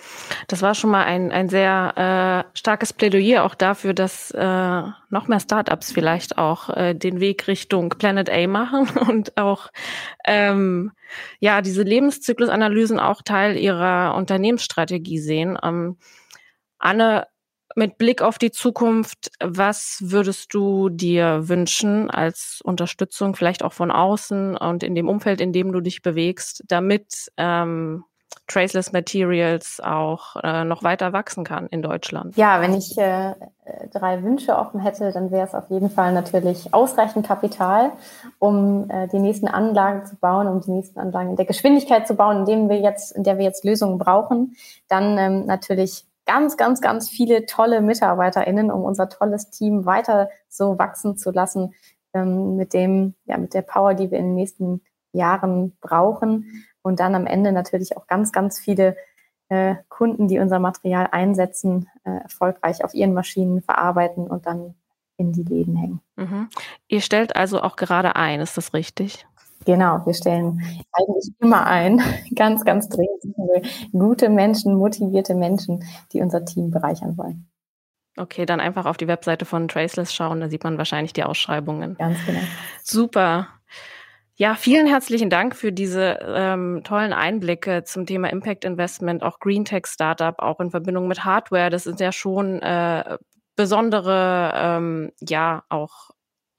Das 0.47 0.61
war 0.61 0.75
schon 0.75 0.91
mal 0.91 1.03
ein, 1.03 1.29
ein 1.33 1.49
sehr 1.49 2.45
äh, 2.47 2.57
starkes 2.57 2.93
Plädoyer 2.93 3.43
auch 3.43 3.53
dafür, 3.53 3.93
dass 3.93 4.31
äh, 4.31 4.81
noch 5.09 5.27
mehr 5.27 5.41
Startups 5.41 5.91
vielleicht 5.91 6.37
auch 6.37 6.69
äh, 6.69 6.93
den 6.93 7.19
Weg 7.19 7.49
Richtung 7.49 7.89
Planet 7.89 8.29
A 8.29 8.47
machen 8.47 8.87
und 9.09 9.35
auch 9.35 9.71
ähm, 10.23 10.93
ja 11.41 11.61
diese 11.61 11.83
Lebenszyklusanalysen 11.83 13.01
auch 13.01 13.23
Teil 13.23 13.57
ihrer 13.57 14.15
Unternehmensstrategie 14.15 15.19
sehen. 15.19 15.57
Ähm, 15.61 15.97
Anne, 16.79 17.27
mit 17.75 17.97
Blick 17.97 18.21
auf 18.21 18.37
die 18.37 18.51
Zukunft, 18.51 19.31
was 19.39 19.99
würdest 20.01 20.53
du 20.53 20.89
dir 20.89 21.47
wünschen 21.47 22.09
als 22.09 22.61
Unterstützung, 22.63 23.35
vielleicht 23.35 23.63
auch 23.63 23.73
von 23.73 23.91
außen 23.91 24.57
und 24.57 24.83
in 24.83 24.95
dem 24.95 25.09
Umfeld, 25.09 25.41
in 25.41 25.53
dem 25.53 25.71
du 25.71 25.81
dich 25.81 26.01
bewegst, 26.01 26.63
damit 26.67 27.31
ähm, 27.37 28.03
Traceless 28.47 28.91
Materials 28.91 29.79
auch 29.81 30.35
äh, 30.43 30.63
noch 30.63 30.83
weiter 30.83 31.13
wachsen 31.13 31.43
kann 31.43 31.67
in 31.67 31.81
Deutschland? 31.81 32.35
Ja, 32.35 32.61
wenn 32.61 32.73
ich 32.73 32.97
äh, 32.97 33.35
drei 33.93 34.21
Wünsche 34.21 34.57
offen 34.57 34.79
hätte, 34.79 35.11
dann 35.11 35.31
wäre 35.31 35.47
es 35.47 35.55
auf 35.55 35.69
jeden 35.69 35.89
Fall 35.89 36.13
natürlich 36.13 36.73
ausreichend 36.73 37.25
Kapital, 37.25 37.91
um 38.39 38.89
äh, 38.89 39.07
die 39.07 39.19
nächsten 39.19 39.47
Anlagen 39.47 40.05
zu 40.05 40.17
bauen, 40.17 40.47
um 40.47 40.61
die 40.61 40.71
nächsten 40.71 40.99
Anlagen 40.99 41.31
in 41.31 41.35
der 41.35 41.45
Geschwindigkeit 41.45 42.07
zu 42.07 42.15
bauen, 42.15 42.39
in, 42.39 42.45
dem 42.45 42.69
wir 42.69 42.79
jetzt, 42.79 43.15
in 43.15 43.23
der 43.23 43.37
wir 43.37 43.45
jetzt 43.45 43.63
Lösungen 43.63 43.97
brauchen. 43.97 44.55
Dann 44.89 45.17
ähm, 45.17 45.45
natürlich 45.45 46.05
ganz, 46.25 46.57
ganz, 46.57 46.81
ganz 46.81 47.09
viele 47.09 47.45
tolle 47.45 47.81
MitarbeiterInnen, 47.81 48.71
um 48.71 48.83
unser 48.83 49.09
tolles 49.09 49.49
Team 49.49 49.85
weiter 49.85 50.29
so 50.47 50.77
wachsen 50.77 51.17
zu 51.17 51.31
lassen, 51.31 51.73
ähm, 52.13 52.55
mit 52.55 52.73
dem, 52.73 53.15
ja, 53.25 53.37
mit 53.37 53.53
der 53.53 53.61
Power, 53.61 53.93
die 53.93 54.11
wir 54.11 54.19
in 54.19 54.25
den 54.25 54.35
nächsten 54.35 54.81
Jahren 55.11 55.75
brauchen. 55.81 56.65
Und 56.81 56.99
dann 56.99 57.15
am 57.15 57.25
Ende 57.25 57.51
natürlich 57.51 57.97
auch 57.97 58.07
ganz, 58.07 58.31
ganz 58.31 58.59
viele 58.59 58.95
äh, 59.49 59.75
Kunden, 59.89 60.27
die 60.27 60.39
unser 60.39 60.59
Material 60.59 61.07
einsetzen, 61.11 61.89
äh, 62.03 62.11
erfolgreich 62.23 62.83
auf 62.83 62.93
ihren 62.93 63.13
Maschinen 63.13 63.61
verarbeiten 63.61 64.27
und 64.27 64.45
dann 64.45 64.75
in 65.17 65.31
die 65.31 65.43
Läden 65.43 65.75
hängen. 65.75 66.01
Mhm. 66.15 66.49
Ihr 66.87 67.01
stellt 67.01 67.35
also 67.35 67.61
auch 67.61 67.75
gerade 67.75 68.15
ein, 68.15 68.39
ist 68.39 68.57
das 68.57 68.73
richtig? 68.73 69.27
Genau, 69.65 70.05
wir 70.05 70.13
stellen 70.13 70.61
eigentlich 70.91 71.33
immer 71.39 71.65
ein, 71.65 72.01
ganz, 72.35 72.65
ganz 72.65 72.89
dringend 72.89 73.23
gute 73.91 74.29
Menschen, 74.29 74.75
motivierte 74.75 75.35
Menschen, 75.35 75.83
die 76.11 76.21
unser 76.21 76.43
Team 76.45 76.71
bereichern 76.71 77.17
wollen. 77.17 77.47
Okay, 78.15 78.45
dann 78.45 78.59
einfach 78.59 78.85
auf 78.85 78.97
die 78.97 79.07
Webseite 79.07 79.45
von 79.45 79.67
Traceless 79.67 80.13
schauen, 80.13 80.41
da 80.41 80.49
sieht 80.49 80.63
man 80.63 80.77
wahrscheinlich 80.77 81.13
die 81.13 81.23
Ausschreibungen. 81.23 81.95
Ganz 81.97 82.17
genau. 82.25 82.41
Super. 82.83 83.47
Ja, 84.35 84.55
vielen 84.55 84.87
herzlichen 84.87 85.29
Dank 85.29 85.55
für 85.55 85.71
diese 85.71 86.19
ähm, 86.23 86.81
tollen 86.83 87.13
Einblicke 87.13 87.83
zum 87.83 88.05
Thema 88.05 88.29
Impact 88.31 88.65
Investment, 88.65 89.23
auch 89.23 89.39
Green 89.39 89.63
Tech 89.63 89.85
Startup, 89.85 90.35
auch 90.39 90.59
in 90.59 90.71
Verbindung 90.71 91.07
mit 91.07 91.23
Hardware. 91.23 91.69
Das 91.69 91.83
sind 91.83 91.99
ja 91.99 92.11
schon 92.11 92.59
äh, 92.61 93.17
besondere, 93.55 94.51
ähm, 94.55 95.11
ja, 95.19 95.63
auch 95.69 96.09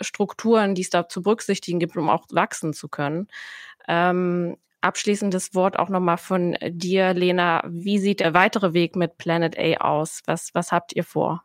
Strukturen, 0.05 0.75
die 0.75 0.83
es 0.83 0.91
da 0.91 1.09
zu 1.09 1.23
berücksichtigen 1.23 1.81
gibt, 1.81 1.97
um 1.97 2.09
auch 2.09 2.27
wachsen 2.31 2.73
zu 2.73 2.89
können. 2.89 3.29
Ähm, 3.89 4.57
abschließendes 4.81 5.55
Wort 5.55 5.79
auch 5.79 5.89
nochmal 5.89 6.19
von 6.19 6.57
dir, 6.63 7.15
Lena. 7.15 7.65
Wie 7.67 7.99
sieht 7.99 8.21
der 8.21 8.35
weitere 8.35 8.75
Weg 8.75 8.97
mit 8.97 9.19
Planet 9.19 9.59
A 9.59 9.85
aus? 9.85 10.23
Was, 10.27 10.55
was 10.55 10.73
habt 10.73 10.95
ihr 10.95 11.05
vor? 11.05 11.45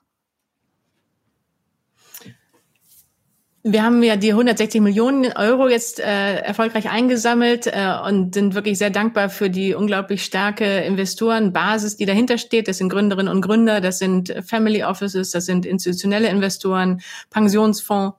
Wir 3.64 3.84
haben 3.84 4.02
ja 4.04 4.16
die 4.16 4.32
160 4.32 4.80
Millionen 4.80 5.34
Euro 5.34 5.68
jetzt 5.68 6.00
äh, 6.00 6.36
erfolgreich 6.38 6.90
eingesammelt 6.90 7.68
äh, 7.68 7.94
und 8.08 8.34
sind 8.34 8.56
wirklich 8.56 8.78
sehr 8.78 8.90
dankbar 8.90 9.30
für 9.30 9.50
die 9.50 9.74
unglaublich 9.74 10.24
starke 10.24 10.66
Investorenbasis, 10.80 11.98
die 11.98 12.06
dahinter 12.06 12.38
steht. 12.38 12.70
Das 12.70 12.78
sind 12.78 12.88
Gründerinnen 12.88 13.34
und 13.34 13.42
Gründer, 13.42 13.82
das 13.82 14.00
sind 14.00 14.34
Family 14.46 14.84
Offices, 14.84 15.32
das 15.32 15.46
sind 15.46 15.66
institutionelle 15.66 16.30
Investoren, 16.30 17.02
Pensionsfonds 17.32 18.18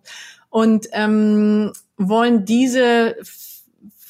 und 0.51 0.89
ähm, 0.93 1.73
wollen 1.97 2.45
diese 2.45 3.17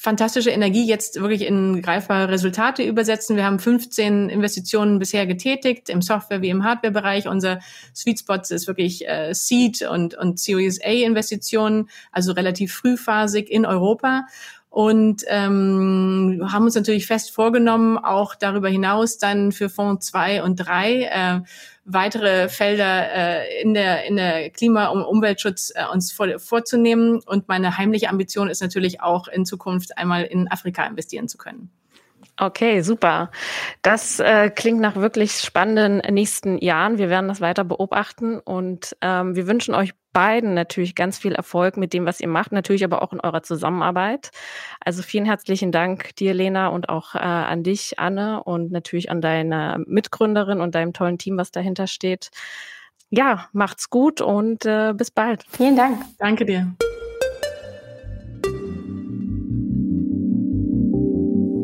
fantastische 0.01 0.49
Energie 0.49 0.87
jetzt 0.87 1.21
wirklich 1.21 1.43
in 1.43 1.79
greifbare 1.79 2.29
Resultate 2.29 2.81
übersetzen. 2.81 3.35
Wir 3.35 3.45
haben 3.45 3.59
15 3.59 4.29
Investitionen 4.29 4.97
bisher 4.97 5.27
getätigt, 5.27 5.89
im 5.89 6.01
Software- 6.01 6.41
wie 6.41 6.49
im 6.49 6.63
Hardware-Bereich. 6.63 7.27
Unser 7.27 7.59
Sweet 7.95 8.21
Spot 8.21 8.41
ist 8.49 8.65
wirklich 8.65 9.07
äh, 9.07 9.35
Seed 9.35 9.83
und, 9.83 10.15
und 10.15 10.39
Series 10.39 10.81
A-Investitionen, 10.81 11.87
also 12.11 12.31
relativ 12.31 12.73
frühphasig 12.73 13.51
in 13.51 13.63
Europa 13.67 14.25
und 14.71 15.25
ähm, 15.27 16.47
haben 16.49 16.63
uns 16.63 16.75
natürlich 16.75 17.05
fest 17.05 17.31
vorgenommen, 17.31 17.97
auch 17.97 18.35
darüber 18.35 18.69
hinaus 18.69 19.17
dann 19.17 19.51
für 19.51 19.67
Fonds 19.67 20.07
2 20.07 20.43
und 20.43 20.55
3 20.55 21.01
äh, 21.03 21.41
weitere 21.83 22.47
Felder 22.47 23.13
äh, 23.13 23.61
in 23.61 23.73
der 23.73 24.05
in 24.05 24.15
der 24.15 24.49
Klima- 24.49 24.87
und 24.87 25.03
Umweltschutz 25.03 25.73
äh, 25.75 25.83
uns 25.91 26.13
vor, 26.13 26.39
vorzunehmen. 26.39 27.19
Und 27.25 27.49
meine 27.49 27.77
heimliche 27.77 28.07
Ambition 28.07 28.49
ist 28.49 28.61
natürlich 28.61 29.01
auch 29.01 29.27
in 29.27 29.45
Zukunft 29.45 29.97
einmal 29.97 30.23
in 30.23 30.49
Afrika 30.49 30.85
investieren 30.85 31.27
zu 31.27 31.37
können. 31.37 31.69
Okay, 32.41 32.81
super. 32.81 33.29
Das 33.83 34.19
äh, 34.19 34.49
klingt 34.49 34.79
nach 34.79 34.95
wirklich 34.95 35.33
spannenden 35.33 35.97
nächsten 36.11 36.57
Jahren. 36.57 36.97
Wir 36.97 37.07
werden 37.07 37.27
das 37.27 37.39
weiter 37.39 37.63
beobachten 37.63 38.39
und 38.39 38.97
ähm, 39.01 39.35
wir 39.35 39.45
wünschen 39.45 39.75
euch 39.75 39.93
beiden 40.11 40.55
natürlich 40.55 40.95
ganz 40.95 41.19
viel 41.19 41.33
Erfolg 41.33 41.77
mit 41.77 41.93
dem, 41.93 42.07
was 42.07 42.19
ihr 42.19 42.27
macht, 42.27 42.51
natürlich 42.51 42.83
aber 42.83 43.03
auch 43.03 43.13
in 43.13 43.19
eurer 43.19 43.43
Zusammenarbeit. 43.43 44.31
Also 44.83 45.03
vielen 45.03 45.25
herzlichen 45.25 45.71
Dank 45.71 46.15
dir, 46.15 46.33
Lena, 46.33 46.69
und 46.69 46.89
auch 46.89 47.13
äh, 47.13 47.19
an 47.19 47.61
dich, 47.61 47.99
Anne, 47.99 48.43
und 48.43 48.71
natürlich 48.71 49.11
an 49.11 49.21
deine 49.21 49.83
Mitgründerin 49.85 50.61
und 50.61 50.73
deinem 50.73 50.93
tollen 50.93 51.19
Team, 51.19 51.37
was 51.37 51.51
dahinter 51.51 51.85
steht. 51.85 52.31
Ja, 53.11 53.49
macht's 53.53 53.91
gut 53.91 54.19
und 54.19 54.65
äh, 54.65 54.93
bis 54.95 55.11
bald. 55.11 55.45
Vielen 55.47 55.75
Dank. 55.75 56.01
Danke 56.17 56.45
dir. 56.45 56.73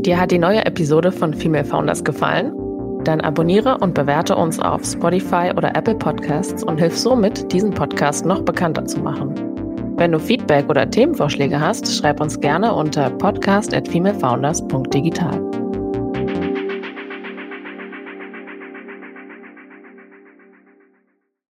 Dir 0.01 0.19
hat 0.19 0.31
die 0.31 0.39
neue 0.39 0.65
Episode 0.65 1.11
von 1.11 1.33
Female 1.33 1.65
Founders 1.65 2.03
gefallen? 2.03 2.53
Dann 3.03 3.21
abonniere 3.21 3.77
und 3.77 3.93
bewerte 3.93 4.35
uns 4.35 4.59
auf 4.59 4.83
Spotify 4.85 5.51
oder 5.55 5.75
Apple 5.75 5.95
Podcasts 5.95 6.63
und 6.63 6.77
hilf 6.77 6.97
somit, 6.97 7.51
diesen 7.51 7.71
Podcast 7.71 8.25
noch 8.25 8.41
bekannter 8.41 8.85
zu 8.85 8.99
machen. 8.99 9.33
Wenn 9.97 10.11
du 10.11 10.19
Feedback 10.19 10.69
oder 10.69 10.89
Themenvorschläge 10.89 11.59
hast, 11.59 11.91
schreib 11.91 12.21
uns 12.21 12.39
gerne 12.39 12.73
unter 12.73 13.09
podcast 13.09 13.73
at 13.73 13.87
femalefounders.digital. 13.87 15.66